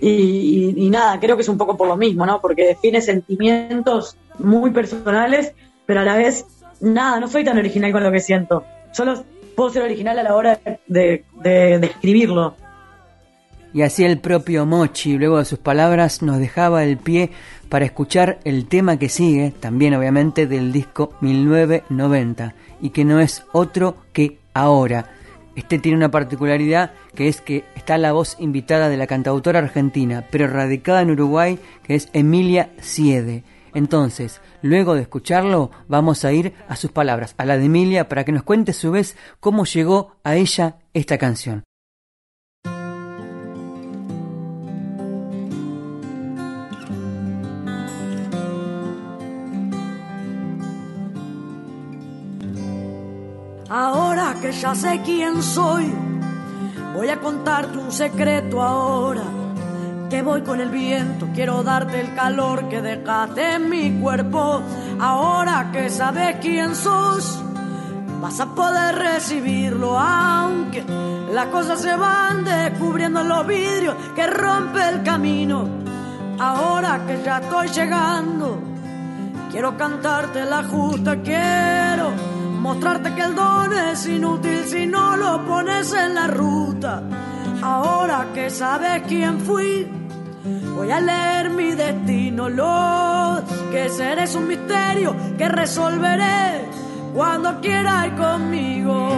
Y, 0.00 0.88
nada, 0.90 1.20
creo 1.20 1.36
que 1.36 1.42
es 1.42 1.48
un 1.48 1.58
poco 1.58 1.76
por 1.76 1.86
lo 1.86 1.96
mismo, 1.96 2.26
¿no? 2.26 2.40
Porque 2.40 2.66
define 2.66 3.00
sentimientos 3.00 4.16
muy 4.38 4.70
personales, 4.70 5.52
pero 5.86 6.00
a 6.00 6.04
la 6.04 6.16
vez, 6.16 6.44
nada, 6.80 7.20
no 7.20 7.28
soy 7.28 7.44
tan 7.44 7.58
original 7.58 7.92
con 7.92 8.02
lo 8.02 8.10
que 8.10 8.18
siento. 8.18 8.64
Solo 8.90 9.22
puedo 9.54 9.70
ser 9.70 9.82
original 9.82 10.18
a 10.18 10.22
la 10.24 10.34
hora 10.34 10.58
de, 10.86 11.24
de, 11.34 11.78
de 11.78 11.86
escribirlo. 11.86 12.56
Y 13.74 13.82
así 13.82 14.04
el 14.04 14.18
propio 14.18 14.66
Mochi, 14.66 15.16
luego 15.16 15.38
de 15.38 15.44
sus 15.44 15.58
palabras, 15.58 16.22
nos 16.22 16.38
dejaba 16.38 16.84
el 16.84 16.98
pie 16.98 17.30
para 17.68 17.84
escuchar 17.84 18.38
el 18.44 18.66
tema 18.66 18.98
que 18.98 19.08
sigue, 19.08 19.52
también 19.58 19.94
obviamente 19.94 20.46
del 20.46 20.72
disco 20.72 21.14
1990, 21.20 22.54
y 22.80 22.90
que 22.90 23.04
no 23.04 23.20
es 23.20 23.44
otro 23.52 23.96
que 24.12 24.42
Ahora. 24.54 25.06
Este 25.54 25.78
tiene 25.78 25.98
una 25.98 26.10
particularidad 26.10 26.92
que 27.14 27.28
es 27.28 27.40
que 27.40 27.64
está 27.74 27.98
la 27.98 28.12
voz 28.12 28.36
invitada 28.38 28.88
de 28.88 28.96
la 28.96 29.06
cantautora 29.06 29.58
argentina, 29.58 30.26
pero 30.30 30.46
radicada 30.46 31.02
en 31.02 31.10
Uruguay, 31.10 31.58
que 31.82 31.94
es 31.94 32.08
Emilia 32.12 32.70
Siede. 32.80 33.44
Entonces, 33.74 34.40
luego 34.62 34.94
de 34.94 35.02
escucharlo, 35.02 35.70
vamos 35.88 36.24
a 36.24 36.32
ir 36.32 36.54
a 36.68 36.76
sus 36.76 36.90
palabras, 36.90 37.34
a 37.38 37.44
la 37.44 37.58
de 37.58 37.66
Emilia, 37.66 38.08
para 38.08 38.24
que 38.24 38.32
nos 38.32 38.42
cuente 38.42 38.72
a 38.72 38.74
su 38.74 38.90
vez 38.90 39.16
cómo 39.40 39.64
llegó 39.64 40.16
a 40.24 40.36
ella 40.36 40.76
esta 40.94 41.18
canción. 41.18 41.64
Que 54.42 54.50
ya 54.50 54.74
sé 54.74 55.00
quién 55.04 55.40
soy, 55.40 55.94
voy 56.96 57.08
a 57.08 57.20
contarte 57.20 57.78
un 57.78 57.92
secreto 57.92 58.60
ahora. 58.60 59.22
Que 60.10 60.20
voy 60.20 60.42
con 60.42 60.60
el 60.60 60.68
viento, 60.68 61.28
quiero 61.32 61.62
darte 61.62 62.00
el 62.00 62.12
calor 62.14 62.68
que 62.68 62.82
dejaste 62.82 63.52
en 63.54 63.70
mi 63.70 64.00
cuerpo. 64.00 64.60
Ahora 65.00 65.70
que 65.72 65.88
sabes 65.88 66.36
quién 66.42 66.74
sos, 66.74 67.40
vas 68.20 68.40
a 68.40 68.46
poder 68.46 68.96
recibirlo, 68.96 69.96
aunque 69.98 70.84
las 71.32 71.46
cosas 71.46 71.80
se 71.80 71.94
van 71.94 72.44
descubriendo 72.44 73.20
en 73.20 73.28
los 73.28 73.46
vidrios 73.46 73.94
que 74.16 74.26
rompe 74.26 74.86
el 74.88 75.02
camino. 75.04 75.68
Ahora 76.38 77.06
que 77.06 77.22
ya 77.22 77.38
estoy 77.38 77.68
llegando, 77.68 78.58
quiero 79.52 79.76
cantarte 79.76 80.44
la 80.44 80.64
justa, 80.64 81.16
quiero 81.22 82.31
mostrarte 82.62 83.12
que 83.14 83.22
el 83.22 83.34
don 83.34 83.72
es 83.72 84.06
inútil 84.06 84.64
si 84.66 84.86
no 84.86 85.16
lo 85.16 85.44
pones 85.44 85.92
en 85.92 86.14
la 86.14 86.28
ruta. 86.28 87.02
Ahora 87.60 88.28
que 88.32 88.50
sabes 88.50 89.02
quién 89.08 89.40
fui, 89.40 89.86
Voy 90.74 90.90
a 90.90 91.00
leer 91.00 91.50
mi 91.50 91.70
destino, 91.72 92.48
lo 92.48 93.40
que 93.70 93.88
seré 93.88 94.24
es 94.24 94.34
un 94.34 94.48
misterio 94.48 95.14
que 95.38 95.48
resolveré 95.48 96.64
cuando 97.14 97.60
quiera 97.60 98.06
ir 98.08 98.14
conmigo. 98.16 99.08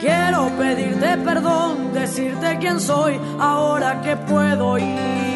Quiero 0.00 0.50
pedirte 0.58 1.16
perdón, 1.18 1.94
decirte 1.94 2.58
quién 2.60 2.78
soy, 2.78 3.18
ahora 3.38 4.02
que 4.02 4.16
puedo 4.16 4.76
ir. 4.76 5.31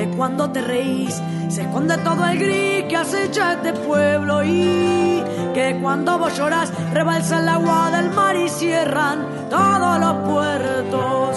Que 0.00 0.08
cuando 0.16 0.50
te 0.50 0.62
reís 0.62 1.20
se 1.48 1.60
esconde 1.60 1.98
todo 1.98 2.26
el 2.26 2.38
gris 2.38 2.84
que 2.84 2.96
acecha 2.96 3.52
este 3.52 3.74
pueblo 3.74 4.42
y 4.42 5.22
que 5.52 5.78
cuando 5.82 6.18
vos 6.18 6.34
llorás 6.38 6.72
rebalsa 6.94 7.40
el 7.40 7.48
agua 7.50 7.90
del 7.90 8.08
mar 8.10 8.34
y 8.34 8.48
cierran 8.48 9.26
todos 9.50 10.00
los 10.00 10.14
puertos. 10.26 11.36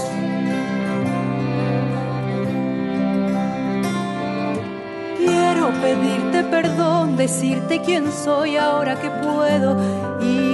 Quiero 5.18 5.70
pedirte 5.82 6.44
perdón, 6.46 7.18
decirte 7.18 7.82
quién 7.82 8.10
soy 8.14 8.56
ahora 8.56 8.96
que 8.96 9.10
puedo 9.10 9.76
y 10.22 10.53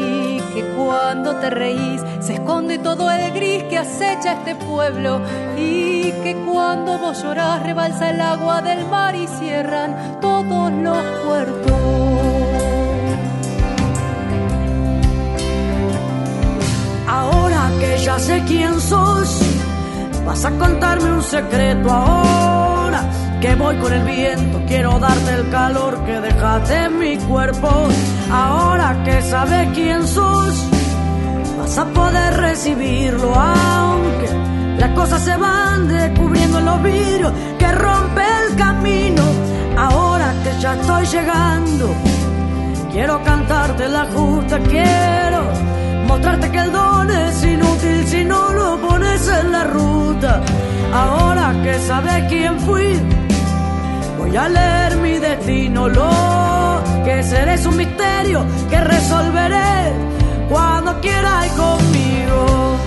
que 0.59 0.65
cuando 0.75 1.35
te 1.37 1.49
reís 1.49 2.01
se 2.19 2.33
esconde 2.33 2.79
todo 2.79 3.09
el 3.09 3.31
gris 3.31 3.63
que 3.69 3.77
acecha 3.77 4.33
este 4.33 4.55
pueblo 4.55 5.21
y 5.57 6.11
que 6.23 6.35
cuando 6.45 6.97
vos 6.97 7.23
llorás 7.23 7.63
rebalsa 7.63 8.09
el 8.09 8.19
agua 8.19 8.61
del 8.61 8.85
mar 8.87 9.15
y 9.15 9.25
cierran 9.27 10.19
todos 10.19 10.71
los 10.71 11.03
puertos. 11.25 11.71
Ahora 17.07 17.71
que 17.79 17.97
ya 18.03 18.19
sé 18.19 18.43
quién 18.45 18.81
sos, 18.81 19.39
vas 20.25 20.43
a 20.43 20.51
contarme 20.51 21.13
un 21.13 21.23
secreto 21.23 21.89
ahora 21.89 22.78
que 23.41 23.55
voy 23.55 23.75
con 23.77 23.93
el 23.93 24.03
viento, 24.03 24.61
quiero 24.67 24.99
darte 24.99 25.33
el 25.33 25.49
calor 25.49 26.03
que 26.05 26.19
dejaste 26.19 26.75
en 26.75 26.99
mi 26.99 27.17
cuerpo. 27.17 27.69
Ahora 28.31 29.01
que 29.03 29.21
sabes 29.21 29.69
quién 29.73 30.05
sos, 30.07 30.53
vas 31.57 31.77
a 31.77 31.85
poder 31.85 32.33
recibirlo, 32.37 33.33
aunque 33.33 34.29
las 34.77 34.91
cosas 34.91 35.23
se 35.23 35.37
van 35.37 35.87
descubriendo 35.87 36.59
en 36.59 36.65
los 36.65 36.83
vidrios 36.83 37.31
que 37.57 37.71
rompe 37.71 38.23
el 38.47 38.55
camino. 38.57 39.23
Ahora 39.77 40.33
que 40.43 40.61
ya 40.61 40.73
estoy 40.73 41.05
llegando, 41.05 41.89
quiero 42.91 43.23
cantarte 43.23 43.87
la 43.87 44.05
justa, 44.13 44.59
quiero 44.59 45.43
mostrarte 46.07 46.51
que 46.51 46.59
el 46.59 46.71
don 46.71 47.09
es 47.09 47.43
inútil 47.43 48.07
si 48.07 48.25
no 48.25 48.51
lo 48.51 48.81
pones 48.81 49.27
en 49.27 49.51
la 49.51 49.63
ruta. 49.63 50.41
Ahora 50.93 51.53
que 51.63 51.79
sabes 51.79 52.25
quién 52.27 52.59
fui, 52.59 52.99
Voy 54.29 54.37
a 54.37 54.47
leer 54.47 54.95
mi 54.97 55.17
destino, 55.17 55.89
lo 55.89 56.83
que 57.03 57.23
seré 57.23 57.55
es 57.55 57.65
un 57.65 57.75
misterio 57.77 58.45
que 58.69 58.79
resolveré 58.79 59.91
cuando 60.47 61.01
quiera 61.01 61.47
ir 61.47 61.51
conmigo. 61.53 62.77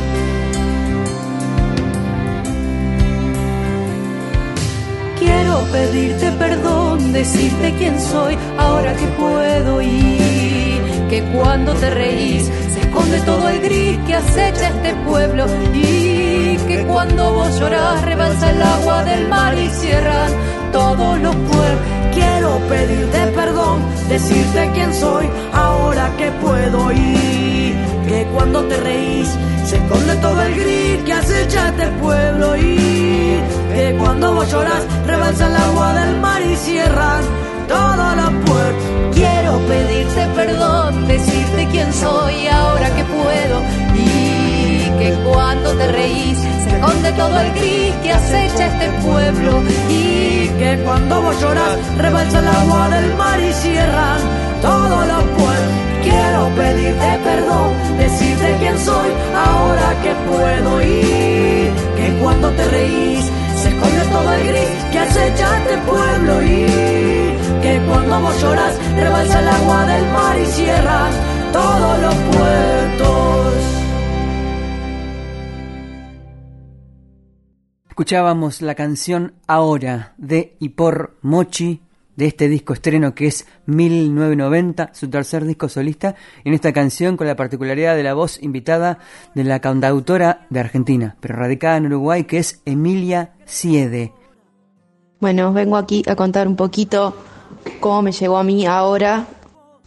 Quiero 5.18 5.58
pedirte 5.72 6.30
perdón, 6.38 7.12
decirte 7.12 7.74
quién 7.76 8.00
soy 8.00 8.38
ahora 8.56 8.94
que 8.94 9.06
puedo 9.08 9.82
y 9.82 10.80
que 11.10 11.24
cuando 11.34 11.74
te 11.74 11.90
reís 11.90 12.44
se 12.72 12.82
esconde 12.82 13.18
todo 13.22 13.48
el 13.48 13.60
gris 13.60 13.98
que 14.06 14.14
acecha 14.14 14.68
este 14.68 14.94
pueblo 15.08 15.46
y 15.74 16.56
que 16.68 16.84
cuando 16.86 17.34
vos 17.34 17.58
llorás 17.58 18.00
rebalsa 18.04 18.48
el 18.48 18.62
agua 18.62 19.02
del 19.02 19.28
mar 19.28 19.58
y 19.58 19.68
cierran 19.70 20.61
todos 20.72 21.20
los 21.20 21.34
pueblos. 21.34 21.80
Quiero 22.14 22.58
pedirte 22.68 23.26
perdón, 23.28 23.80
decirte 24.08 24.70
quién 24.74 24.92
soy 24.94 25.28
ahora 25.52 26.10
que 26.16 26.30
puedo 26.32 26.92
ir. 26.92 27.74
Que 28.08 28.26
cuando 28.34 28.64
te 28.64 28.76
reís 28.78 29.28
se 29.64 29.76
esconde 29.76 30.16
todo 30.16 30.42
el 30.42 30.54
gris 30.54 31.02
que 31.04 31.12
acecha 31.12 31.68
este 31.68 31.86
pueblo 32.02 32.56
y 32.56 33.40
que 33.74 33.96
cuando 33.98 34.34
vos 34.34 34.50
lloras 34.50 34.82
rebalsa 35.06 35.46
el 35.46 35.56
agua 35.56 35.94
del 35.94 36.20
mar 36.20 36.42
y 36.42 36.56
cierran 36.56 37.22
todos 37.68 38.16
los 38.16 38.30
puertos. 38.44 38.84
Quiero 39.14 39.58
pedirte 39.68 40.26
perdón, 40.34 41.06
decirte 41.06 41.68
quién 41.70 41.92
soy 41.92 42.46
ahora 42.48 42.94
que 42.96 43.04
puedo 43.04 43.62
y 43.94 44.98
que 44.98 45.16
cuando 45.24 45.72
te 45.74 45.92
reís 45.92 46.38
se 46.38 46.70
esconde 46.76 47.12
todo 47.12 47.40
el 47.40 47.52
gris 47.54 47.94
que 48.02 48.12
acecha 48.12 48.66
este 48.66 48.88
pueblo 49.04 49.62
y 49.88 50.11
que 50.62 50.78
cuando 50.84 51.20
vos 51.22 51.40
lloras 51.40 51.76
rebalsa 51.98 52.38
el 52.38 52.48
agua 52.48 52.88
del 52.94 53.14
mar 53.16 53.38
y 53.40 53.52
cierran 53.52 54.20
todos 54.60 55.02
los 55.12 55.24
puertos. 55.38 55.82
Quiero 56.06 56.40
pedirte 56.60 57.10
perdón, 57.28 57.68
decirte 57.98 58.56
quién 58.60 58.78
soy 58.78 59.10
ahora 59.46 59.88
que 60.04 60.12
puedo 60.30 60.70
ir. 60.82 61.72
Que 61.98 62.06
cuando 62.22 62.46
te 62.58 62.64
reís 62.76 63.24
se 63.60 63.68
esconde 63.70 64.04
todo 64.16 64.32
el 64.34 64.42
gris 64.50 64.78
que 64.92 64.98
acecha 64.98 65.48
este 65.58 65.76
pueblo 65.90 66.32
y 66.42 66.66
que 67.62 67.72
cuando 67.88 68.20
vos 68.20 68.40
lloras 68.40 68.74
rebalsa 68.96 69.40
el 69.40 69.48
agua 69.48 69.86
del 69.86 70.04
mar 70.16 70.36
y 70.38 70.46
cierran 70.46 71.12
todos 71.52 71.94
los 72.04 72.14
puertos. 72.34 73.51
Escuchábamos 77.92 78.62
la 78.62 78.74
canción 78.74 79.34
Ahora 79.46 80.14
de 80.16 80.56
y 80.58 80.70
por 80.70 81.18
Mochi 81.20 81.82
de 82.16 82.24
este 82.24 82.48
disco 82.48 82.72
estreno 82.72 83.14
que 83.14 83.26
es 83.26 83.46
1990, 83.66 84.94
su 84.94 85.10
tercer 85.10 85.44
disco 85.44 85.68
solista, 85.68 86.14
en 86.42 86.54
esta 86.54 86.72
canción 86.72 87.18
con 87.18 87.26
la 87.26 87.36
particularidad 87.36 87.94
de 87.94 88.02
la 88.02 88.14
voz 88.14 88.42
invitada 88.42 88.98
de 89.34 89.44
la 89.44 89.60
cantautora 89.60 90.46
de 90.48 90.60
Argentina, 90.60 91.16
pero 91.20 91.36
radicada 91.36 91.76
en 91.76 91.84
Uruguay, 91.84 92.24
que 92.24 92.38
es 92.38 92.62
Emilia 92.64 93.34
Siede. 93.44 94.14
Bueno, 95.20 95.52
vengo 95.52 95.76
aquí 95.76 96.02
a 96.06 96.16
contar 96.16 96.48
un 96.48 96.56
poquito 96.56 97.14
cómo 97.78 98.00
me 98.00 98.12
llegó 98.12 98.38
a 98.38 98.42
mí 98.42 98.64
ahora. 98.64 99.26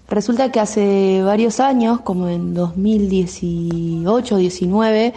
Resulta 0.07 0.51
que 0.51 0.59
hace 0.59 1.23
varios 1.23 1.59
años, 1.59 2.01
como 2.01 2.29
en 2.29 2.53
2018 2.53 4.37
19, 4.37 5.15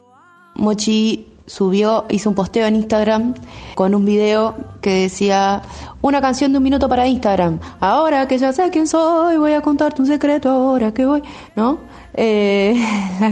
Mochi 0.55 1.38
subió, 1.49 2.05
hizo 2.11 2.29
un 2.29 2.35
posteo 2.35 2.67
en 2.67 2.77
Instagram 2.77 3.35
con 3.75 3.95
un 3.95 4.05
video 4.05 4.55
que 4.81 5.03
decía 5.03 5.63
una 6.03 6.21
canción 6.21 6.53
de 6.53 6.59
un 6.59 6.65
minuto 6.65 6.89
para 6.89 7.09
Instagram. 7.09 7.59
Ahora 7.81 8.29
que 8.29 8.39
ya 8.39 8.53
sé 8.53 8.71
quién 8.71 8.87
soy, 8.87 9.37
voy 9.39 9.53
a 9.53 9.63
contarte 9.63 10.03
un 10.03 10.09
secreto 10.09 10.51
ahora 10.51 10.93
que 10.93 11.07
voy, 11.07 11.23
¿no? 11.57 11.79
Eh, 12.15 12.75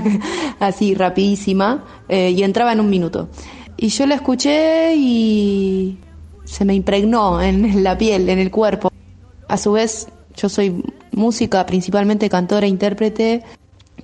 así 0.61 0.95
rapidísima 0.95 1.85
eh, 2.09 2.31
y 2.31 2.43
entraba 2.43 2.73
en 2.73 2.81
un 2.81 2.91
minuto. 2.91 3.29
Y 3.77 3.89
yo 3.89 4.07
la 4.07 4.14
escuché 4.14 4.97
y 4.97 5.99
se 6.45 6.64
me 6.64 6.75
impregnó 6.75 7.43
en 7.43 7.85
la 7.85 7.99
piel, 7.99 8.29
en 8.29 8.39
el 8.39 8.51
cuerpo. 8.51 8.91
A 9.49 9.57
su 9.59 9.73
vez, 9.73 10.09
yo 10.35 10.49
soy 10.49 10.83
música, 11.12 11.67
principalmente 11.67 12.29
cantora 12.29 12.67
intérprete, 12.67 13.45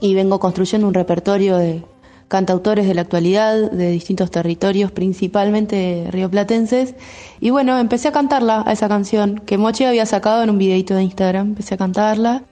y 0.01 0.15
vengo 0.15 0.41
construyendo 0.41 0.87
un 0.87 0.95
repertorio 0.95 1.57
de 1.57 1.85
cantautores 2.33 2.87
de 2.87 2.95
la 2.95 3.03
actualidad, 3.03 3.71
de 3.71 3.91
distintos 3.91 4.31
territorios, 4.31 4.91
principalmente 4.91 6.09
rioplatenses. 6.11 6.95
Y 7.41 7.51
bueno, 7.51 7.79
empecé 7.79 8.09
a 8.09 8.13
cantarla, 8.13 8.65
a 8.67 8.73
esa 8.73 8.89
canción, 8.89 9.43
que 9.45 9.59
Mochi 9.59 9.85
había 9.85 10.07
sacado 10.07 10.43
en 10.43 10.49
un 10.49 10.57
videito 10.57 10.95
de 10.95 11.03
Instagram. 11.03 11.49
Empecé 11.49 11.75
a 11.75 11.77
cantarla 11.77 12.45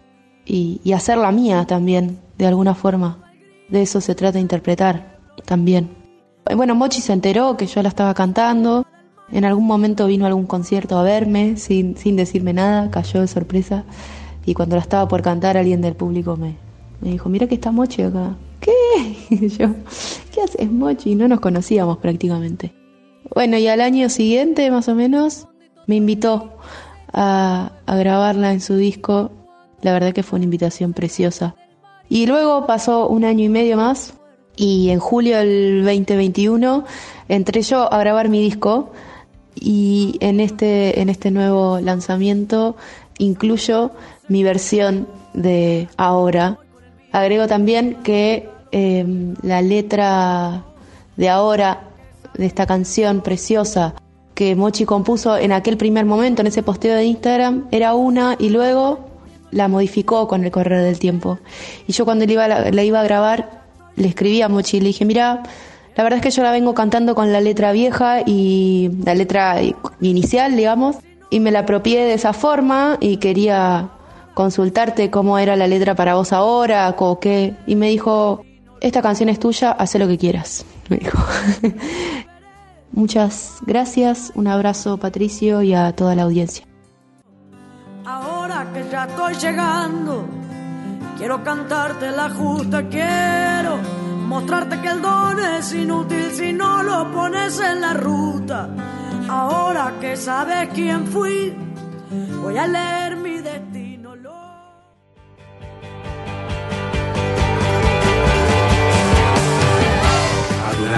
y, 0.44 0.82
y 0.84 0.92
hacerla 0.92 1.32
mía 1.32 1.64
también, 1.66 2.18
de 2.36 2.46
alguna 2.46 2.74
forma. 2.74 3.24
De 3.70 3.80
eso 3.80 4.02
se 4.02 4.14
trata 4.14 4.34
de 4.34 4.40
interpretar 4.40 5.18
también. 5.46 5.96
Bueno, 6.54 6.74
Mochi 6.74 7.00
se 7.00 7.14
enteró 7.14 7.56
que 7.56 7.66
yo 7.66 7.82
la 7.82 7.88
estaba 7.88 8.12
cantando. 8.12 8.84
En 9.32 9.46
algún 9.46 9.66
momento 9.66 10.06
vino 10.08 10.26
a 10.26 10.28
algún 10.28 10.46
concierto 10.46 10.98
a 10.98 11.02
verme 11.02 11.56
sin, 11.56 11.96
sin 11.96 12.16
decirme 12.16 12.52
nada, 12.52 12.90
cayó 12.90 13.22
de 13.22 13.28
sorpresa. 13.28 13.84
Y 14.44 14.52
cuando 14.52 14.76
la 14.76 14.82
estaba 14.82 15.08
por 15.08 15.22
cantar, 15.22 15.56
alguien 15.56 15.80
del 15.80 15.94
público 15.94 16.36
me, 16.36 16.58
me 17.00 17.12
dijo, 17.12 17.30
mira 17.30 17.46
que 17.46 17.54
está 17.54 17.72
Mochi 17.72 18.02
acá. 18.02 18.36
¿Qué? 18.60 19.16
Y 19.30 19.48
yo, 19.58 19.68
¿qué 20.32 20.42
haces 20.42 20.70
Mochi? 20.70 21.14
No 21.14 21.28
nos 21.28 21.40
conocíamos 21.40 21.98
prácticamente. 21.98 22.72
Bueno, 23.34 23.58
y 23.58 23.68
al 23.68 23.80
año 23.80 24.08
siguiente, 24.08 24.70
más 24.70 24.88
o 24.88 24.94
menos, 24.94 25.46
me 25.86 25.96
invitó 25.96 26.52
a, 27.12 27.72
grabarla 27.86 28.52
en 28.52 28.60
su 28.60 28.76
disco. 28.76 29.30
La 29.82 29.92
verdad 29.92 30.12
que 30.12 30.22
fue 30.22 30.38
una 30.38 30.44
invitación 30.44 30.92
preciosa. 30.92 31.54
Y 32.08 32.26
luego 32.26 32.66
pasó 32.66 33.08
un 33.08 33.24
año 33.24 33.44
y 33.44 33.48
medio 33.48 33.76
más 33.76 34.14
y 34.56 34.90
en 34.90 34.98
julio 34.98 35.38
del 35.38 35.84
2021 35.84 36.84
entré 37.28 37.62
yo 37.62 37.90
a 37.90 37.98
grabar 37.98 38.28
mi 38.28 38.42
disco 38.42 38.90
y 39.54 40.16
en 40.20 40.40
este, 40.40 41.00
en 41.00 41.08
este 41.08 41.30
nuevo 41.30 41.80
lanzamiento 41.80 42.76
incluyo 43.18 43.92
mi 44.28 44.42
versión 44.42 45.06
de 45.34 45.88
ahora. 45.96 46.58
Agrego 47.12 47.46
también 47.46 47.94
que 48.02 48.49
eh, 48.72 49.34
la 49.42 49.62
letra 49.62 50.64
de 51.16 51.28
ahora, 51.28 51.88
de 52.34 52.46
esta 52.46 52.66
canción 52.66 53.20
preciosa 53.20 53.94
que 54.34 54.56
Mochi 54.56 54.86
compuso 54.86 55.36
en 55.36 55.52
aquel 55.52 55.76
primer 55.76 56.06
momento, 56.06 56.40
en 56.40 56.46
ese 56.46 56.62
posteo 56.62 56.94
de 56.94 57.04
Instagram, 57.04 57.66
era 57.70 57.94
una 57.94 58.36
y 58.38 58.48
luego 58.48 59.00
la 59.50 59.68
modificó 59.68 60.28
con 60.28 60.44
el 60.44 60.50
correr 60.50 60.82
del 60.82 60.98
tiempo. 60.98 61.38
Y 61.86 61.92
yo 61.92 62.06
cuando 62.06 62.24
la 62.24 62.82
iba 62.82 63.00
a 63.00 63.04
grabar, 63.04 63.64
le 63.96 64.08
escribí 64.08 64.40
a 64.40 64.48
Mochi 64.48 64.78
y 64.78 64.80
le 64.80 64.86
dije, 64.86 65.04
mira, 65.04 65.42
la 65.94 66.04
verdad 66.04 66.18
es 66.18 66.22
que 66.22 66.30
yo 66.30 66.42
la 66.42 66.52
vengo 66.52 66.72
cantando 66.72 67.14
con 67.14 67.32
la 67.32 67.42
letra 67.42 67.72
vieja 67.72 68.22
y 68.24 68.90
la 69.04 69.14
letra 69.14 69.56
inicial, 70.00 70.56
digamos, 70.56 70.96
y 71.28 71.40
me 71.40 71.50
la 71.50 71.60
apropié 71.60 72.04
de 72.04 72.14
esa 72.14 72.32
forma 72.32 72.96
y 73.00 73.18
quería 73.18 73.90
consultarte 74.32 75.10
cómo 75.10 75.38
era 75.38 75.56
la 75.56 75.66
letra 75.66 75.94
para 75.94 76.14
vos 76.14 76.32
ahora, 76.32 76.94
o 76.96 77.20
qué. 77.20 77.54
Y 77.66 77.76
me 77.76 77.90
dijo, 77.90 78.42
esta 78.80 79.02
canción 79.02 79.28
es 79.28 79.38
tuya, 79.38 79.72
haz 79.72 79.94
lo 79.96 80.08
que 80.08 80.18
quieras. 80.18 80.64
Me 80.88 80.96
dijo. 80.98 81.18
Muchas 82.92 83.58
gracias, 83.66 84.32
un 84.34 84.48
abrazo 84.48 84.96
Patricio 84.98 85.62
y 85.62 85.74
a 85.74 85.94
toda 85.94 86.14
la 86.16 86.24
audiencia. 86.24 86.66
Ahora 88.04 88.66
que 88.72 88.84
ya 88.90 89.04
estoy 89.04 89.34
llegando, 89.34 90.24
quiero 91.16 91.44
cantarte 91.44 92.10
la 92.10 92.30
justa, 92.30 92.88
quiero 92.88 93.78
mostrarte 94.26 94.80
que 94.80 94.88
el 94.88 95.02
don 95.02 95.38
es 95.38 95.72
inútil 95.72 96.30
si 96.32 96.52
no 96.52 96.82
lo 96.82 97.10
pones 97.12 97.60
en 97.60 97.80
la 97.80 97.94
ruta. 97.94 98.68
Ahora 99.28 99.94
que 100.00 100.16
sabes 100.16 100.68
quién 100.74 101.06
fui, 101.06 101.54
voy 102.42 102.56
a 102.56 102.66
leer 102.66 103.16
mi 103.16 103.38
destino. 103.38 103.79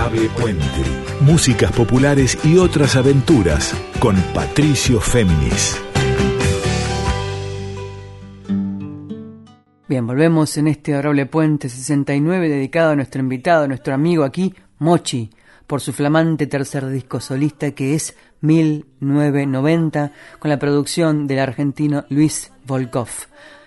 Adorable 0.03 0.29
Puente. 0.31 0.67
Músicas 1.21 1.71
populares 1.71 2.37
y 2.45 2.59
otras 2.59 2.97
aventuras 2.97 3.73
con 4.01 4.17
Patricio 4.35 5.01
Féminis. 5.01 5.81
Bien, 9.89 10.05
volvemos 10.05 10.57
en 10.57 10.67
este 10.67 10.95
adorable 10.95 11.27
puente 11.27 11.69
69 11.69 12.49
dedicado 12.49 12.91
a 12.91 12.97
nuestro 12.97 13.21
invitado, 13.21 13.65
a 13.65 13.69
nuestro 13.69 13.95
amigo 13.95 14.25
aquí, 14.25 14.53
Mochi, 14.81 15.31
por 15.69 15.81
su 15.81 15.93
flamante 15.93 16.49
tercer 16.49 16.89
disco 16.89 17.21
solista 17.21 17.71
que 17.71 17.95
es 17.95 18.17
1990, 18.41 20.13
con 20.41 20.49
la 20.49 20.59
producción 20.59 21.29
del 21.29 21.39
argentino 21.39 22.07
Luis 22.09 22.51
Volkov. 22.67 23.09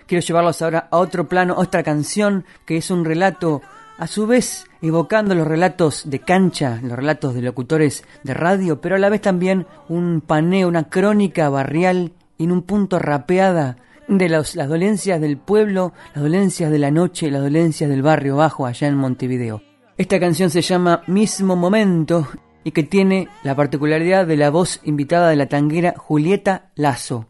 Quiero 0.06 0.24
llevarlos 0.24 0.60
ahora 0.60 0.88
a 0.90 0.98
otro 0.98 1.28
plano, 1.28 1.54
otra 1.56 1.82
canción 1.82 2.44
que 2.66 2.76
es 2.76 2.90
un 2.90 3.06
relato, 3.06 3.62
a 3.98 4.06
su 4.06 4.26
vez 4.26 4.66
evocando 4.82 5.34
los 5.34 5.46
relatos 5.46 6.08
de 6.08 6.20
cancha, 6.20 6.80
los 6.82 6.92
relatos 6.92 7.34
de 7.34 7.42
locutores 7.42 8.04
de 8.22 8.34
radio, 8.34 8.80
pero 8.80 8.96
a 8.96 8.98
la 8.98 9.08
vez 9.08 9.20
también 9.20 9.66
un 9.88 10.20
paneo, 10.20 10.68
una 10.68 10.88
crónica 10.88 11.48
barrial 11.48 12.12
en 12.38 12.52
un 12.52 12.62
punto 12.62 12.98
rapeada 12.98 13.76
de 14.08 14.28
las 14.28 14.54
dolencias 14.54 15.20
del 15.20 15.36
pueblo, 15.36 15.92
las 16.14 16.22
dolencias 16.22 16.70
de 16.70 16.78
la 16.78 16.90
noche, 16.90 17.30
las 17.30 17.42
dolencias 17.42 17.90
del 17.90 18.02
barrio 18.02 18.36
bajo 18.36 18.66
allá 18.66 18.86
en 18.88 18.96
Montevideo. 18.96 19.62
Esta 19.96 20.20
canción 20.20 20.50
se 20.50 20.62
llama 20.62 21.02
Mismo 21.06 21.56
Momento 21.56 22.28
y 22.62 22.72
que 22.72 22.82
tiene 22.82 23.28
la 23.42 23.54
particularidad 23.54 24.26
de 24.26 24.36
la 24.36 24.50
voz 24.50 24.80
invitada 24.84 25.30
de 25.30 25.36
la 25.36 25.46
tanguera 25.46 25.94
Julieta 25.96 26.70
Lazo. 26.74 27.26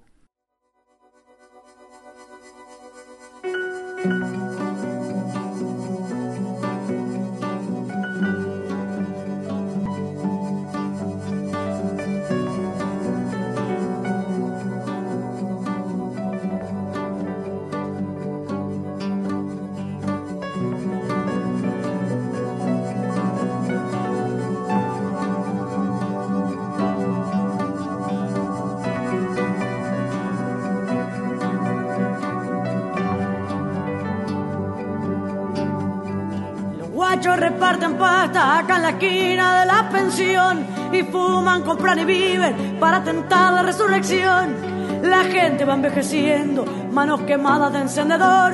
La 38.87 38.93
esquina 38.93 39.61
de 39.61 39.67
la 39.67 39.89
pensión 39.89 40.65
y 40.93 41.03
fuman, 41.03 41.63
compran 41.63 41.99
y 41.99 42.05
viven 42.05 42.77
para 42.79 43.03
tentar 43.03 43.53
la 43.53 43.63
resurrección. 43.63 44.55
La 45.03 45.25
gente 45.25 45.65
va 45.65 45.75
envejeciendo, 45.75 46.65
manos 46.93 47.23
quemadas 47.23 47.73
de 47.73 47.81
encendedor, 47.81 48.53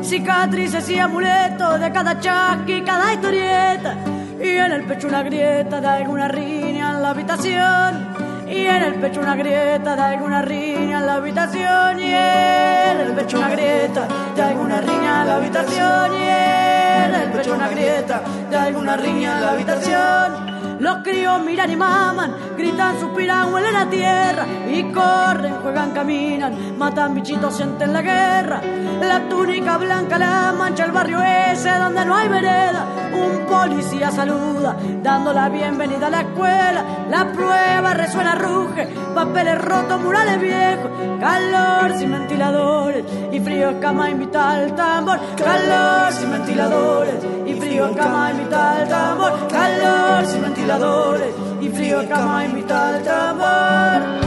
cicatrices 0.00 0.88
y 0.90 0.98
amuletos 1.00 1.80
de 1.80 1.90
cada 1.90 2.20
chasqui, 2.20 2.82
cada 2.82 3.14
historieta. 3.14 3.96
Y 4.40 4.50
en 4.50 4.72
el 4.72 4.84
pecho 4.84 5.08
una 5.08 5.24
grieta 5.24 5.80
de 5.80 5.88
alguna 5.88 6.28
riña 6.28 6.92
en 6.92 7.02
la 7.02 7.10
habitación. 7.10 8.14
Y 8.48 8.66
en 8.66 8.82
el 8.82 8.94
pecho 8.94 9.20
una 9.22 9.34
grieta 9.34 9.96
de 9.96 10.02
alguna 10.02 10.42
riña 10.42 11.00
en 11.00 11.06
la 11.06 11.14
habitación. 11.14 11.98
Y 11.98 12.12
en 12.12 13.00
el 13.00 13.12
pecho 13.16 13.38
una 13.38 13.48
grieta 13.48 14.06
de 14.36 14.42
alguna 14.42 14.80
riña 14.80 15.22
en 15.22 15.26
la 15.26 15.36
habitación. 15.36 16.14
Y 16.14 16.63
el 16.94 17.30
pecho 17.30 17.54
una 17.54 17.68
grieta 17.68 18.22
de 18.50 18.56
alguna 18.56 18.96
riña 18.96 19.36
en 19.36 19.40
la 19.40 19.50
habitación. 19.52 20.54
Los 20.80 20.98
críos 20.98 21.40
miran 21.42 21.70
y 21.70 21.76
maman, 21.76 22.34
gritan, 22.56 22.98
suspiran, 22.98 23.52
huelen 23.52 23.72
la 23.72 23.86
tierra 23.88 24.44
y 24.68 24.82
corren, 24.92 25.54
juegan, 25.62 25.92
caminan, 25.92 26.76
matan 26.76 27.14
bichitos, 27.14 27.56
sienten 27.56 27.92
la 27.92 28.02
guerra. 28.02 28.60
La 29.00 29.28
túnica 29.28 29.78
blanca 29.78 30.18
la 30.18 30.52
mancha 30.52 30.84
el 30.84 30.92
barrio 30.92 31.20
ese 31.22 31.70
donde 31.70 32.04
no 32.04 32.16
hay 32.16 32.28
vereda. 32.28 33.03
Un 33.14 33.46
policía 33.46 34.10
saluda, 34.10 34.76
dando 35.02 35.32
la 35.32 35.48
bienvenida 35.48 36.08
a 36.08 36.10
la 36.10 36.20
escuela. 36.22 36.84
La 37.08 37.32
prueba 37.32 37.94
resuena, 37.94 38.34
ruge, 38.34 38.88
papeles 39.14 39.60
rotos, 39.60 40.00
murales 40.00 40.40
viejos. 40.40 40.90
Calor 41.20 41.96
sin 41.96 42.10
ventiladores 42.12 43.04
y 43.32 43.40
frío 43.40 43.80
cama 43.80 44.10
invita 44.10 44.50
al 44.50 44.74
tambor. 44.74 45.18
Calor 45.36 46.12
sin 46.12 46.30
ventiladores 46.32 47.14
y 47.46 47.54
frío 47.54 47.94
cama 47.94 48.30
invita 48.32 48.72
al 48.72 48.88
tambor. 48.88 49.48
Calor 49.48 50.26
sin 50.26 50.42
ventiladores 50.42 51.34
y 51.60 51.68
frío 51.68 52.08
cama 52.08 52.44
invita 52.44 52.88
al 52.88 53.02
tambor. 53.02 54.23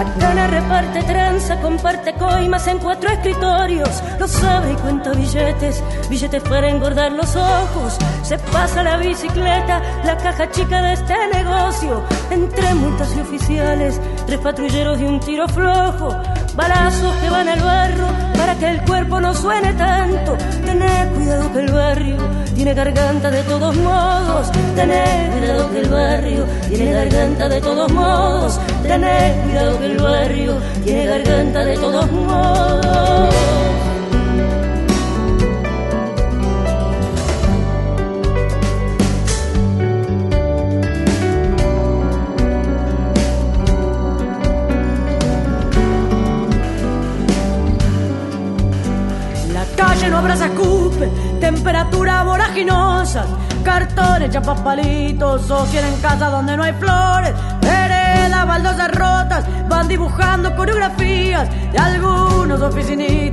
La 0.00 0.46
reparte 0.46 1.02
tranza, 1.02 1.60
comparte 1.60 2.14
coimas 2.14 2.66
en 2.68 2.78
cuatro 2.78 3.10
escritorios. 3.10 4.02
Lo 4.18 4.26
sabe 4.26 4.72
y 4.72 4.76
cuenta 4.76 5.12
billetes, 5.12 5.82
billetes 6.08 6.42
para 6.44 6.70
engordar 6.70 7.12
los 7.12 7.36
ojos. 7.36 7.98
Se 8.22 8.38
pasa 8.38 8.82
la 8.82 8.96
bicicleta, 8.96 9.82
la 10.02 10.16
caja 10.16 10.50
chica 10.50 10.80
de 10.80 10.94
este 10.94 11.14
negocio. 11.34 12.02
Entre 12.30 12.74
multas 12.76 13.14
y 13.14 13.20
oficiales, 13.20 14.00
tres 14.26 14.38
patrulleros 14.38 14.98
y 15.00 15.04
un 15.04 15.20
tiro 15.20 15.46
flojo. 15.48 16.16
Balazos 16.60 17.14
que 17.22 17.30
van 17.30 17.48
al 17.48 17.62
barro 17.62 18.06
para 18.36 18.54
que 18.54 18.68
el 18.68 18.82
cuerpo 18.82 19.18
no 19.18 19.32
suene 19.32 19.72
tanto. 19.72 20.36
Tener 20.66 21.08
cuidado 21.08 21.50
que 21.54 21.60
el 21.60 21.72
barrio 21.72 22.16
tiene 22.54 22.74
garganta 22.74 23.30
de 23.30 23.42
todos 23.44 23.74
modos. 23.76 24.52
Tener 24.74 25.30
cuidado 25.30 25.70
que 25.70 25.80
el 25.80 25.88
barrio 25.88 26.44
tiene 26.68 26.92
garganta 26.92 27.48
de 27.48 27.60
todos 27.62 27.90
modos. 27.92 28.60
Tener 28.82 29.40
cuidado 29.42 29.78
que 29.78 29.86
el 29.86 29.98
barrio 30.02 30.54
tiene 30.84 31.06
garganta 31.06 31.64
de 31.64 31.76
todos 31.78 32.12
modos. 32.12 33.79
Temperatura 51.54 52.22
voraginosa, 52.22 53.26
cartones, 53.64 54.30
chapas 54.30 54.60
palitos, 54.60 55.42
social 55.42 55.84
en 55.84 56.00
casa 56.00 56.30
donde 56.30 56.56
no 56.56 56.62
hay 56.62 56.72
flores, 56.74 57.32
las 58.28 58.46
baldosas 58.46 58.90
rotas 58.92 59.44
van 59.68 59.88
dibujando 59.88 60.54
coreografías 60.54 61.48
de 61.72 61.78
algunos 61.78 62.60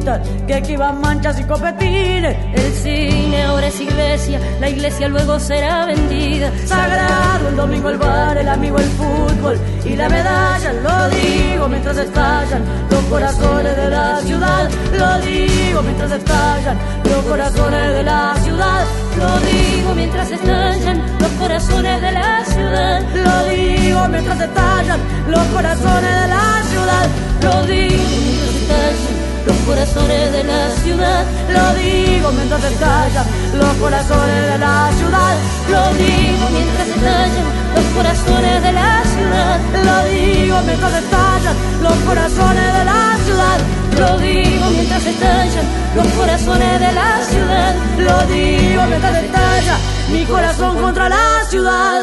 oficinistas 0.07 0.21
que 0.47 0.57
esquivan 0.57 1.01
manchas 1.01 1.39
y 1.39 1.43
copetines. 1.43 2.35
El 2.53 2.73
cine 2.73 3.43
ahora 3.43 3.67
es 3.67 3.79
iglesia, 3.79 4.39
la 4.59 4.69
iglesia 4.69 5.07
luego 5.07 5.39
será 5.39 5.85
vendida. 5.85 6.51
Sagrado 6.65 7.49
el 7.49 7.55
domingo 7.55 7.89
el 7.89 7.97
bar, 7.97 8.37
el 8.37 8.47
amigo 8.47 8.77
el 8.77 8.89
fútbol 8.89 9.59
y 9.85 9.95
la 9.95 10.09
medalla. 10.09 10.73
Lo 10.73 11.09
digo 11.09 11.67
mientras 11.67 11.97
estallan 11.97 12.63
los 12.89 13.03
corazones 13.05 13.75
de 13.75 13.89
la 13.89 14.19
ciudad. 14.21 14.69
Lo 14.93 15.19
digo 15.25 15.81
mientras 15.83 16.11
estallan 16.11 16.77
los 17.03 17.25
corazones 17.25 17.93
de 17.93 18.03
la 18.03 18.35
ciudad. 18.43 18.85
Lo 19.17 19.39
digo 19.39 19.95
mientras 19.95 20.31
estallan 20.31 21.01
los 21.19 21.31
corazones 21.31 22.01
de 22.01 22.11
la 22.11 22.45
ciudad. 22.45 23.01
Lo 23.13 23.49
digo 23.49 24.07
mientras 24.09 24.41
estallan 24.41 24.99
los 25.27 25.43
corazones 25.47 26.21
de 26.21 26.27
la 26.27 26.63
ciudad. 26.69 27.07
Lo 27.41 27.65
digo 27.65 28.03
mientras 28.09 28.55
estallan 28.55 29.16
los 29.47 29.57
corazones 29.65 30.31
de 30.31 30.43
la 30.43 30.69
ciudad. 30.83 31.25
Lo 31.49 31.65
digo 31.81 32.31
mientras 32.33 32.63
estallan 32.63 33.25
los 33.57 33.73
corazones 33.77 34.51
de 34.51 34.57
la 34.57 34.91
ciudad. 34.99 35.35
Lo 35.71 35.83
digo 35.95 36.45
mientras 36.51 36.87
estallan 36.87 37.47
los 37.75 37.85
corazones 37.95 38.63
de 38.63 38.71
la 38.73 39.03
ciudad. 39.15 39.59
Lo 39.87 39.97
digo 40.11 40.57
mientras 40.65 40.93
estallan 41.03 41.55
los 41.81 41.97
corazones 42.07 42.73
de 42.77 42.83
la 42.85 43.17
ciudad. 43.25 43.59
Lo 43.97 44.17
digo 44.19 44.65
mientras 44.75 45.05
estallan 45.05 45.65
los 45.95 46.07
corazones 46.07 46.79
de 46.79 46.91
la 46.91 47.23
ciudad. 47.23 47.75
Lo 47.97 48.17
digo 48.33 48.81
mientras 48.89 49.23
estalla 49.23 49.77
mi 50.11 50.25
corazón 50.25 50.77
contra 50.77 51.09
la 51.09 51.43
ciudad. 51.49 52.01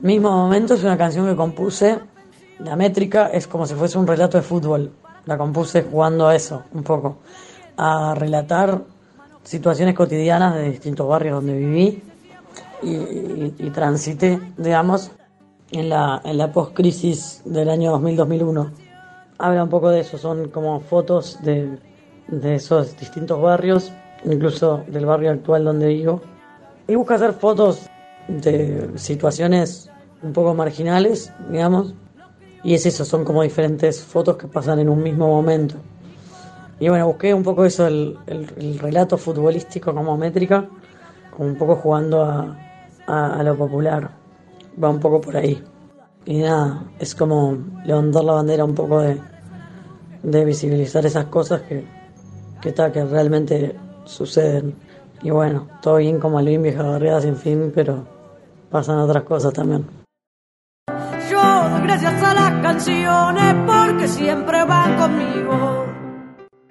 Mismo 0.00 0.30
momento 0.30 0.74
es 0.74 0.82
una 0.82 0.98
canción 0.98 1.26
que 1.26 1.36
compuse. 1.36 1.98
La 2.58 2.74
métrica 2.74 3.28
es 3.32 3.46
como 3.46 3.66
si 3.66 3.74
fuese 3.74 3.96
un 3.98 4.06
relato 4.06 4.36
de 4.36 4.42
fútbol. 4.42 4.92
La 5.28 5.36
compuse 5.36 5.82
jugando 5.82 6.26
a 6.26 6.34
eso, 6.34 6.62
un 6.72 6.82
poco. 6.82 7.18
A 7.76 8.14
relatar 8.14 8.80
situaciones 9.42 9.94
cotidianas 9.94 10.54
de 10.54 10.70
distintos 10.70 11.06
barrios 11.06 11.34
donde 11.34 11.54
viví 11.54 12.02
y, 12.82 13.68
transité, 13.68 14.40
digamos, 14.56 15.10
en 15.70 15.90
la, 15.90 16.22
en 16.24 16.38
la 16.38 16.50
post-crisis 16.50 17.42
del 17.44 17.68
año 17.68 17.94
2000-2001. 18.00 18.70
Habla 19.36 19.64
un 19.64 19.68
poco 19.68 19.90
de 19.90 20.00
eso, 20.00 20.16
son 20.16 20.48
como 20.48 20.80
fotos 20.80 21.36
de, 21.42 21.78
de 22.28 22.54
esos 22.54 22.96
distintos 22.96 23.38
barrios, 23.38 23.92
incluso 24.24 24.82
del 24.86 25.04
barrio 25.04 25.32
actual 25.32 25.62
donde 25.62 25.88
vivo. 25.88 26.22
Y 26.86 26.94
busca 26.94 27.16
hacer 27.16 27.34
fotos 27.34 27.86
de 28.28 28.92
situaciones 28.94 29.90
un 30.22 30.32
poco 30.32 30.54
marginales, 30.54 31.30
digamos, 31.50 31.92
y 32.64 32.74
es 32.74 32.86
eso, 32.86 33.04
son 33.04 33.24
como 33.24 33.42
diferentes 33.42 34.02
fotos 34.02 34.36
que 34.36 34.48
pasan 34.48 34.80
en 34.80 34.88
un 34.88 35.02
mismo 35.02 35.28
momento. 35.28 35.76
Y 36.80 36.88
bueno, 36.88 37.06
busqué 37.06 37.34
un 37.34 37.42
poco 37.42 37.64
eso, 37.64 37.86
el, 37.86 38.18
el, 38.26 38.78
relato 38.78 39.16
futbolístico 39.18 39.94
como 39.94 40.16
métrica, 40.16 40.68
como 41.36 41.48
un 41.48 41.56
poco 41.56 41.76
jugando 41.76 42.22
a, 42.24 42.56
a, 43.06 43.42
lo 43.42 43.56
popular. 43.56 44.10
Va 44.82 44.88
un 44.88 45.00
poco 45.00 45.20
por 45.20 45.36
ahí. 45.36 45.62
Y 46.24 46.38
nada, 46.38 46.84
es 46.98 47.14
como 47.14 47.58
levantar 47.84 48.24
la 48.24 48.32
bandera 48.34 48.64
un 48.64 48.74
poco 48.74 49.00
de, 49.00 49.20
de 50.22 50.44
visibilizar 50.44 51.04
esas 51.06 51.26
cosas 51.26 51.62
que, 51.62 51.84
que, 52.60 52.72
que 52.72 53.04
realmente 53.04 53.76
suceden. 54.04 54.74
Y 55.22 55.30
bueno, 55.30 55.66
todo 55.82 55.96
bien 55.96 56.20
como 56.20 56.38
Alvin 56.38 56.62
vieja 56.62 56.82
barriada 56.82 57.22
sin 57.22 57.36
fin, 57.36 57.72
pero 57.74 58.04
pasan 58.70 58.98
otras 58.98 59.24
cosas 59.24 59.52
también 59.52 60.07
gracias 61.82 62.22
a 62.22 62.34
las 62.34 62.62
canciones 62.62 63.54
porque 63.66 64.08
siempre 64.08 64.64
van 64.64 64.96
conmigo. 64.96 65.86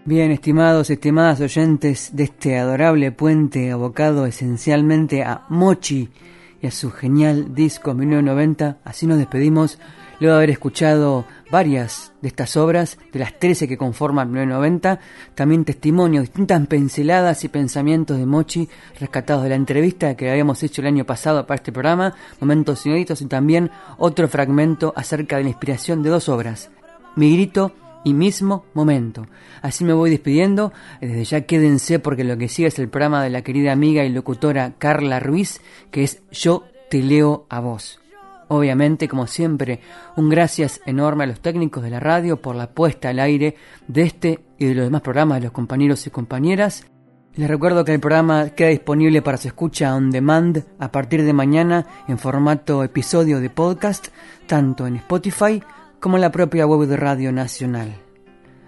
Bien, 0.05 0.31
estimados, 0.31 0.89
estimadas 0.89 1.41
oyentes 1.41 2.15
de 2.15 2.23
este 2.23 2.57
adorable 2.57 3.11
puente 3.11 3.71
abocado 3.71 4.25
esencialmente 4.25 5.23
a 5.23 5.45
Mochi 5.49 6.09
y 6.61 6.67
a 6.67 6.71
su 6.71 6.91
genial 6.91 7.53
disco 7.53 7.93
1990, 7.93 8.77
así 8.85 9.05
nos 9.05 9.17
despedimos 9.17 9.79
luego 10.19 10.35
de 10.35 10.39
haber 10.39 10.49
escuchado 10.49 11.25
varias 11.49 12.13
de 12.21 12.27
estas 12.27 12.57
obras, 12.57 12.97
de 13.13 13.19
las 13.19 13.37
13 13.39 13.67
que 13.67 13.77
conforman 13.77 14.31
990, 14.31 14.99
también 15.35 15.65
testimonios, 15.65 16.23
distintas 16.23 16.65
pinceladas 16.67 17.43
y 17.43 17.49
pensamientos 17.49 18.17
de 18.17 18.25
Mochi 18.25 18.67
rescatados 18.99 19.43
de 19.43 19.49
la 19.49 19.55
entrevista 19.55 20.15
que 20.15 20.29
habíamos 20.29 20.61
hecho 20.63 20.81
el 20.81 20.87
año 20.87 21.05
pasado 21.05 21.45
para 21.45 21.57
este 21.57 21.71
programa, 21.71 22.15
momentos 22.39 22.85
inéditos 22.85 23.21
y 23.21 23.25
también 23.25 23.71
otro 23.97 24.27
fragmento 24.27 24.93
acerca 24.95 25.37
de 25.37 25.43
la 25.43 25.49
inspiración 25.49 26.03
de 26.03 26.09
dos 26.09 26.29
obras, 26.29 26.69
Mi 27.15 27.33
Grito 27.33 27.73
y 28.03 28.13
Mismo 28.13 28.65
Momento. 28.73 29.27
Así 29.61 29.83
me 29.83 29.93
voy 29.93 30.09
despidiendo, 30.09 30.71
desde 31.01 31.23
ya 31.23 31.41
quédense 31.41 31.99
porque 31.99 32.23
lo 32.23 32.37
que 32.37 32.49
sigue 32.49 32.67
es 32.67 32.79
el 32.79 32.89
programa 32.89 33.23
de 33.23 33.29
la 33.29 33.41
querida 33.41 33.71
amiga 33.71 34.03
y 34.03 34.09
locutora 34.09 34.73
Carla 34.77 35.19
Ruiz, 35.19 35.61
que 35.91 36.03
es 36.03 36.21
Yo 36.31 36.63
te 36.89 37.01
leo 37.01 37.45
a 37.49 37.59
vos. 37.59 37.99
Obviamente, 38.49 39.07
como 39.07 39.27
siempre, 39.27 39.81
un 40.15 40.29
gracias 40.29 40.81
enorme 40.85 41.25
a 41.25 41.27
los 41.27 41.41
técnicos 41.41 41.83
de 41.83 41.89
la 41.89 41.99
radio 41.99 42.41
por 42.41 42.55
la 42.55 42.71
puesta 42.71 43.09
al 43.09 43.19
aire 43.19 43.55
de 43.87 44.01
este 44.03 44.39
y 44.57 44.65
de 44.65 44.75
los 44.75 44.85
demás 44.85 45.01
programas 45.01 45.39
de 45.39 45.45
los 45.45 45.51
compañeros 45.51 46.07
y 46.07 46.11
compañeras. 46.11 46.85
Les 47.35 47.47
recuerdo 47.47 47.85
que 47.85 47.93
el 47.93 47.99
programa 47.99 48.49
queda 48.49 48.69
disponible 48.69 49.21
para 49.21 49.37
su 49.37 49.47
escucha 49.47 49.95
on 49.95 50.09
demand 50.09 50.63
a 50.79 50.91
partir 50.91 51.23
de 51.23 51.33
mañana 51.33 51.85
en 52.07 52.17
formato 52.17 52.83
episodio 52.83 53.39
de 53.39 53.49
podcast, 53.49 54.07
tanto 54.47 54.87
en 54.87 54.95
Spotify 54.95 55.61
como 55.99 56.17
en 56.17 56.21
la 56.21 56.31
propia 56.31 56.65
web 56.65 56.87
de 56.87 56.97
Radio 56.97 57.31
Nacional. 57.31 57.95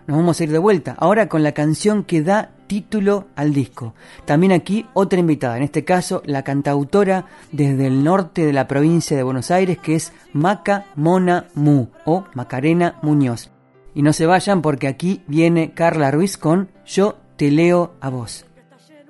Nos 0.05 0.17
vamos 0.17 0.39
a 0.39 0.43
ir 0.43 0.51
de 0.51 0.57
vuelta, 0.57 0.95
ahora 0.99 1.29
con 1.29 1.41
la 1.41 1.53
canción 1.53 2.03
que 2.03 2.21
da 2.21 2.51
título 2.69 3.27
al 3.35 3.51
disco. 3.51 3.95
También 4.25 4.53
aquí 4.53 4.85
otra 4.93 5.19
invitada, 5.19 5.57
en 5.57 5.63
este 5.63 5.83
caso 5.83 6.21
la 6.25 6.43
cantautora 6.43 7.25
desde 7.51 7.87
el 7.87 8.03
norte 8.03 8.45
de 8.45 8.53
la 8.53 8.67
provincia 8.67 9.17
de 9.17 9.23
Buenos 9.23 9.49
Aires, 9.49 9.79
que 9.79 9.95
es 9.95 10.13
Maca 10.33 10.85
Mona 10.95 11.47
Mu 11.55 11.87
o 12.05 12.25
Macarena 12.35 12.99
Muñoz. 13.01 13.49
Y 13.95 14.03
no 14.03 14.13
se 14.13 14.27
vayan 14.27 14.61
porque 14.61 14.87
aquí 14.87 15.23
viene 15.25 15.71
Carla 15.73 16.11
Ruiz 16.11 16.37
con 16.37 16.69
Yo 16.85 17.17
te 17.37 17.49
leo 17.49 17.95
a 18.01 18.09
vos. 18.09 18.45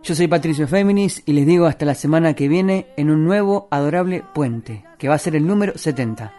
Yo 0.04 0.16
soy 0.16 0.30
Patricio 0.30 0.66
Féminis 0.66 1.22
y 1.26 1.34
les 1.34 1.46
digo 1.46 1.66
hasta 1.66 1.84
la 1.86 1.96
semana 1.96 2.36
que 2.36 2.48
viene 2.48 2.88
en 2.96 3.10
un 3.12 3.26
nuevo 3.26 3.68
adorable 3.72 4.24
puente, 4.34 4.86
que 4.98 5.10
va 5.10 5.16
a 5.16 5.20
ser 5.20 5.36
el 5.36 5.46
número 5.46 5.78
70. 5.78 6.34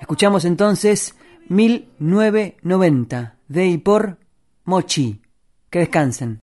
Escuchamos 0.00 0.44
entonces 0.44 1.16
1990 1.48 3.38
de 3.48 3.66
y 3.66 3.78
por 3.78 4.18
Mochi. 4.64 5.20
Que 5.68 5.80
descansen. 5.80 6.38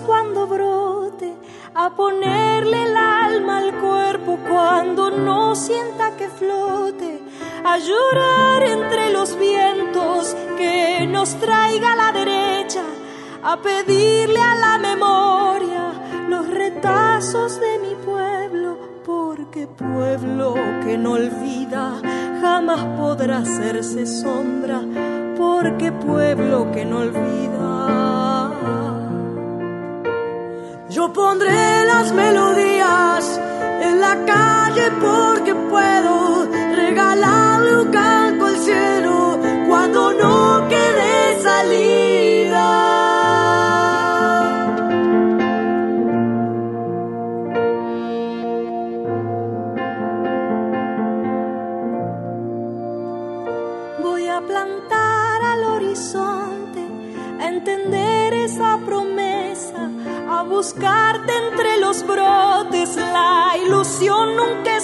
Cuando 0.00 0.46
brote, 0.46 1.34
a 1.74 1.90
ponerle 1.90 2.84
el 2.84 2.96
alma 2.96 3.58
al 3.58 3.74
cuerpo 3.80 4.38
cuando 4.48 5.10
no 5.10 5.54
sienta 5.54 6.16
que 6.16 6.28
flote, 6.28 7.20
a 7.64 7.78
llorar 7.78 8.62
entre 8.62 9.12
los 9.12 9.38
vientos 9.38 10.36
que 10.56 11.06
nos 11.06 11.34
traiga 11.36 11.92
a 11.92 11.96
la 11.96 12.12
derecha 12.12 12.82
a 13.42 13.56
pedirle 13.60 14.40
a 14.40 14.54
la 14.54 14.78
memoria 14.78 15.92
los 16.28 16.48
retazos 16.48 17.60
de 17.60 17.78
mi 17.80 17.94
pueblo, 17.96 18.78
porque 19.04 19.66
pueblo 19.66 20.54
que 20.84 20.96
no 20.96 21.12
olvida 21.12 22.00
jamás 22.40 22.84
podrá 22.98 23.38
hacerse 23.38 24.06
sombra, 24.06 24.80
porque 25.36 25.90
pueblo 25.90 26.70
que 26.72 26.84
no 26.84 26.98
olvida. 26.98 27.51
Yo 31.02 31.12
pondré 31.12 31.84
las 31.84 32.12
melodías 32.12 33.40
en 33.80 34.00
la 34.00 34.24
calle 34.24 34.88
porque 35.00 35.31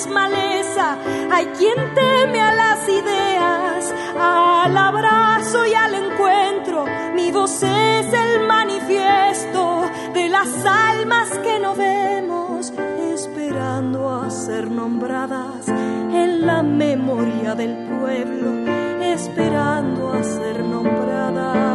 maleza, 0.07 0.97
hay 1.31 1.47
quien 1.59 1.95
teme 1.95 2.41
a 2.41 2.53
las 2.55 2.89
ideas, 2.89 3.95
al 4.19 4.77
abrazo 4.77 5.67
y 5.67 5.75
al 5.75 5.95
encuentro. 5.95 6.85
Mi 7.15 7.31
voz 7.33 7.63
es 7.63 8.07
el 8.13 8.47
manifiesto 8.47 9.83
de 10.15 10.29
las 10.29 10.65
almas 10.65 11.31
que 11.39 11.59
no 11.59 11.75
vemos, 11.75 12.73
esperando 13.13 14.09
a 14.11 14.31
ser 14.31 14.71
nombradas 14.71 15.69
en 15.69 16.47
la 16.47 16.63
memoria 16.63 17.55
del 17.55 17.75
pueblo, 17.99 18.71
esperando 19.03 20.13
a 20.13 20.23
ser 20.23 20.61
nombradas. 20.61 21.69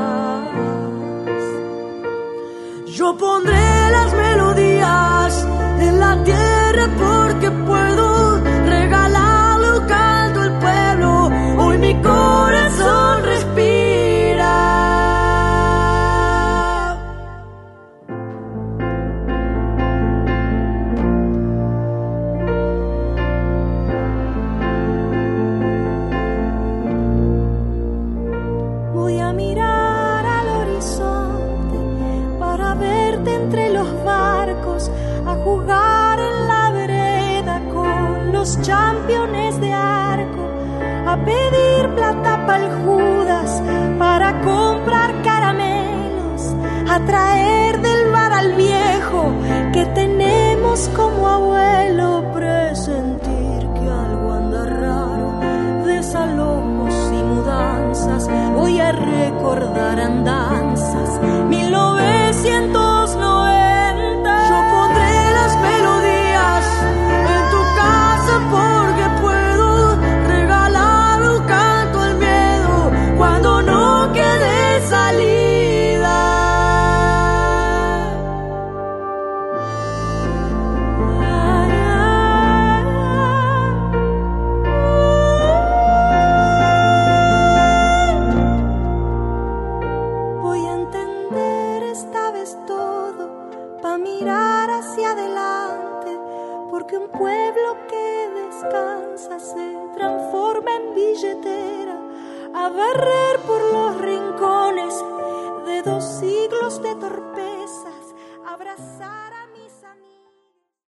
Yo 2.87 3.17
pondré 3.17 3.72